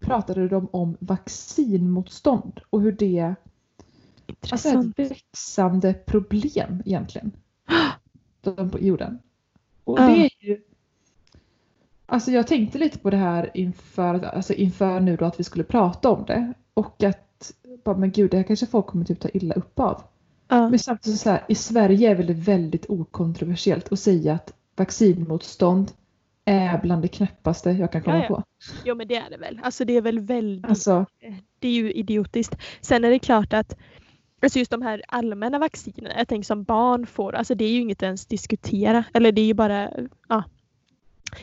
pratade 0.04 0.48
de 0.48 0.68
om 0.72 0.96
vaccinmotstånd 1.00 2.60
och 2.70 2.80
hur 2.80 2.92
det 2.92 3.34
alltså 4.50 4.68
är 4.68 4.78
ett 4.78 5.10
växande 5.10 5.94
problem 5.94 6.82
egentligen 6.86 7.32
på 8.70 8.78
jorden. 8.80 9.18
Och 9.84 9.98
det 9.98 10.02
är 10.02 10.30
ju 10.40 10.60
Alltså 12.06 12.30
jag 12.30 12.46
tänkte 12.46 12.78
lite 12.78 12.98
på 12.98 13.10
det 13.10 13.16
här 13.16 13.50
inför, 13.54 14.24
alltså 14.24 14.52
inför 14.52 15.00
nu 15.00 15.16
då 15.16 15.24
att 15.24 15.40
vi 15.40 15.44
skulle 15.44 15.64
prata 15.64 16.10
om 16.10 16.24
det 16.24 16.52
och 16.74 17.02
att 17.02 17.52
bara, 17.84 17.96
men 17.96 18.10
gud 18.10 18.30
det 18.30 18.36
här 18.36 18.44
kanske 18.44 18.66
folk 18.66 18.86
kommer 18.86 19.04
typ 19.04 19.20
ta 19.20 19.28
illa 19.28 19.54
upp 19.54 19.80
av. 19.80 20.02
Ja. 20.48 20.68
Men 20.68 20.78
samtidigt 20.78 21.20
så 21.20 21.30
här, 21.30 21.44
i 21.48 21.54
Sverige 21.54 22.10
är 22.10 22.14
det 22.14 22.34
väldigt 22.34 22.90
okontroversiellt 22.90 23.92
att 23.92 23.98
säga 23.98 24.34
att 24.34 24.54
vaccinmotstånd 24.76 25.92
är 26.44 26.78
bland 26.78 27.02
det 27.02 27.08
knäppaste 27.08 27.70
jag 27.70 27.92
kan 27.92 28.02
komma 28.02 28.16
ja, 28.16 28.22
ja. 28.22 28.28
på. 28.28 28.42
Jo 28.84 28.94
men 28.94 29.08
det 29.08 29.16
är 29.16 29.30
det 29.30 29.36
väl. 29.36 29.60
Alltså 29.62 29.84
det 29.84 29.96
är 29.96 30.02
väl 30.02 30.20
väldigt, 30.20 30.70
alltså, 30.70 31.06
det 31.58 31.68
är 31.68 31.72
ju 31.72 31.92
idiotiskt. 31.92 32.54
Sen 32.80 33.04
är 33.04 33.10
det 33.10 33.18
klart 33.18 33.52
att 33.52 33.76
Alltså 34.44 34.58
just 34.58 34.70
de 34.70 34.82
här 34.82 35.02
allmänna 35.08 35.58
vaccinerna, 35.58 36.18
jag 36.18 36.28
tänker 36.28 36.46
som 36.46 36.64
barn 36.64 37.06
får, 37.06 37.34
alltså 37.34 37.54
det 37.54 37.64
är 37.64 37.70
ju 37.70 37.80
inget 37.80 38.02
ens 38.02 38.26
diskutera. 38.26 39.04
Eller 39.14 39.32
det 39.32 39.40
är 39.40 39.46
ju 39.46 39.54
bara, 39.54 39.90
ja. 40.28 40.44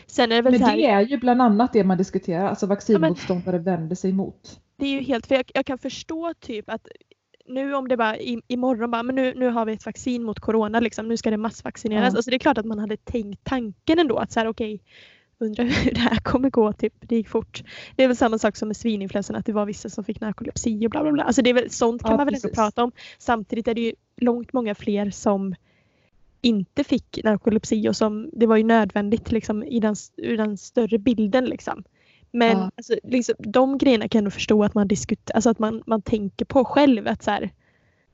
Sen 0.07 0.31
är 0.31 0.35
det 0.35 0.41
väl 0.41 0.51
Men 0.51 0.61
det 0.61 0.67
här, 0.67 0.77
är 0.77 1.01
ju 1.01 1.17
bland 1.17 1.41
annat 1.41 1.73
det 1.73 1.83
man 1.83 1.97
diskuterar, 1.97 2.47
alltså 2.47 2.65
vaccinmotståndare 2.65 3.55
ja, 3.55 3.61
vänder 3.61 3.95
sig 3.95 4.09
emot. 4.09 4.59
Det 4.77 4.85
är 4.85 4.89
ju 4.89 4.99
helt, 4.99 5.27
för 5.27 5.35
jag, 5.35 5.51
jag, 5.53 5.65
kan 5.65 5.77
förstå 5.77 6.33
typ 6.39 6.69
att 6.69 6.87
nu 7.45 7.73
om 7.73 7.87
det 7.87 7.97
bara 7.97 8.17
i, 8.17 8.41
imorgon 8.47 8.91
bara, 8.91 9.03
men 9.03 9.15
nu, 9.15 9.33
nu 9.35 9.49
har 9.49 9.65
vi 9.65 9.73
ett 9.73 9.85
vaccin 9.85 10.23
mot 10.23 10.39
corona, 10.39 10.79
liksom, 10.79 11.07
nu 11.07 11.17
ska 11.17 11.29
det 11.29 11.37
massvaccineras. 11.37 12.13
Ja. 12.13 12.17
Alltså 12.17 12.29
det 12.29 12.37
är 12.37 12.39
klart 12.39 12.57
att 12.57 12.65
man 12.65 12.79
hade 12.79 12.97
tänkt 12.97 13.43
tanken 13.43 13.99
ändå 13.99 14.17
att 14.17 14.31
så 14.31 14.39
här 14.39 14.47
okej, 14.47 14.75
okay, 14.75 14.85
undrar 15.37 15.65
hur 15.65 15.91
det 15.91 15.99
här 15.99 16.15
kommer 16.15 16.49
gå, 16.49 16.73
typ, 16.73 16.93
det 16.99 17.15
gick 17.15 17.29
fort. 17.29 17.63
Det 17.95 18.03
är 18.03 18.07
väl 18.07 18.17
samma 18.17 18.37
sak 18.37 18.55
som 18.55 18.67
med 18.67 18.77
svininfluensan, 18.77 19.35
att 19.35 19.45
det 19.45 19.53
var 19.53 19.65
vissa 19.65 19.89
som 19.89 20.03
fick 20.03 20.21
narkolepsi 20.21 20.87
och 20.87 20.91
bla 20.91 21.03
bla 21.03 21.11
bla. 21.11 21.23
Alltså 21.23 21.41
det 21.41 21.49
är 21.49 21.53
väl, 21.53 21.69
sånt 21.69 22.01
kan 22.01 22.11
ja, 22.11 22.17
man 22.17 22.25
väl 22.25 22.35
inte 22.35 22.49
prata 22.49 22.83
om. 22.83 22.91
Samtidigt 23.17 23.67
är 23.67 23.73
det 23.73 23.81
ju 23.81 23.93
långt 24.17 24.53
många 24.53 24.75
fler 24.75 25.09
som 25.09 25.55
inte 26.41 26.83
fick 26.83 27.19
narkolepsi 27.23 27.89
och 27.89 27.95
som 27.95 28.29
det 28.33 28.45
var 28.45 28.57
ju 28.57 28.63
nödvändigt 28.63 29.31
liksom, 29.31 29.63
i 29.63 29.79
den, 29.79 29.95
i 30.17 30.35
den 30.35 30.57
större 30.57 30.97
bilden. 30.97 31.45
Liksom. 31.45 31.83
Men 32.31 32.57
ja. 32.57 32.71
alltså, 32.77 32.95
liksom, 33.03 33.35
de 33.39 33.77
grejerna 33.77 34.07
kan 34.07 34.23
jag 34.23 34.33
förstå 34.33 34.63
att 34.63 34.73
man 34.73 34.87
diskuterar, 34.87 35.35
alltså 35.35 35.49
att 35.49 35.59
man, 35.59 35.83
man 35.85 36.01
tänker 36.01 36.45
på 36.45 36.65
själv. 36.65 37.07
att 37.07 37.23
så 37.23 37.31
här, 37.31 37.49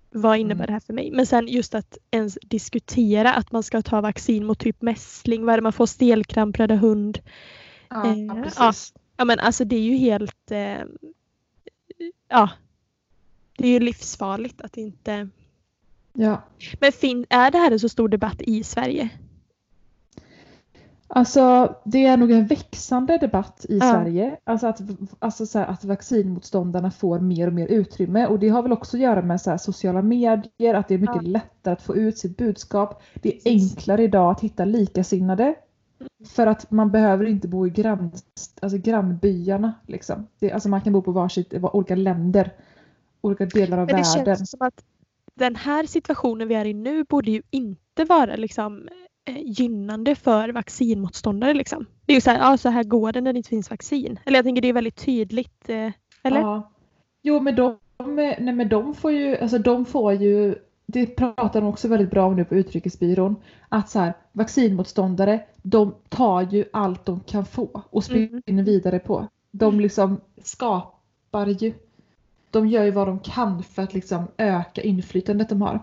Vad 0.09 0.37
innebär 0.37 0.63
mm. 0.63 0.67
det 0.67 0.73
här 0.73 0.79
för 0.79 0.93
mig? 0.93 1.11
Men 1.11 1.25
sen 1.25 1.47
just 1.47 1.75
att 1.75 1.97
ens 2.11 2.37
diskutera 2.41 3.33
att 3.33 3.51
man 3.51 3.63
ska 3.63 3.81
ta 3.81 4.01
vaccin 4.01 4.45
mot 4.45 4.59
typ 4.59 4.81
mässling, 4.81 5.45
vad 5.45 5.53
är 5.53 5.57
det 5.57 5.63
man 5.63 5.73
får, 5.73 5.85
stelkramp, 5.85 6.59
röda 6.59 6.75
hund. 6.75 7.19
Ja, 7.89 8.07
eh, 8.07 8.43
precis. 8.43 8.93
Ja, 9.17 9.25
men 9.25 9.39
alltså 9.39 9.65
det 9.65 9.75
är 9.75 9.81
ju 9.81 9.95
helt... 9.95 10.51
Eh, 10.51 10.83
ja. 12.29 12.49
Det 13.57 13.67
är 13.67 13.71
ju 13.71 13.79
livsfarligt 13.79 14.61
att 14.61 14.77
inte... 14.77 15.29
Ja. 16.13 16.41
Men 16.79 16.91
fin, 16.91 17.25
är 17.29 17.51
det 17.51 17.57
här 17.57 17.71
en 17.71 17.79
så 17.79 17.89
stor 17.89 18.09
debatt 18.09 18.41
i 18.41 18.63
Sverige? 18.63 19.09
Alltså 21.09 21.75
det 21.83 22.05
är 22.05 22.17
nog 22.17 22.31
en 22.31 22.47
växande 22.47 23.17
debatt 23.17 23.65
i 23.69 23.77
ja. 23.77 23.91
Sverige. 23.91 24.37
Alltså, 24.43 24.67
att, 24.67 24.81
alltså 25.19 25.45
så 25.45 25.59
här, 25.59 25.65
att 25.65 25.85
vaccinmotståndarna 25.85 26.91
får 26.91 27.19
mer 27.19 27.47
och 27.47 27.53
mer 27.53 27.67
utrymme 27.67 28.27
och 28.27 28.39
det 28.39 28.49
har 28.49 28.61
väl 28.61 28.71
också 28.71 28.97
att 28.97 29.01
göra 29.01 29.21
med 29.21 29.41
så 29.41 29.49
här, 29.49 29.57
sociala 29.57 30.01
medier, 30.01 30.73
att 30.73 30.87
det 30.87 30.93
är 30.93 30.99
mycket 30.99 31.23
ja. 31.23 31.29
lättare 31.29 31.73
att 31.73 31.81
få 31.81 31.95
ut 31.95 32.17
sitt 32.17 32.37
budskap. 32.37 33.03
Det 33.13 33.37
är 33.37 33.41
enklare 33.45 34.03
idag 34.03 34.31
att 34.31 34.41
hitta 34.41 34.65
likasinnade. 34.65 35.43
Mm. 35.43 36.09
För 36.29 36.47
att 36.47 36.71
man 36.71 36.91
behöver 36.91 37.25
inte 37.25 37.47
bo 37.47 37.67
i 37.67 37.69
grann, 37.69 38.11
alltså 38.61 38.77
grannbyarna. 38.77 39.73
Liksom. 39.85 40.27
Det, 40.39 40.51
alltså 40.51 40.69
man 40.69 40.81
kan 40.81 40.93
bo 40.93 41.01
på 41.01 41.11
varsitt, 41.11 41.53
olika 41.53 41.95
länder, 41.95 42.53
olika 43.21 43.45
delar 43.45 43.77
av 43.77 43.85
Men 43.85 43.95
det 43.95 44.01
världen. 44.01 44.35
Känns 44.37 44.51
som 44.51 44.61
att 44.61 44.83
den 45.35 45.55
här 45.55 45.85
situationen 45.85 46.47
vi 46.47 46.55
är 46.55 46.65
i 46.65 46.73
nu 46.73 47.03
borde 47.03 47.31
ju 47.31 47.41
inte 47.49 48.05
vara 48.05 48.35
liksom 48.35 48.87
gynnande 49.35 50.15
för 50.15 50.49
vaccinmotståndare. 50.49 51.53
Liksom. 51.53 51.85
Det 52.05 52.13
är 52.13 52.15
ju 52.15 52.21
så 52.21 52.29
här, 52.29 52.39
ja, 52.39 52.57
så 52.57 52.69
här 52.69 52.83
går 52.83 53.11
det 53.11 53.21
när 53.21 53.33
det 53.33 53.37
inte 53.37 53.49
finns 53.49 53.69
vaccin. 53.69 54.19
Eller 54.25 54.37
jag 54.37 54.45
tänker 54.45 54.61
det 54.61 54.67
är 54.67 54.73
väldigt 54.73 55.05
tydligt. 55.05 55.69
Eh, 55.69 55.91
eller? 56.23 56.39
Ja. 56.39 56.71
Jo 57.21 57.39
men 57.39 57.55
de, 57.55 57.77
nej, 58.05 58.53
men 58.53 58.69
de 58.69 58.93
får 58.93 59.11
ju, 59.11 59.37
alltså 59.37 59.57
de 59.57 59.85
får 59.85 60.13
ju, 60.13 60.55
det 60.85 61.05
pratar 61.05 61.61
de 61.61 61.67
också 61.67 61.87
väldigt 61.87 62.11
bra 62.11 62.25
om 62.25 62.35
nu 62.35 62.45
på 62.45 62.55
utrikesbyrån, 62.55 63.35
att 63.69 63.89
så 63.89 63.99
här, 63.99 64.13
vaccinmotståndare, 64.31 65.41
de 65.61 65.95
tar 66.09 66.41
ju 66.41 66.65
allt 66.73 67.05
de 67.05 67.19
kan 67.19 67.45
få 67.45 67.83
och 67.89 68.03
spinner 68.03 68.41
mm. 68.45 68.65
vidare 68.65 68.99
på. 68.99 69.27
De 69.51 69.69
mm. 69.69 69.79
liksom 69.79 70.21
skapar 70.43 71.47
ju, 71.47 71.73
de 72.51 72.67
gör 72.67 72.83
ju 72.83 72.91
vad 72.91 73.07
de 73.07 73.19
kan 73.19 73.63
för 73.63 73.81
att 73.83 73.93
liksom 73.93 74.27
öka 74.37 74.81
inflytandet 74.81 75.49
de 75.49 75.61
har. 75.61 75.79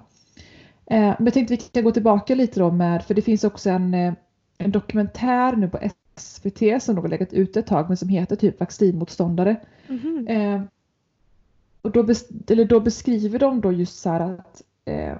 Eh, 0.87 1.15
men 1.19 1.25
jag 1.25 1.35
tänkte 1.35 1.55
vi 1.55 1.61
kan 1.61 1.85
gå 1.85 1.91
tillbaka 1.91 2.35
lite 2.35 2.61
då 2.61 2.71
med, 2.71 3.05
för 3.05 3.15
det 3.15 3.23
finns 3.23 3.45
också 3.45 3.71
en, 3.71 3.95
eh, 3.95 4.15
en 4.59 4.71
dokumentär 4.71 5.57
nu 5.57 5.69
på 5.69 5.79
SVT 6.17 6.83
som 6.83 6.95
nog 6.95 7.05
har 7.05 7.09
legat 7.09 7.33
ute 7.33 7.61
ett 7.61 7.67
tag 7.67 7.89
men 7.89 7.97
som 7.97 8.09
heter 8.09 8.37
typ 8.37 8.61
vaccinmotståndare. 8.61 9.57
Mm. 9.89 10.27
Eh, 10.29 10.63
och 11.83 11.91
då, 11.91 12.03
bes, 12.03 12.29
eller 12.49 12.65
då 12.65 12.81
beskriver 12.81 13.39
de 13.39 13.61
då 13.61 13.73
just 13.73 13.99
så 13.99 14.11
här 14.11 14.21
att 14.21 14.63
eh, 14.85 15.17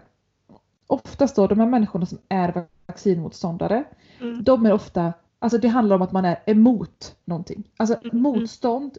oftast 0.87 1.37
då 1.37 1.47
de 1.47 1.61
här 1.61 1.67
människorna 1.67 2.07
som 2.07 2.19
är 2.29 2.65
vaccinmotståndare 2.87 3.85
mm. 4.21 4.45
de 4.45 4.67
är 4.67 4.73
ofta, 4.73 5.13
alltså 5.39 5.59
det 5.59 5.69
handlar 5.69 5.97
om 5.97 6.03
att 6.03 6.13
man 6.13 6.25
är 6.25 6.43
emot 6.47 7.17
någonting. 7.25 7.65
Alltså 7.77 7.95
mm. 8.05 8.23
motstånd 8.23 8.99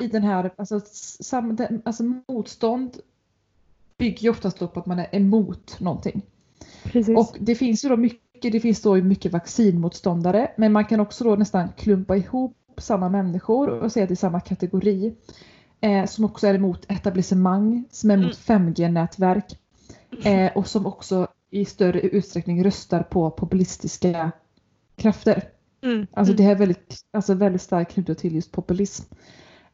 i 0.00 0.06
den 0.06 0.22
här, 0.22 0.50
alltså, 0.56 0.80
sam, 1.20 1.56
alltså 1.84 2.02
motstånd 2.28 2.98
bygger 3.98 4.22
ju 4.22 4.30
oftast 4.30 4.58
på 4.58 4.80
att 4.80 4.86
man 4.86 4.98
är 4.98 5.08
emot 5.12 5.80
någonting. 5.80 6.22
Precis. 6.84 7.18
Och 7.18 7.36
det 7.40 7.54
finns 7.54 7.84
ju 7.84 7.88
då 7.88 7.96
mycket, 7.96 8.52
det 8.52 8.60
finns 8.60 8.82
då 8.82 8.94
mycket 8.94 9.32
vaccinmotståndare 9.32 10.50
men 10.56 10.72
man 10.72 10.84
kan 10.84 11.00
också 11.00 11.24
då 11.24 11.36
nästan 11.36 11.68
klumpa 11.76 12.16
ihop 12.16 12.56
samma 12.78 13.08
människor 13.08 13.68
och 13.68 13.92
säga 13.92 14.04
att 14.04 14.08
det 14.08 14.14
är 14.14 14.16
samma 14.16 14.40
kategori. 14.40 15.14
Eh, 15.80 16.06
som 16.06 16.24
också 16.24 16.46
är 16.46 16.54
emot 16.54 16.90
etablissemang, 16.90 17.84
som 17.90 18.10
är 18.10 18.14
emot 18.14 18.36
5G-nätverk 18.36 19.58
eh, 20.24 20.52
och 20.56 20.66
som 20.66 20.86
också 20.86 21.28
i 21.50 21.64
större 21.64 22.00
utsträckning 22.00 22.64
röstar 22.64 23.02
på 23.02 23.30
populistiska 23.30 24.32
krafter. 24.96 25.48
Mm. 25.82 26.06
Alltså 26.12 26.32
mm. 26.32 26.36
det 26.36 26.42
här 26.42 26.50
är 26.50 26.58
väldigt, 26.58 27.04
alltså 27.10 27.34
väldigt 27.34 27.62
starkt 27.62 27.92
knutet 27.92 28.18
till 28.18 28.34
just 28.34 28.52
populism. 28.52 29.14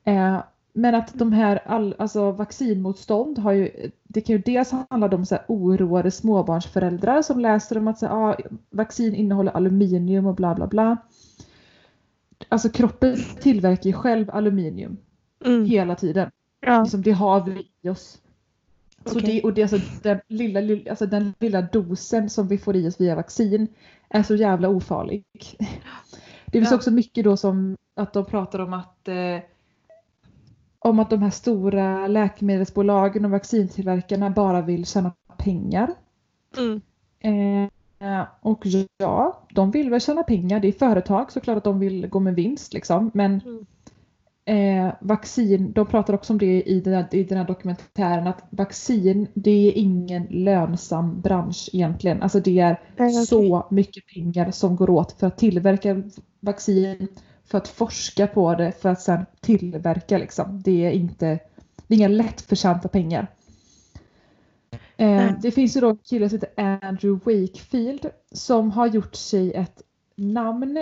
Eh, 0.05 0.43
men 0.73 0.95
att 0.95 1.15
de 1.15 1.33
här 1.33 1.61
all, 1.67 1.95
alltså 1.99 2.31
vaccinmotstånd 2.31 3.39
har 3.39 3.53
ju, 3.53 3.91
det 4.03 4.21
kan 4.21 4.37
ju 4.37 4.43
dels 4.43 4.73
handla 4.91 5.09
om 5.09 5.27
så 5.27 5.35
här 5.35 5.45
oroade 5.49 6.11
småbarnsföräldrar 6.11 7.23
som 7.23 7.41
läser 7.41 7.79
om 7.79 7.89
att 7.89 7.99
så 7.99 8.07
här, 8.07 8.15
ah, 8.15 8.37
vaccin 8.71 9.15
innehåller 9.15 9.53
aluminium 9.53 10.27
och 10.27 10.35
bla 10.35 10.55
bla 10.55 10.67
bla. 10.67 10.97
Alltså 12.49 12.69
kroppen 12.69 13.17
tillverkar 13.41 13.91
ju 13.91 13.93
själv 13.93 14.31
aluminium 14.31 14.97
Mm. 15.45 15.65
hela 15.65 15.95
tiden. 15.95 16.31
Ja. 16.61 16.83
Liksom, 16.83 17.03
det 17.03 17.13
har 17.13 17.45
vi 17.45 17.69
i 17.83 17.89
oss. 17.89 18.19
Så 19.05 19.19
Okej. 19.19 19.35
det, 19.35 19.43
och 19.43 19.55
det 19.55 19.61
är 19.61 19.75
alltså 19.75 20.01
den, 20.03 20.21
lilla, 20.29 20.61
lilla, 20.61 20.91
alltså 20.91 21.07
den 21.07 21.35
lilla 21.39 21.63
dosen 21.63 22.31
som 22.31 22.49
vi 22.49 22.59
får 22.59 22.77
i 22.77 22.89
oss 22.89 23.01
via 23.01 23.15
vaccin 23.15 23.69
är 24.09 24.23
så 24.23 24.35
jävla 24.35 24.69
ofarlig. 24.69 25.25
Det 26.47 26.59
finns 26.59 26.71
Ja. 26.71 26.77
också 26.77 26.91
mycket 26.91 27.25
då 27.25 27.37
som 27.37 27.77
att 27.97 28.13
de 28.13 28.25
pratar 28.25 28.59
om 28.59 28.73
att 28.73 29.09
eh, 29.09 29.39
om 30.83 30.99
att 30.99 31.11
de 31.11 31.23
här 31.23 31.31
stora 31.31 32.07
läkemedelsbolagen 32.07 33.25
och 33.25 33.31
vaccintillverkarna 33.31 34.31
bara 34.31 34.63
vill 34.63 34.87
tjäna 34.87 35.13
pengar. 35.39 35.91
Mm. 36.59 36.81
Eh, 37.21 38.27
och 38.41 38.67
ja, 38.99 39.47
de 39.55 39.71
vill 39.71 39.91
väl 39.91 40.01
tjäna 40.01 40.23
pengar. 40.23 40.61
Det 40.61 40.69
är 40.69 40.73
företag 40.73 41.33
såklart 41.33 41.57
att 41.57 41.65
de 41.65 41.79
vill 41.79 42.07
gå 42.09 42.21
med 42.21 42.35
vinst 42.35 42.73
liksom. 42.75 43.11
Men 43.15 43.41
Mm. 43.47 43.67
eh, 44.89 44.95
vaccin, 45.01 45.73
de 45.73 45.87
pratar 45.87 46.15
också 46.15 46.33
om 46.33 46.39
det 46.39 46.63
i 46.63 46.81
den, 46.81 46.95
här, 46.95 47.15
i 47.15 47.25
den 47.25 47.39
här 47.39 47.45
dokumentären 47.47 48.27
att 48.27 48.45
vaccin 48.51 49.27
det 49.35 49.51
är 49.69 49.73
ingen 49.79 50.27
lönsam 50.31 51.21
bransch 51.21 51.71
egentligen. 51.73 52.23
Alltså 52.23 52.41
det 52.41 52.59
är 52.59 52.81
okej. 52.95 53.13
så 53.13 53.67
mycket 53.71 54.05
pengar 54.15 54.51
som 54.51 54.77
går 54.77 54.91
åt 54.91 55.13
för 55.13 55.27
att 55.27 55.39
tillverka 55.39 56.03
vaccin, 56.41 57.09
för 57.51 57.59
att 57.59 57.69
forska 57.69 58.27
på 58.27 58.55
det, 58.55 58.73
för 58.73 58.89
att 58.89 59.01
sedan 59.01 59.27
tillverka 59.41 60.19
liksom. 60.19 60.63
Det 60.63 60.87
är 60.87 60.91
inte, 60.91 61.39
det 61.87 61.95
är 61.95 61.99
inga 61.99 62.09
lättförtjänta 62.09 62.89
pengar. 62.89 63.27
Eh, 64.97 65.33
det 65.43 65.51
finns 65.51 65.77
ju 65.77 65.81
då 65.81 65.89
en 65.89 65.97
kille 65.97 66.29
som 66.29 66.39
heter 66.39 66.65
Andrew 66.87 67.13
Wakefield 67.25 68.11
som 68.33 68.71
har 68.71 68.87
gjort 68.87 69.15
sig 69.15 69.53
ett 69.55 69.83
namn 70.17 70.79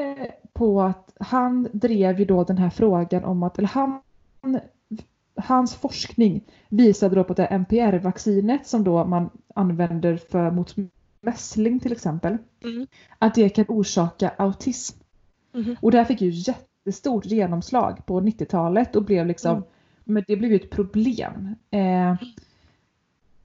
på 0.52 0.82
att 0.82 1.12
han 1.20 1.68
drev 1.72 2.18
ju 2.18 2.24
då 2.24 2.44
den 2.44 2.58
här 2.58 2.70
frågan 2.70 3.24
om 3.24 3.42
att, 3.42 3.58
eller 3.58 3.68
han, 3.68 4.00
hans 5.36 5.74
forskning 5.74 6.44
visade 6.68 7.14
då 7.14 7.24
på 7.24 7.34
det 7.34 7.46
MPR-vaccinet 7.46 8.66
som 8.66 8.84
då 8.84 9.04
man 9.04 9.30
använder 9.54 10.16
för 10.16 10.50
mot 10.50 10.74
mässling 11.20 11.80
till 11.80 11.92
exempel, 11.92 12.38
Mm. 12.64 12.86
att 13.18 13.34
det 13.34 13.48
kan 13.48 13.64
orsaka 13.68 14.32
autism. 14.38 14.98
Mhm. 15.52 15.76
Och 15.80 15.90
det 15.90 15.98
här 15.98 16.04
fick 16.04 16.20
ju 16.20 16.30
jättestort 16.30 17.26
genomslag 17.26 18.06
på 18.06 18.20
90-talet 18.20 18.96
och 18.96 19.04
blev 19.04 19.26
liksom, 19.26 19.56
Mm. 19.56 19.64
men 20.04 20.24
det 20.26 20.36
blev 20.36 20.50
ju 20.50 20.56
ett 20.56 20.70
problem. 20.70 21.54
Eh, 21.70 22.14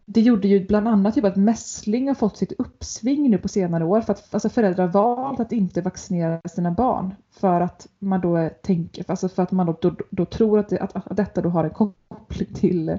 det 0.05 0.21
gjorde 0.21 0.47
ju 0.47 0.67
bland 0.67 0.87
annat 0.87 1.15
typ 1.15 1.25
att 1.25 1.35
mässling 1.35 2.07
har 2.07 2.15
fått 2.15 2.37
sitt 2.37 2.51
uppsving 2.57 3.29
nu 3.29 3.37
på 3.37 3.47
senare 3.47 3.85
år 3.85 4.01
för 4.01 4.13
att 4.13 4.33
alltså 4.33 4.49
föräldrar 4.49 4.87
valt 4.87 5.39
att 5.39 5.51
inte 5.51 5.81
vaccinera 5.81 6.41
sina 6.49 6.71
barn 6.71 7.15
för 7.31 7.61
att 7.61 7.87
man 7.99 8.21
då 8.21 8.49
tänker, 8.63 9.05
alltså 9.07 9.29
för 9.29 9.43
att 9.43 9.51
man 9.51 9.65
då, 9.65 9.77
då, 9.81 9.95
då 10.09 10.25
tror 10.25 10.59
att, 10.59 10.69
det, 10.69 10.79
att, 10.79 10.95
att 10.95 11.17
detta 11.17 11.41
då 11.41 11.49
har 11.49 11.63
en 11.63 11.69
koppling 11.69 12.53
till 12.53 12.97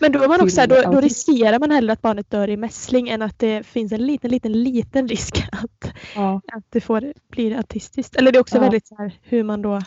Men 0.00 0.12
då 0.12 0.22
är 0.22 0.28
man 0.28 0.40
också 0.40 0.54
så 0.54 0.60
här, 0.60 0.68
då, 0.68 0.92
då 0.92 1.00
riskerar 1.00 1.58
man 1.58 1.70
hellre 1.70 1.92
att 1.92 2.02
barnet 2.02 2.30
dör 2.30 2.50
i 2.50 2.56
mässling 2.56 3.08
än 3.08 3.22
att 3.22 3.38
det 3.38 3.66
finns 3.66 3.92
en 3.92 4.06
liten, 4.06 4.30
liten, 4.30 4.52
liten 4.52 5.08
risk 5.08 5.44
att, 5.52 5.92
ja, 6.14 6.40
att 6.52 6.64
det 6.70 6.80
får, 6.80 7.12
blir 7.28 7.56
autistiskt. 7.56 8.16
Eller 8.16 8.32
det 8.32 8.38
är 8.38 8.40
också 8.40 8.56
Ja. 8.56 8.60
väldigt 8.60 8.86
så 8.86 8.96
här 8.96 9.18
hur 9.22 9.42
man 9.42 9.62
då... 9.62 9.82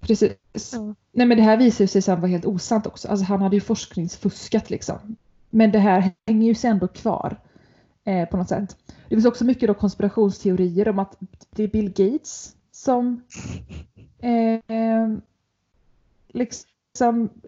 precis. 0.00 0.32
Ja. 0.72 0.94
Nej 1.12 1.26
men 1.26 1.36
det 1.36 1.42
här 1.42 1.56
visar 1.56 1.84
ju 1.84 1.88
sig 1.88 2.02
sen 2.02 2.20
vara 2.20 2.30
helt 2.30 2.46
osant 2.46 2.86
också. 2.86 3.08
Alltså 3.08 3.24
han 3.24 3.42
hade 3.42 3.56
ju 3.56 3.60
forskningsfuskat 3.60 4.70
liksom. 4.70 5.16
Men 5.50 5.72
det 5.72 5.78
här 5.78 6.10
hänger 6.26 6.46
ju 6.46 6.54
sig 6.54 6.70
ändå 6.70 6.88
kvar. 6.88 7.36
Eh, 8.04 8.28
på 8.28 8.36
något 8.36 8.48
sätt. 8.48 8.76
Det 9.08 9.14
finns 9.16 9.26
också 9.26 9.44
mycket 9.44 9.68
då 9.68 9.74
konspirationsteorier 9.74 10.88
om 10.88 10.98
att 10.98 11.16
det 11.50 11.62
är 11.62 11.68
Bill 11.68 11.88
Gates 11.88 12.54
som 12.72 13.22
eh, 14.18 15.08
liksom 16.28 16.70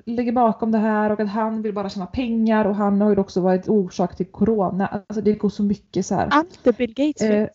ligger 0.05 0.33
bakom 0.33 0.73
det 0.73 0.79
här 0.79 1.11
och 1.13 1.21
att 1.21 1.29
han 1.29 1.63
vill 1.63 1.75
bara 1.75 1.89
tjäna 1.89 2.07
pengar 2.07 2.65
och 2.65 2.75
han 2.75 3.01
har 3.01 3.11
ju 3.11 3.17
också 3.17 3.41
varit 3.41 3.69
orsak 3.69 4.17
till 4.17 4.27
corona. 4.27 4.87
Alltså 4.87 5.21
det 5.21 5.35
går 5.35 5.49
så 5.49 5.63
mycket 5.63 6.07
så 6.07 6.15
här. 6.15 6.29
Allt 6.31 6.67
är 6.67 6.73
Bill 6.73 6.95
Gates. 6.95 7.23
Eh, 7.23 7.49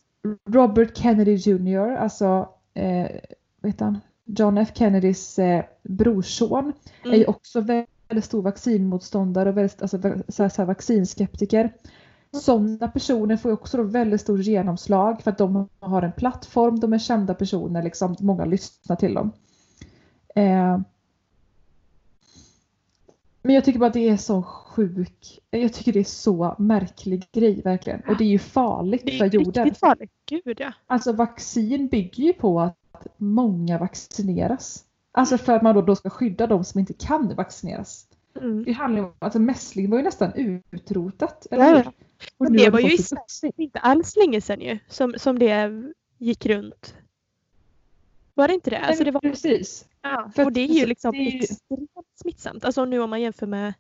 Robert 0.50 0.98
Kennedy 0.98 1.36
Jr, 1.36 1.96
alltså 1.96 2.50
eh, 2.74 3.08
heter 3.64 3.86
han? 3.86 4.00
John 4.26 4.58
F 4.58 4.70
Kennedys 4.74 5.40
eh, 5.40 5.64
brorson 5.84 6.74
är 7.04 7.10
ju 7.10 7.16
Mm. 7.16 7.30
också 7.30 7.62
väldigt 7.62 8.26
stor 8.26 8.42
vaccinmotståndare 8.42 9.50
och 9.50 9.58
väldigt, 9.58 9.82
alltså, 9.82 10.02
så 10.28 10.44
här, 10.44 10.50
så 10.50 10.62
här, 10.62 10.66
vaccinskeptiker. 10.66 11.74
Sådana 12.42 12.88
personer 12.88 13.38
får 13.38 13.52
ju 13.52 13.54
också 13.54 13.78
då 13.78 13.84
väldigt 13.84 14.22
stor 14.22 14.42
genomslag 14.42 15.22
för 15.22 15.32
att 15.32 15.38
de 15.38 15.70
har 15.80 16.02
en 16.02 16.12
plattform, 16.12 16.80
de 16.80 16.94
är 16.94 16.98
kända 16.98 17.34
personer, 17.34 17.84
liksom, 17.84 18.16
många 18.20 18.46
lyssnar 18.46 18.96
till 18.96 19.14
dem. 19.14 19.32
Eh, 20.36 20.80
men 23.44 23.56
jag 23.56 23.66
tycker 23.66 23.80
bara 23.80 23.88
att 23.88 23.94
det 23.94 24.10
är 24.10 24.18
så 24.18 24.44
sjuk, 24.44 25.40
jag 25.50 25.74
tycker 25.74 25.94
det 25.94 26.00
är 26.00 26.04
så 26.04 26.56
märklig 26.60 27.28
grej 27.32 27.62
verkligen. 27.62 28.02
Och 28.08 28.18
det 28.18 28.24
är 28.24 28.28
ju 28.30 28.40
farligt 28.40 29.02
Det 29.06 29.18
för 29.18 29.26
är 29.26 29.30
jorden. 29.30 29.64
riktigt 29.66 29.80
farligt. 29.80 30.12
Gud 30.26 30.60
ja. 30.60 30.74
Alltså 30.88 31.14
vaccin 31.14 31.88
bygger 31.88 32.24
ju 32.24 32.34
på 32.34 32.62
att 32.62 32.78
många 33.18 33.78
vaccineras. 33.78 34.86
Alltså 35.12 35.38
för 35.38 35.54
att 35.54 35.62
man 35.62 35.76
då, 35.76 35.82
då 35.82 35.96
ska 35.96 36.10
skydda 36.10 36.48
de 36.48 36.64
som 36.64 36.80
inte 36.80 36.94
kan 36.94 37.36
vaccineras. 37.36 38.08
Mm. 38.42 38.64
Det 38.64 38.72
handlar 38.72 39.02
ju 39.02 39.06
om, 39.08 39.14
alltså 39.20 39.40
mässling 39.40 39.90
var 39.90 39.98
ju 39.98 40.04
nästan 40.04 40.32
utrotat. 40.72 41.48
Eller 41.52 41.66
Ja, 41.66 41.78
hur? 41.78 41.92
Och 42.38 42.52
det 42.52 42.70
var 42.70 42.80
ju 42.80 42.98
inte 43.58 43.80
alls 43.80 44.16
länge 44.16 44.42
sedan 44.42 44.62
ju 44.62 44.80
som, 44.88 45.14
som 45.18 45.40
det 45.40 45.72
gick 46.18 46.46
runt. 46.46 46.96
Var 48.34 48.48
det 48.48 48.54
inte 48.54 48.70
det? 48.70 48.80
Alltså 48.80 49.04
det 49.04 49.12
var, 49.12 49.22
Precis. 49.22 49.86
Ja. 50.04 50.32
för 50.36 50.46
Och 50.46 50.54
det 50.54 50.62
är 50.62 50.68
ju 50.68 50.72
alltså, 50.74 50.88
liksom 50.88 51.12
det 51.12 51.18
är 51.18 51.44
extremt 51.44 51.90
smittsamt. 52.22 52.66
Alltså 52.66 52.86
nu 52.86 53.00
om 53.00 53.10
man 53.10 53.22
jämför 53.22 53.48
med 53.48 53.74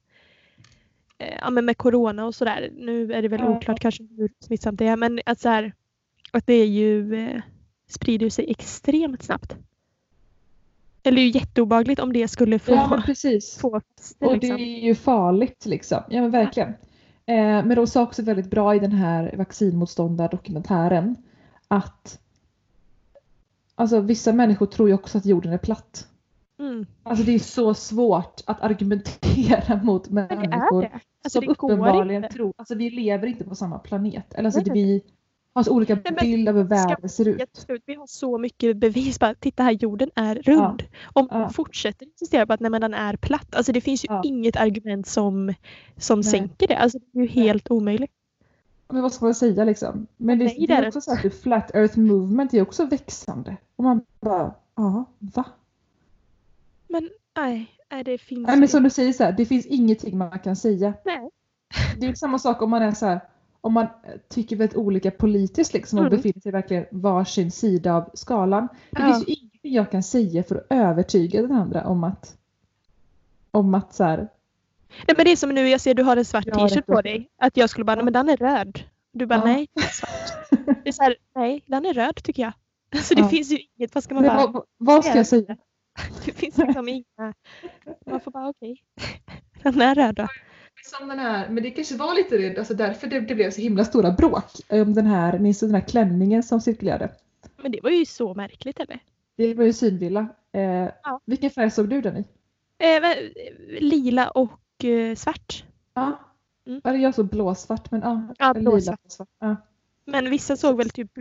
eh, 1.17 1.38
ja, 1.41 1.49
men 1.49 1.65
med 1.65 1.78
corona 1.78 2.26
och 2.26 2.36
sådär. 2.36 2.69
Nu 2.74 3.13
är 3.13 3.21
det 3.21 3.28
väl 3.28 3.39
Ja. 3.39 3.57
oklart 3.57 3.80
kanske 3.80 4.03
hur 4.17 4.30
smittsamt 4.39 4.80
det 4.80 4.88
är 4.88 4.95
men 4.95 5.19
att, 5.26 5.39
så 5.39 5.49
här, 5.49 5.74
att 6.32 6.47
det 6.47 6.53
är 6.53 6.67
ju 6.67 7.15
eh, 7.15 7.41
sprider 7.88 8.30
sig 8.30 8.51
extremt 8.51 9.24
snabbt. 9.24 9.55
Eller 11.03 11.15
det 11.15 11.21
är 11.21 11.26
ju 11.26 11.39
jätteobagligt 11.39 11.99
om 12.01 12.13
det 12.13 12.28
skulle 12.28 12.59
få, 12.59 12.71
Ja 12.71 13.03
precis. 13.05 13.57
få 13.61 13.82
Och 14.19 14.34
det 14.34 14.34
liksom. 14.34 14.59
är 14.59 14.86
ju 14.86 14.95
farligt 14.95 15.65
liksom. 15.65 16.03
Ja 16.09 16.21
men 16.21 16.32
verkligen. 16.32 16.69
Eh, 17.26 17.65
men 17.65 17.76
de 17.76 17.88
sa 17.88 18.01
också 18.03 18.21
väldigt 18.21 18.49
bra 18.49 18.76
i 18.76 18.80
den 18.80 18.91
här 18.91 19.36
vaccinmotståndardokumentären 19.38 21.15
att 21.67 22.19
alltså 23.76 23.99
vissa 23.99 24.34
människor 24.34 24.65
tror 24.65 24.89
ju 24.89 24.95
också 24.95 25.17
att 25.17 25.26
jorden 25.26 25.53
är 25.53 25.57
platt. 25.57 26.07
Mm. 26.59 26.85
Alltså 27.03 27.25
det 27.25 27.31
är 27.35 27.39
så 27.39 27.73
svårt 27.73 28.41
att 28.45 28.61
argumentera 28.61 29.75
mot 29.83 30.03
det 30.03 30.13
människor 30.13 30.83
är 30.85 30.89
det. 30.89 30.99
Alltså 31.23 31.41
som 31.41 31.41
det 31.47 31.51
uppenbarligen 31.51 32.23
inte. 32.23 32.35
tror, 32.35 32.53
alltså 32.57 32.75
vi 32.75 32.89
lever 32.89 33.27
inte 33.27 33.43
på 33.43 33.55
samma 33.55 33.79
planet. 33.79 34.33
Eller 34.33 34.45
alltså 34.47 34.61
Nej. 34.65 34.73
vi 34.73 35.01
har 35.55 35.63
så 35.63 35.71
olika 35.71 35.97
men 36.03 36.15
bild 36.21 36.49
av 36.49 36.55
hur 36.55 36.63
världen 36.63 37.09
ser 37.09 37.27
ut. 37.27 37.65
Vi 37.85 37.95
har 37.95 38.07
så 38.07 38.37
mycket 38.37 38.77
bevis 38.77 39.19
på 39.19 39.25
att 39.25 39.39
titta 39.39 39.63
här, 39.63 39.71
jorden 39.71 40.09
är 40.15 40.35
rund. 40.35 40.83
Om 41.13 41.27
man 41.31 41.41
Ja. 41.41 41.49
fortsätter 41.49 42.05
insistera 42.05 42.45
på 42.45 42.53
att 42.53 42.59
nej, 42.59 42.71
men 42.71 42.81
den 42.81 42.93
är 42.93 43.15
platt. 43.15 43.55
Alltså 43.55 43.71
det 43.71 43.81
finns 43.81 44.03
ju 44.05 44.07
Ja. 44.09 44.21
inget 44.25 44.55
argument 44.55 45.07
som, 45.07 45.53
som 45.97 46.19
Nej. 46.19 46.23
sänker 46.31 46.67
det. 46.67 46.77
Alltså 46.77 46.99
det 46.99 47.19
är 47.19 47.21
ju 47.23 47.27
helt 47.29 47.71
omöjligt. 47.71 48.11
Men 48.89 49.01
vad 49.01 49.13
ska 49.13 49.25
man 49.25 49.35
säga 49.35 49.63
liksom? 49.65 50.07
Men 50.17 50.39
det, 50.39 50.45
Nej, 50.45 50.55
det 50.59 50.65
det 50.67 50.73
är 50.73 50.87
också 50.87 51.01
så 51.01 51.11
att 51.13 51.23
det 51.23 51.29
Flat 51.29 51.75
Earth 51.75 51.99
Movement 51.99 52.53
är 52.53 52.61
också 52.61 52.85
växande. 52.85 53.57
Och 53.75 53.83
man 53.83 54.01
bara, 54.21 54.53
ja, 54.75 55.05
va? 55.19 55.45
Men 56.93 57.09
nej, 57.35 57.67
nej 57.91 58.03
det 58.03 58.17
finns 58.17 58.47
Nej 58.47 58.57
men 58.59 58.67
som 58.67 58.83
du 58.83 58.89
säger 58.89 59.13
så 59.13 59.23
här, 59.23 59.31
det 59.31 59.45
finns 59.45 59.65
ingenting 59.65 60.17
man 60.17 60.39
kan 60.39 60.55
säga. 60.55 60.93
nej. 61.05 61.29
Det 61.99 62.05
är 62.07 62.13
samma 62.15 62.39
sak 62.39 62.61
om 62.61 62.69
man 62.69 62.81
är 62.81 62.91
så 62.91 63.05
här, 63.05 63.19
om 63.61 63.73
man 63.73 63.87
tycker 64.29 64.55
väldigt 64.55 64.77
olika 64.77 65.11
politiskt 65.11 65.73
liksom 65.73 65.99
och 65.99 66.05
Mm. 66.05 66.17
befinner 66.17 66.41
sig 66.41 66.51
verkligen 66.51 66.85
varsin 66.91 67.51
sida 67.51 67.93
av 67.93 68.09
skalan. 68.13 68.67
Det 68.91 69.01
Ja. 69.01 69.05
finns 69.13 69.27
ju 69.29 69.33
ingenting 69.33 69.73
jag 69.73 69.91
kan 69.91 70.03
säga 70.03 70.43
för 70.43 70.55
att 70.55 70.65
övertyga 70.69 71.41
den 71.41 71.51
andra 71.51 71.87
om 71.87 72.03
att 72.03 72.37
om 73.51 73.73
att 73.75 73.93
så 73.93 74.03
här, 74.03 74.17
nej 75.07 75.15
men 75.17 75.25
det 75.25 75.31
är 75.31 75.35
som 75.35 75.49
nu, 75.49 75.69
jag 75.69 75.81
ser 75.81 75.93
du 75.93 76.03
har 76.03 76.17
en 76.17 76.25
svart 76.25 76.45
t-shirt 76.45 76.85
på 76.85 77.01
dig. 77.01 77.29
Att 77.37 77.57
jag 77.57 77.69
skulle 77.69 77.85
bara, 77.85 77.95
nej, 77.95 78.03
men 78.03 78.13
den 78.13 78.29
är 78.29 78.37
röd. 78.37 78.79
Du 79.11 79.25
bara 79.25 79.39
Ja. 79.39 79.45
nej, 79.45 79.67
den 79.73 79.83
är 79.83 79.87
svart. 79.87 80.49
Det 80.83 80.89
är 80.89 80.91
så 80.91 81.03
här, 81.03 81.15
nej, 81.35 81.63
den 81.65 81.85
är 81.85 81.93
röd 81.93 82.15
tycker 82.23 82.43
jag. 82.43 82.53
Så 83.03 83.13
det 83.13 83.21
Ja. 83.21 83.29
finns 83.29 83.51
ju 83.51 83.57
inget, 83.77 83.95
vad 83.95 84.03
ska 84.03 84.13
man 84.15 84.23
bara, 84.23 84.47
vad, 84.47 84.63
vad 84.77 85.05
ska 85.05 85.17
jag 85.17 85.27
säga? 85.27 85.57
det 86.25 86.31
finns 86.31 86.57
liksom 86.57 86.87
inga, 86.87 87.33
man 88.05 88.19
får 88.19 88.31
bara 88.31 88.49
okej. 88.49 88.83
Den 89.63 89.81
är 89.81 89.95
röd 89.95 90.15
då. 90.15 90.27
Som 90.85 91.07
den 91.07 91.19
här, 91.19 91.49
men 91.49 91.63
det 91.63 91.71
kanske 91.71 91.95
var 91.97 92.15
lite 92.15 92.37
det, 92.37 92.57
alltså 92.57 92.73
därför 92.73 93.07
det, 93.07 93.19
det 93.19 93.35
blev 93.35 93.51
så 93.51 93.61
himla 93.61 93.85
stora 93.85 94.11
bråk 94.11 94.45
om 94.69 94.93
den 94.93 95.05
här, 95.05 95.39
minns 95.39 95.59
du 95.59 95.65
den 95.65 95.75
här 95.75 95.87
klänningen 95.87 96.43
som 96.43 96.61
cirkulerade? 96.61 97.09
Men 97.57 97.71
det 97.71 97.79
var 97.83 97.89
ju 97.89 98.05
så 98.05 98.33
märkligt 98.33 98.79
eller? 98.79 98.99
Det 99.37 99.53
var 99.53 99.63
ju 99.63 99.73
synvilla. 99.73 100.27
Eh, 100.51 100.61
Ja. 101.03 101.19
Vilken 101.25 101.49
färg 101.49 101.71
såg 101.71 101.89
du 101.89 102.01
den 102.01 102.17
i? 102.17 102.25
Eh, 102.77 103.01
lila 103.81 104.29
och 104.29 104.85
eh, 104.85 105.15
svart. 105.15 105.63
Ja. 105.93 106.19
Mm. 106.67 106.81
Eller 106.83 106.99
jag 106.99 107.15
såg 107.15 107.29
blåsvart 107.29 107.91
men 107.91 108.01
ja, 108.01 108.21
Ja, 108.39 108.53
lila 108.53 108.71
blåsvart. 108.71 109.01
blåsvart. 109.01 109.29
Ja. 109.39 109.55
Men 110.05 110.29
vissa 110.29 110.55
såg 110.57 110.77
väl 110.77 110.89
typ 110.89 111.11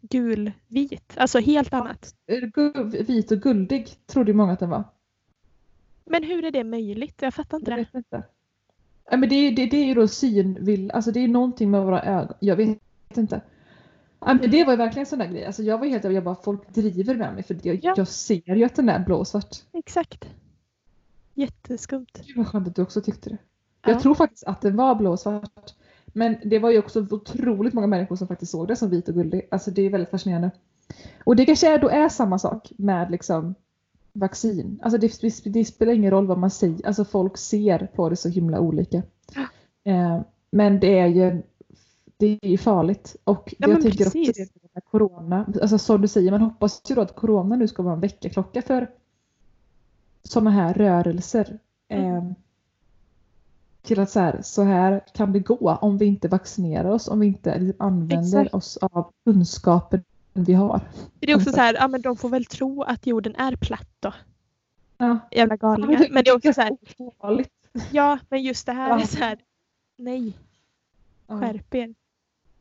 gulvit, 0.00 1.12
alltså 1.16 1.38
helt 1.38 1.72
annat. 1.72 2.14
Vit 3.06 3.30
och 3.32 3.38
guldig 3.38 3.88
trodde 4.06 4.32
många 4.34 4.52
att 4.52 4.58
den 4.60 4.70
var. 4.70 4.84
Men 6.04 6.22
hur 6.24 6.44
är 6.44 6.50
det 6.50 6.64
möjligt? 6.64 7.22
Jag 7.22 7.34
fattar 7.34 7.56
inte 7.58 7.70
Jag 7.70 7.78
det. 7.80 7.82
vet 7.84 7.94
inte. 7.94 8.22
Ja, 9.10 9.16
men 9.16 9.28
det, 9.28 9.34
är- 9.34 9.52
det, 9.52 9.66
det 9.66 9.76
är 9.76 9.84
ju 9.84 9.94
då 9.94 10.08
synvilla, 10.08 10.94
alltså 10.94 11.10
det 11.12 11.20
är 11.20 11.28
någonting 11.28 11.70
med 11.70 11.82
våra 11.84 12.02
ögon. 12.02 12.36
Jag 12.40 12.56
vet 12.56 12.78
inte. 13.16 13.40
Ja, 14.20 14.34
men 14.34 14.50
det 14.50 14.64
var 14.64 14.72
ju 14.72 14.76
verkligen 14.76 15.00
en 15.02 15.06
sån 15.06 15.18
där 15.18 15.26
grej. 15.26 15.44
Alltså 15.46 15.62
jag 15.62 15.78
var 15.78 15.86
helt 15.86 16.04
jag 16.04 16.24
bara 16.24 16.34
folk 16.34 16.74
driver 16.74 17.14
med 17.14 17.34
mig 17.34 17.42
för 17.42 17.56
jag, 17.62 17.78
Ja. 17.82 17.94
jag 17.96 18.08
ser 18.08 18.56
ju 18.56 18.64
att 18.64 18.74
den 18.76 18.88
är 18.88 19.04
blåsvart. 19.04 19.56
Exakt. 19.72 20.28
Jätteskumt. 21.34 22.06
Gud 22.26 22.36
vad 22.36 22.46
skönt 22.48 22.68
att 22.68 22.76
du 22.76 22.82
också 22.82 23.00
tyckte 23.00 23.30
det. 23.30 23.38
Ja. 23.82 23.90
Jag 23.90 24.00
tror 24.02 24.14
faktiskt 24.14 24.44
att 24.44 24.60
den 24.60 24.76
var 24.76 24.94
blåsvart. 24.94 25.74
Men 26.12 26.36
det 26.44 26.58
var 26.58 26.70
ju 26.70 26.78
också 26.78 27.06
otroligt 27.10 27.74
många 27.74 27.86
människor 27.86 28.16
som 28.16 28.28
faktiskt 28.28 28.52
såg 28.52 28.68
det 28.68 28.76
som 28.76 28.90
vit 28.90 29.08
och 29.08 29.14
guldig. 29.14 29.48
Alltså 29.50 29.70
det 29.70 29.82
är 29.82 29.90
väldigt 29.90 30.10
fascinerande. 30.10 30.50
Och 31.24 31.36
det 31.36 31.46
kanske 31.46 31.74
är, 31.74 31.78
då 31.78 31.88
är 31.88 32.08
samma 32.08 32.38
sak 32.38 32.72
med 32.76 33.10
liksom 33.10 33.54
vaccin. 34.12 34.80
Alltså 34.82 34.98
det, 34.98 35.52
det, 35.52 35.64
spelar 35.64 35.92
ingen 35.92 36.10
roll 36.10 36.26
vad 36.26 36.38
man 36.38 36.50
säger. 36.50 36.86
Alltså 36.86 37.04
folk 37.04 37.36
ser 37.36 37.86
på 37.94 38.08
det 38.08 38.16
så 38.16 38.28
himla 38.28 38.60
olika. 38.60 39.02
Eh, 39.84 40.20
men 40.50 40.80
det 40.80 40.98
är 40.98 41.06
ju 41.06 41.42
det 42.16 42.38
är 42.42 42.58
farligt. 42.58 43.16
Och 43.24 43.54
Ja, 43.58 43.68
jag 43.68 43.82
tänker 43.82 44.04
precis. 44.04 44.28
också 44.28 44.42
det 44.42 44.68
med 44.74 44.84
corona. 44.84 45.46
Alltså 45.62 45.78
som 45.78 46.00
du 46.00 46.08
säger, 46.08 46.30
man 46.30 46.40
hoppas 46.40 46.82
ju 46.86 46.94
då 46.94 47.00
att 47.00 47.14
corona 47.14 47.56
nu 47.56 47.68
ska 47.68 47.82
vara 47.82 47.94
en 47.94 48.00
väckarklocka 48.00 48.62
för 48.62 48.90
sådana 50.22 50.50
här 50.50 50.74
rörelser. 50.74 51.58
Mm. 51.88 52.16
Eh, 52.16 52.32
till 53.82 54.00
att 54.00 54.10
så 54.10 54.20
här, 54.20 54.40
så 54.42 54.62
här 54.62 55.00
kan 55.14 55.32
det 55.32 55.40
gå 55.40 55.70
om 55.80 55.98
vi 55.98 56.04
inte 56.06 56.28
vaccinerar 56.28 56.90
oss, 56.90 57.08
om 57.08 57.20
vi 57.20 57.26
inte 57.26 57.58
liksom 57.58 57.86
använder 57.86 58.40
Exakt. 58.40 58.54
oss 58.54 58.76
av 58.76 59.12
kunskapen 59.24 60.04
vi 60.32 60.52
har. 60.54 60.80
Det 61.20 61.32
är 61.32 61.36
också 61.36 61.50
så 61.52 61.60
här, 61.60 61.74
ja 61.74 61.88
men 61.88 62.02
de 62.02 62.16
får 62.16 62.28
väl 62.28 62.44
tro 62.44 62.82
att 62.82 63.06
jorden 63.06 63.36
är 63.36 63.56
platt 63.56 63.88
då. 64.00 64.14
Ja. 64.98 65.18
Jävla 65.30 65.56
galningar. 65.56 66.06
Men 66.10 66.24
det 66.24 66.30
är 66.30 66.36
också 66.36 66.52
så 66.52 66.60
här, 66.60 66.76
ja 67.90 68.18
men 68.28 68.42
just 68.42 68.66
det 68.66 68.72
här 68.72 68.88
Ja. 68.88 69.00
är 69.00 69.06
så 69.06 69.18
här, 69.18 69.38
nej, 69.98 70.36
Ja, 71.26 71.40
skärp 71.40 71.74
er. 71.74 71.94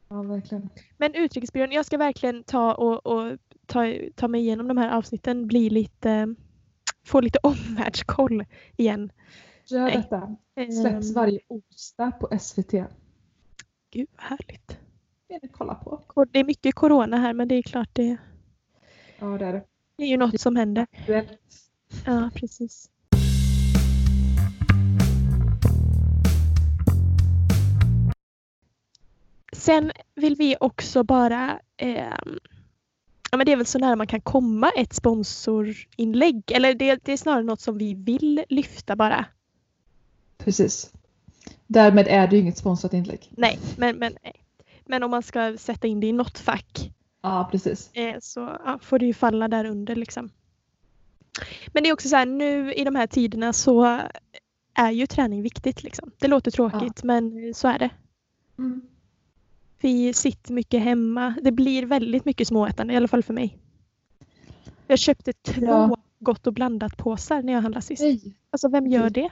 ja, 0.09 0.21
verkligen. 0.21 0.69
Men 0.97 1.15
Utrikesbyrån, 1.15 1.71
jag 1.71 1.85
ska 1.85 1.97
verkligen 1.97 2.43
ta 2.43 2.73
och, 2.73 3.05
och 3.05 3.37
ta, 3.65 3.93
ta 4.15 4.27
mig 4.27 4.41
igenom 4.41 4.67
de 4.67 4.77
här 4.77 4.89
avsnitten, 4.97 5.47
bli 5.47 5.69
lite, 5.69 6.35
få 7.05 7.21
lite 7.21 7.39
omvärldskoll 7.43 8.45
igen. 8.77 9.11
Gör 9.71 9.81
Nej. 9.85 9.97
detta. 9.97 10.35
Släpps 10.81 11.07
Ehm, 11.09 11.13
varje 11.13 11.39
onsdag 11.47 12.11
på 12.11 12.39
SVT. 12.39 12.71
Gud 13.91 14.07
vad 14.15 14.25
härligt. 14.25 14.77
Det 15.27 15.33
är 15.35 15.39
det 15.41 15.47
kolla 15.47 15.75
på. 15.75 16.25
Det 16.31 16.39
är 16.39 16.43
mycket 16.43 16.75
corona 16.75 17.17
här 17.17 17.33
men 17.33 17.47
det 17.47 17.55
är 17.55 17.61
klart 17.61 17.89
det, 17.93 18.17
Ja, 19.19 19.25
det 19.25 19.45
är 19.45 19.53
det. 19.53 19.63
det 19.95 20.03
är 20.03 20.07
ju 20.07 20.17
något 20.17 20.41
som 20.41 20.55
händer. 20.55 20.87
Ja, 22.05 22.29
precis. 22.35 22.89
Sen 29.53 29.91
vill 30.15 30.35
vi 30.35 30.55
också 30.59 31.03
bara, 31.03 31.59
ehm, 31.77 32.39
ja 33.31 33.37
men 33.37 33.45
det 33.45 33.51
är 33.51 33.55
väl 33.57 33.65
så 33.65 33.79
nära 33.79 33.95
man 33.95 34.07
kan 34.07 34.21
komma 34.21 34.69
ett 34.69 34.93
sponsorinlägg. 34.93 36.51
Eller 36.51 36.73
det, 36.73 36.99
det 37.05 37.11
är 37.13 37.17
snarare 37.17 37.43
något 37.43 37.61
som 37.61 37.77
vi 37.77 37.93
vill 37.93 38.43
lyfta 38.49 38.95
bara. 38.95 39.25
Precis. 40.43 40.91
Därmed 41.67 42.07
är 42.07 42.27
det 42.27 42.35
ju 42.35 42.41
inget 42.41 42.57
sponsrat 42.57 42.93
inlägg. 42.93 43.31
Nej, 43.37 43.59
men, 43.77 43.97
men, 43.97 44.13
men 44.85 45.03
om 45.03 45.11
man 45.11 45.23
ska 45.23 45.57
sätta 45.57 45.87
in 45.87 45.99
det 45.99 46.07
i 46.07 46.11
något 46.11 46.39
fack 46.39 46.91
Ja, 47.21 47.49
precis. 47.51 47.89
eh, 47.93 48.15
så 48.21 48.39
ja, 48.39 48.79
får 48.81 48.99
det 48.99 49.05
ju 49.05 49.13
falla 49.13 49.47
där 49.47 49.65
under 49.65 49.95
liksom. 49.95 50.29
Men 51.73 51.83
det 51.83 51.89
är 51.89 51.93
också 51.93 52.09
så 52.09 52.15
här 52.15 52.25
nu 52.25 52.73
i 52.73 52.83
de 52.83 52.95
här 52.95 53.07
tiderna 53.07 53.53
så 53.53 53.99
är 54.73 54.91
ju 54.91 55.07
träning 55.07 55.41
viktigt 55.41 55.83
liksom. 55.83 56.11
Det 56.19 56.27
låter 56.27 56.51
tråkigt 56.51 57.03
men 57.03 57.53
så 57.53 57.67
är 57.67 57.79
det. 57.79 57.89
Mm. 58.57 58.81
Vi 59.81 60.13
sitter 60.13 60.53
mycket 60.53 60.81
hemma. 60.81 61.33
Det 61.41 61.51
blir 61.51 61.85
väldigt 61.85 62.25
mycket 62.25 62.47
småätande 62.47 62.93
i 62.93 62.97
alla 62.97 63.07
fall 63.07 63.23
för 63.23 63.33
mig. 63.33 63.57
Jag 64.87 64.99
köpte 64.99 65.33
två 65.33 65.65
Ja. 65.65 65.97
gott 66.19 66.47
och 66.47 66.53
blandat 66.53 66.97
påsar 66.97 67.41
när 67.43 67.53
jag 67.53 67.61
handlade 67.61 67.85
sist. 67.85 68.01
Nej. 68.01 68.35
Alltså 68.49 68.69
vem 68.69 68.87
gör 68.87 69.09
det? 69.09 69.29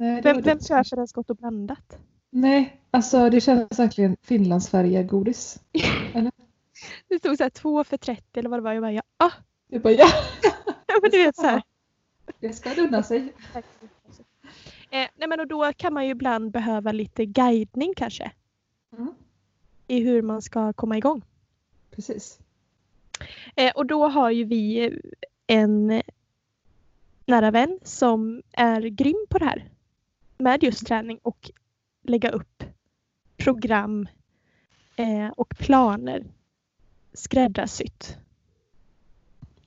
Nej, 0.00 0.22
Vem, 0.22 0.42
vem 0.42 0.58
dumt. 0.58 0.64
köper 0.66 0.96
ens 0.96 1.12
gott 1.12 1.30
och 1.30 1.36
blandat? 1.36 1.98
Nej, 2.30 2.80
alltså 2.90 3.30
det 3.30 3.40
känns 3.40 3.78
verkligen 3.78 4.16
Finlandsfärjegodis. 4.22 5.60
Det 7.08 7.18
stod 7.18 7.36
så 7.36 7.42
här 7.42 7.50
två 7.50 7.84
för 7.84 7.96
30 7.96 8.22
eller 8.40 8.48
vad 8.48 8.58
det 8.58 8.62
var. 8.62 8.72
Jag 8.72 8.82
bara 8.82 8.92
ja, 8.92 9.02
ah, 9.16 9.30
Du 9.68 9.78
bara 9.78 9.92
ja, 9.92 10.08
men 11.02 11.10
du 11.10 11.24
vet 11.24 11.36
så 11.36 11.46
här. 11.46 11.62
det 12.40 12.52
ska 12.52 12.74
unna 12.82 13.02
sig. 13.02 13.32
Eh, 14.90 15.08
nej 15.16 15.28
men 15.28 15.40
och 15.40 15.46
då 15.46 15.72
kan 15.76 15.94
man 15.94 16.04
ju 16.04 16.10
ibland 16.10 16.50
behöva 16.50 16.92
lite 16.92 17.24
guidning 17.26 17.92
kanske. 17.96 18.32
Mm. 18.98 19.14
I 19.86 20.00
hur 20.00 20.22
man 20.22 20.42
ska 20.42 20.72
komma 20.72 20.98
igång. 20.98 21.22
Precis. 21.90 22.38
Eh, 23.56 23.72
och 23.74 23.86
då 23.86 24.08
har 24.08 24.30
ju 24.30 24.44
vi 24.44 24.92
en 25.46 26.02
nära 27.26 27.50
vän 27.50 27.78
som 27.82 28.42
är 28.52 28.80
grym 28.80 29.26
på 29.30 29.38
det 29.38 29.44
här. 29.44 29.68
Med 30.40 30.62
just 30.62 30.86
träning 30.86 31.18
och 31.22 31.50
lägga 32.02 32.30
upp 32.30 32.64
program 33.36 34.08
eh, 34.96 35.28
och 35.36 35.48
planer 35.58 36.24
skräddarsytt. 37.12 38.16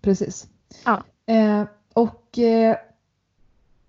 Precis. 0.02 0.48
Ja. 0.86 1.04
Eh, 1.26 1.64
och 1.94 2.40
eh, 2.40 2.78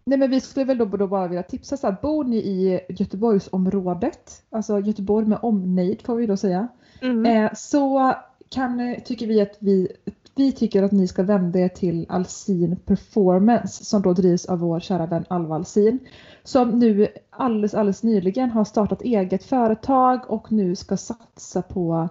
nej 0.04 0.18
men 0.18 0.30
vi 0.30 0.40
skulle 0.40 0.64
väl 0.64 0.78
då, 0.78 0.84
då 0.84 1.06
bara 1.06 1.28
vilja 1.28 1.42
tipsa 1.42 1.76
så 1.76 1.86
att 1.86 2.00
bor 2.00 2.24
ni 2.24 2.36
i 2.36 2.80
Göteborgsområdet, 2.88 4.42
alltså 4.50 4.80
Göteborg 4.80 5.26
med 5.26 5.38
omnejd 5.42 6.02
får 6.02 6.16
vi 6.16 6.26
då 6.26 6.36
säga, 6.36 6.68
Mm. 7.00 7.26
eh, 7.26 7.52
så 7.54 8.14
kan, 8.48 8.96
tycker 9.04 9.26
vi 9.26 9.40
att 9.40 9.56
vi, 9.58 9.88
vi 10.36 10.52
tycker 10.52 10.82
att 10.82 10.92
ni 10.92 11.08
ska 11.08 11.22
vända 11.22 11.58
er 11.58 11.68
till 11.68 12.06
Alsin 12.08 12.76
Performance 12.76 13.84
som 13.84 14.02
då 14.02 14.12
drivs 14.12 14.46
av 14.46 14.58
vår 14.58 14.80
kära 14.80 15.06
vän 15.06 15.24
Alva 15.28 15.54
Alsin. 15.54 15.98
Som 16.42 16.78
nu 16.78 17.08
alldeles, 17.30 17.74
alldeles 17.74 18.02
nyligen 18.02 18.50
har 18.50 18.64
startat 18.64 19.02
eget 19.02 19.44
företag 19.44 20.30
och 20.30 20.52
nu 20.52 20.76
ska 20.76 20.96
satsa 20.96 21.62
på 21.62 22.08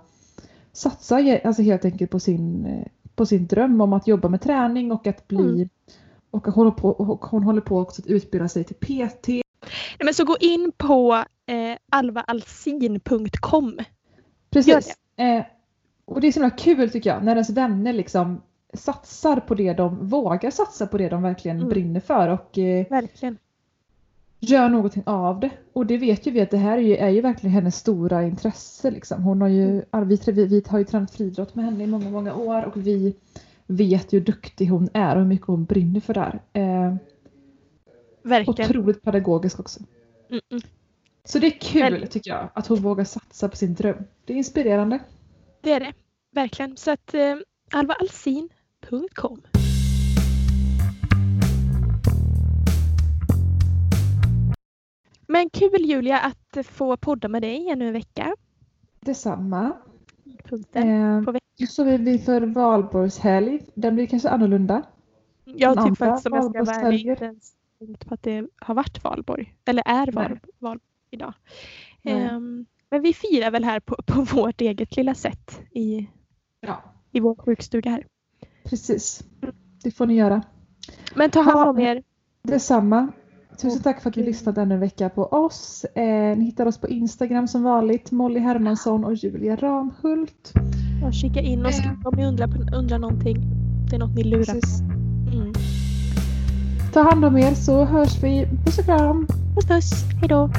satsa 0.74 1.39
alltså 1.43 1.61
helt 1.61 1.86
enkelt 1.86 2.11
på 2.11 2.19
sin, 2.19 2.67
på 3.15 3.26
sin 3.26 3.47
dröm 3.47 3.82
om 3.82 3.93
att 3.93 4.07
jobba 4.07 4.30
med 4.30 4.41
träning 4.41 4.91
och 4.91 5.07
att 5.07 5.28
bli 5.28 5.43
Mm. 5.43 5.69
och 6.32 6.45
hon 6.47 6.53
håller, 6.53 6.71
på, 6.71 6.89
och 6.89 7.26
hon 7.26 7.43
håller 7.43 7.61
på 7.61 7.80
också 7.80 8.01
att 8.01 8.07
utbilda 8.07 8.47
sig 8.47 8.63
till 8.63 8.76
PT. 8.76 9.28
Nej, 9.28 10.05
men 10.05 10.13
så 10.13 10.26
gå 10.26 10.38
in 10.39 10.71
på 10.78 11.13
eh, 11.45 11.78
alvaalsin.com. 11.91 13.80
Precis. 14.49 14.97
Eh, 15.17 15.45
och 16.14 16.22
det 16.22 16.28
är 16.28 16.32
så 16.32 16.39
himla 16.39 16.49
kul 16.55 16.89
tycker 16.89 17.09
jag 17.09 17.24
när 17.24 17.32
ens 17.32 17.49
vänner 17.49 17.93
liksom 17.93 18.41
satsar 18.74 19.39
på 19.39 19.55
det 19.55 19.74
de 19.74 20.07
vågar 20.07 20.51
satsa 20.51 20.88
på 20.88 20.97
det 20.97 21.09
de 21.09 21.22
verkligen 21.22 21.57
Mm. 21.57 21.70
brinner 21.70 21.99
för 21.99 22.28
och 22.30 22.57
eh, 22.57 22.86
Verkligen. 22.89 23.38
gör 24.39 24.70
någonting 24.70 25.03
av 25.05 25.39
det. 25.39 25.49
Och 25.74 25.86
det 25.86 25.97
vet 25.97 26.28
ju 26.28 26.32
vi 26.32 26.41
att 26.41 26.51
det 26.51 26.57
här 26.57 26.78
är 26.78 26.82
ju, 26.82 26.95
är 26.95 27.09
ju 27.09 27.22
verkligen 27.22 27.53
hennes 27.53 27.76
stora 27.76 28.24
intresse. 28.24 28.91
Liksom. 28.91 29.24
Hon 29.24 29.41
har 29.41 29.47
ju, 29.47 29.84
vi, 30.05 30.20
vi, 30.32 30.45
vi 30.45 30.64
har 30.68 30.80
ju 30.80 30.86
tränat 30.86 31.11
friidrott 31.11 31.55
med 31.55 31.66
henne 31.66 31.84
i 31.84 31.88
många, 31.88 32.09
många 32.09 32.36
år 32.36 32.64
och 32.66 32.78
vi 32.88 33.16
vet 33.68 34.14
ju 34.14 34.20
hur 34.20 34.26
duktig 34.26 34.68
hon 34.68 34.89
är 34.93 35.16
och 35.16 35.22
hur 35.22 35.28
mycket 35.30 35.47
hon 35.47 35.66
brinner 35.66 35.99
för 35.99 36.14
det 36.14 36.20
här. 36.20 36.41
Eh, 36.53 36.95
Verkligen. 38.24 38.70
otroligt 38.70 39.01
pedagogisk 39.01 39.59
också. 39.59 39.80
Mm, 40.30 40.41
mm. 40.51 40.64
Så 41.26 41.39
det 41.39 41.47
är 41.47 41.59
kul 41.59 41.82
Väldigt. 41.82 42.11
tycker 42.11 42.32
jag 42.32 42.49
att 42.53 42.68
hon 42.68 42.78
vågar 42.82 43.03
satsa 43.03 43.49
på 43.49 43.55
sin 43.55 43.74
dröm. 43.74 44.03
Det 44.26 44.34
är 44.34 44.38
inspirerande. 44.38 44.99
Det 45.61 45.72
är 45.72 45.80
det. 45.80 45.93
Verkligen. 46.34 46.78
Så 46.78 46.92
att 46.92 47.14
eh, 47.14 47.36
alvaalsin.com. 47.72 49.42
Men 55.28 55.50
kul 55.50 55.82
Julia 55.86 56.20
att 56.20 56.66
få 56.66 56.98
podda 56.98 57.28
med 57.28 57.42
dig 57.42 57.70
ännu 57.70 57.88
en 57.88 57.94
vecka. 57.94 58.36
Detsamma. 59.00 59.72
Punkten. 60.44 60.90
Eh, 60.90 61.24
på 61.24 61.32
veckan. 61.32 61.68
så 61.68 61.86
är 61.86 61.98
vi 61.98 62.20
för 62.20 62.42
valborgshelg. 62.42 63.62
Den 63.76 63.96
blir 63.96 64.08
kanske 64.08 64.30
annorlunda. 64.30 64.84
Jag 65.46 65.76
har 65.76 65.90
typ 65.90 65.98
faktiskt 65.98 66.28
om 66.28 66.34
jag 66.34 66.44
ska 66.44 66.64
vara 66.64 66.88
ärlig 66.88 67.08
valborgshelger. 67.08 67.12
inte 67.12 67.26
ens 67.26 67.52
tänkt 67.80 68.08
på 68.08 68.14
att 68.14 68.24
det 68.24 68.48
har 68.58 68.76
varit 68.76 69.04
valborg. 69.04 69.56
Eller 69.66 69.84
är 69.86 70.12
val, 70.12 70.30
Nej. 70.30 70.40
val 70.60 70.80
idag. 71.10 71.34
Ehm, 72.04 72.66
men 72.90 73.02
vi 73.02 73.14
firar 73.14 73.52
väl 73.52 73.64
här 73.64 73.80
på, 73.80 73.96
på 74.06 74.22
vårt 74.22 74.62
eget 74.62 74.96
lilla 74.96 75.16
sätt 75.16 75.62
i, 75.72 76.08
Ja, 76.68 76.82
i 77.11 77.20
vår 77.20 77.36
sjukstuga 77.36 77.89
här. 77.91 78.05
precis. 78.64 79.24
Det 79.84 79.91
får 79.91 80.05
ni 80.05 80.14
göra. 80.14 80.41
Men 81.16 81.30
ta 81.32 81.41
hand 81.41 81.70
om 81.70 81.80
er. 81.80 82.03
Detsamma. 82.43 83.07
Tusen 83.61 83.82
tack 83.82 84.01
för 84.01 84.09
att 84.09 84.16
ni 84.16 84.22
Och- 84.22 84.26
lyssnade 84.28 84.61
ännu 84.61 84.74
en 84.76 84.80
vecka 84.82 85.09
på 85.09 85.24
oss. 85.26 85.84
Eh, 85.86 86.38
ni 86.38 86.45
hittar 86.45 86.66
oss 86.66 86.78
på 86.78 86.88
Instagram 86.88 87.47
som 87.47 87.64
vanligt. 87.64 88.11
Molly 88.11 88.39
Hermansson 88.39 89.05
och 89.05 89.14
Julia 89.16 89.55
Ramhult. 89.55 90.53
Och 91.05 91.14
kika 91.14 91.39
in 91.39 91.66
och 91.66 91.74
skriv 91.74 91.91
om 92.05 92.14
ni 92.18 92.26
undrar, 92.26 92.76
undrar 92.76 92.99
någonting. 92.99 93.38
Det 93.89 93.95
är 93.95 93.99
något 93.99 94.16
ni 94.16 94.24
lurar 94.24 94.43
Precis. 94.53 94.80
Mm. 95.34 95.53
Ta 96.93 97.01
hand 97.01 97.26
om 97.26 97.38
er 97.38 97.53
så 97.53 97.86
hörs 97.86 98.24
vi. 98.24 98.47
Puss 98.66 98.80
och 98.80 98.86
kram! 98.86 99.28
Puss 99.55 99.66
puss. 99.68 99.91
Hejdå. 100.22 100.49